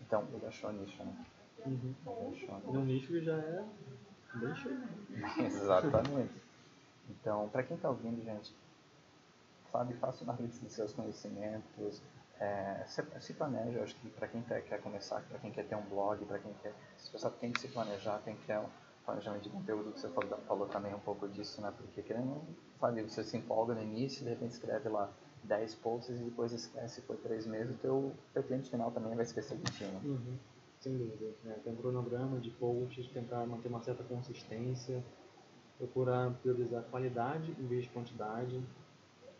Então, 0.00 0.24
ele 0.32 0.46
achou 0.46 0.72
nicho, 0.72 1.02
né? 1.02 1.24
Uhum. 1.66 1.94
Nicho. 2.30 2.82
nicho 2.84 3.20
já 3.20 3.36
é 3.36 3.64
bem 4.34 4.54
cheio. 4.54 4.82
Exatamente. 5.46 6.34
Então, 7.08 7.48
para 7.48 7.62
quem 7.62 7.76
está 7.76 7.88
ouvindo, 7.88 8.22
gente, 8.22 8.54
sabe, 9.70 9.94
faça 9.94 10.24
uma 10.24 10.34
lista 10.34 10.64
dos 10.64 10.72
seus 10.72 10.92
conhecimentos, 10.92 12.02
é, 12.40 12.84
se, 12.86 13.02
se, 13.20 13.34
planeja, 13.34 13.82
acho 13.82 13.94
que 13.96 14.08
para 14.10 14.26
quem 14.26 14.42
quer, 14.42 14.62
quer 14.62 14.80
começar, 14.80 15.20
para 15.22 15.38
quem 15.38 15.50
quer 15.50 15.66
ter 15.66 15.76
um 15.76 15.82
blog, 15.82 16.24
para 16.24 16.38
quem 16.38 16.52
quer, 16.62 16.74
se 16.96 17.12
você 17.12 17.30
tem 17.30 17.52
que 17.52 17.60
se 17.60 17.68
planejar, 17.68 18.18
tem 18.18 18.36
que 18.36 18.46
ter 18.46 18.58
um, 18.58 18.68
planejamento 19.04 19.42
de 19.42 19.50
conteúdo, 19.50 19.92
que 19.92 20.00
você 20.00 20.08
falou, 20.08 20.38
falou, 20.46 20.66
também 20.66 20.94
um 20.94 21.00
pouco 21.00 21.28
disso, 21.28 21.60
né? 21.60 21.72
Porque 21.76 22.02
querendo, 22.02 22.42
sabe, 22.80 23.02
você 23.02 23.22
se 23.22 23.36
empolga 23.36 23.74
no 23.74 23.82
início, 23.82 24.24
de 24.24 24.30
repente 24.30 24.52
escreve 24.52 24.88
lá 24.88 25.10
10 25.44 25.74
posts 25.76 26.18
e 26.20 26.24
depois 26.24 26.52
esquece 26.52 27.02
por 27.02 27.16
3 27.18 27.46
meses, 27.46 27.74
o 27.74 27.78
teu, 27.78 28.12
teu 28.32 28.42
cliente 28.42 28.70
final 28.70 28.90
também 28.90 29.14
vai 29.14 29.24
esquecer 29.24 29.58
de 29.58 29.72
ti, 29.72 29.84
né? 29.84 30.00
Uhum. 30.04 30.38
Sem 30.84 30.98
dúvida. 30.98 31.32
É, 31.46 31.52
tem 31.64 31.72
um 31.72 31.76
cronograma 31.76 32.38
de 32.38 32.50
posts, 32.50 33.08
tentar 33.08 33.46
manter 33.46 33.68
uma 33.68 33.80
certa 33.80 34.04
consistência, 34.04 35.02
procurar 35.78 36.30
priorizar 36.42 36.82
qualidade 36.90 37.56
em 37.58 37.66
vez 37.66 37.84
de 37.84 37.88
quantidade, 37.88 38.62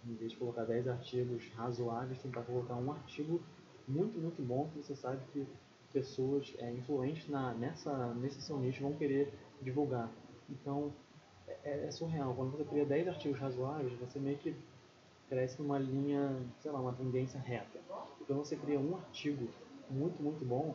em 0.06 0.14
vez 0.14 0.32
de 0.32 0.38
colocar 0.38 0.64
10 0.64 0.88
artigos 0.88 1.46
razoáveis, 1.54 2.18
tentar 2.22 2.40
colocar 2.44 2.76
um 2.76 2.90
artigo 2.90 3.42
muito, 3.86 4.18
muito 4.18 4.40
bom 4.40 4.70
que 4.70 4.78
você 4.78 4.96
sabe 4.96 5.20
que 5.34 5.46
pessoas 5.92 6.54
é, 6.60 6.70
influentes 6.70 7.28
na, 7.28 7.52
nessa, 7.52 8.14
nesse 8.14 8.40
seu 8.40 8.56
nicho 8.56 8.82
vão 8.82 8.94
querer 8.94 9.30
divulgar. 9.60 10.10
Então, 10.48 10.94
é, 11.46 11.84
é, 11.84 11.90
surreal. 11.90 12.34
Quando 12.34 12.52
você 12.52 12.64
cria 12.64 12.86
10 12.86 13.08
artigos 13.08 13.38
razoáveis, 13.38 13.92
você 13.98 14.18
meio 14.18 14.38
que 14.38 14.56
cresce 15.28 15.60
numa 15.60 15.78
linha, 15.78 16.42
sei 16.60 16.70
lá, 16.70 16.80
uma 16.80 16.94
tendência 16.94 17.38
reta. 17.38 17.78
Quando 18.26 18.38
você 18.38 18.56
cria 18.56 18.80
um 18.80 18.96
artigo 18.96 19.46
muito, 19.90 20.22
muito 20.22 20.44
bom, 20.44 20.74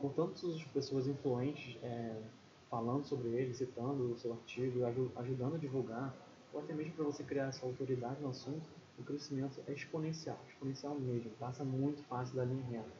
com 0.00 0.08
tantas 0.10 0.62
pessoas 0.64 1.06
influentes 1.06 1.76
é, 1.82 2.22
falando 2.70 3.04
sobre 3.04 3.28
ele, 3.28 3.54
citando 3.54 4.12
o 4.12 4.16
seu 4.16 4.32
artigo, 4.32 4.80
ajudando 5.16 5.54
a 5.54 5.58
divulgar, 5.58 6.14
ou 6.52 6.60
até 6.60 6.74
mesmo 6.74 6.94
para 6.94 7.04
você 7.04 7.22
criar 7.22 7.46
essa 7.46 7.64
autoridade 7.64 8.20
no 8.20 8.30
assunto, 8.30 8.66
o 8.98 9.02
crescimento 9.04 9.60
é 9.66 9.72
exponencial, 9.72 10.38
exponencial 10.48 10.94
mesmo, 10.94 11.30
passa 11.38 11.64
muito 11.64 12.02
fácil 12.04 12.36
da 12.36 12.44
linha 12.44 12.64
reta. 12.64 12.90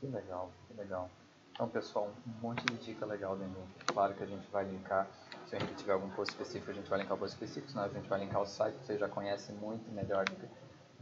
Que 0.00 0.06
legal, 0.06 0.50
que 0.66 0.74
legal. 0.74 1.10
Então, 1.52 1.68
pessoal, 1.68 2.12
um 2.26 2.40
monte 2.40 2.64
de 2.66 2.76
dica 2.84 3.06
legal 3.06 3.36
dentro. 3.36 3.62
Claro 3.86 4.14
que 4.14 4.22
a 4.22 4.26
gente 4.26 4.46
vai 4.50 4.64
linkar, 4.64 5.08
se 5.46 5.56
a 5.56 5.58
gente 5.58 5.74
tiver 5.74 5.92
algum 5.92 6.10
post 6.10 6.34
específico, 6.34 6.70
a 6.70 6.74
gente 6.74 6.88
vai 6.88 7.00
linkar 7.00 7.16
o 7.16 7.18
post 7.18 7.34
específico, 7.34 7.70
senão 7.70 7.84
a 7.84 7.88
gente 7.88 8.08
vai 8.08 8.20
linkar 8.20 8.42
o 8.42 8.46
site, 8.46 8.76
que 8.76 8.84
você 8.84 8.98
já 8.98 9.08
conhece 9.08 9.52
muito 9.52 9.90
melhor 9.92 10.24
do 10.26 10.48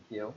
que 0.09 0.17
eu. 0.17 0.33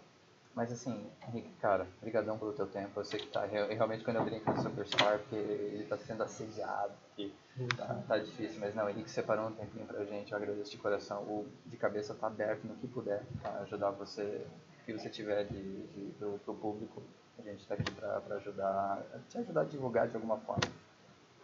Mas 0.58 0.72
assim, 0.72 1.08
Henrique, 1.28 1.52
cara, 1.62 1.86
brigadão 2.02 2.36
pelo 2.36 2.52
teu 2.52 2.66
tempo. 2.66 3.00
Eu 3.00 3.06
sei 3.06 3.20
que 3.20 3.28
tá, 3.28 3.46
realmente 3.46 4.04
quando 4.04 4.18
eu 4.18 4.26
brinco 4.26 4.52
no 4.52 4.60
Superstar, 4.60 5.20
porque 5.20 5.36
ele 5.36 5.84
tá 5.84 5.96
sendo 6.00 6.24
assediado, 6.24 6.94
que 7.16 7.32
tá, 7.78 8.02
tá, 8.08 8.18
difícil, 8.18 8.60
mas 8.60 8.74
não, 8.74 8.90
Henrique 8.90 9.12
separou 9.12 9.50
um 9.50 9.52
tempinho 9.52 9.86
pra 9.86 10.04
gente, 10.04 10.32
eu 10.32 10.38
agradeço 10.40 10.72
de 10.72 10.80
coração. 10.80 11.22
O 11.22 11.48
de 11.64 11.78
cabeça 11.78 12.16
tá 12.16 12.26
aberto 12.26 12.64
no 12.64 12.74
que 12.74 12.88
puder, 12.88 13.24
para 13.40 13.52
ajudar 13.60 13.92
você, 13.92 14.48
o 14.82 14.86
que 14.88 14.94
você 14.94 15.12
tiver 15.12 15.44
de, 15.44 15.62
de, 15.62 16.12
pro, 16.18 16.40
pro 16.40 16.56
público 16.56 17.04
a 17.38 17.44
gente 17.44 17.60
está 17.60 17.76
aqui 17.76 17.92
para 17.92 18.36
ajudar, 18.38 19.06
te 19.30 19.38
ajudar 19.38 19.62
a 19.62 19.66
divulgar 19.66 20.08
de 20.08 20.16
alguma 20.16 20.38
forma. 20.38 20.64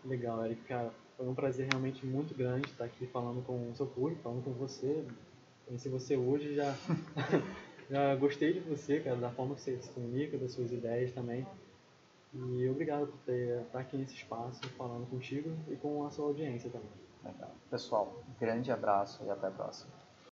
Legal, 0.03 0.43
Eric, 0.43 0.63
cara, 0.63 0.89
foi 1.15 1.27
um 1.27 1.35
prazer 1.35 1.67
realmente 1.71 2.03
muito 2.03 2.35
grande 2.35 2.67
estar 2.67 2.85
aqui 2.85 3.05
falando 3.05 3.45
com 3.45 3.69
o 3.69 3.75
seu 3.75 3.85
público, 3.85 4.23
falando 4.23 4.43
com 4.43 4.53
você. 4.53 5.05
Conheci 5.67 5.87
você 5.87 6.17
hoje, 6.17 6.55
já, 6.55 6.75
já 7.89 8.15
gostei 8.15 8.53
de 8.53 8.59
você, 8.61 8.99
cara, 8.99 9.15
da 9.15 9.29
forma 9.29 9.55
que 9.55 9.61
você 9.61 9.77
se 9.81 9.89
comunica, 9.91 10.37
das 10.37 10.51
suas 10.51 10.71
ideias 10.71 11.11
também. 11.11 11.45
E 12.33 12.67
obrigado 12.67 13.07
por 13.07 13.17
ter, 13.25 13.61
estar 13.61 13.79
aqui 13.79 13.97
nesse 13.97 14.15
espaço 14.15 14.61
falando 14.77 15.07
contigo 15.09 15.51
e 15.69 15.75
com 15.75 16.05
a 16.05 16.09
sua 16.09 16.25
audiência 16.25 16.69
também. 16.69 16.89
Legal. 17.23 17.51
Pessoal, 17.69 18.23
grande 18.39 18.71
abraço 18.71 19.23
e 19.23 19.29
até 19.29 19.47
a 19.47 19.51
próxima. 19.51 20.02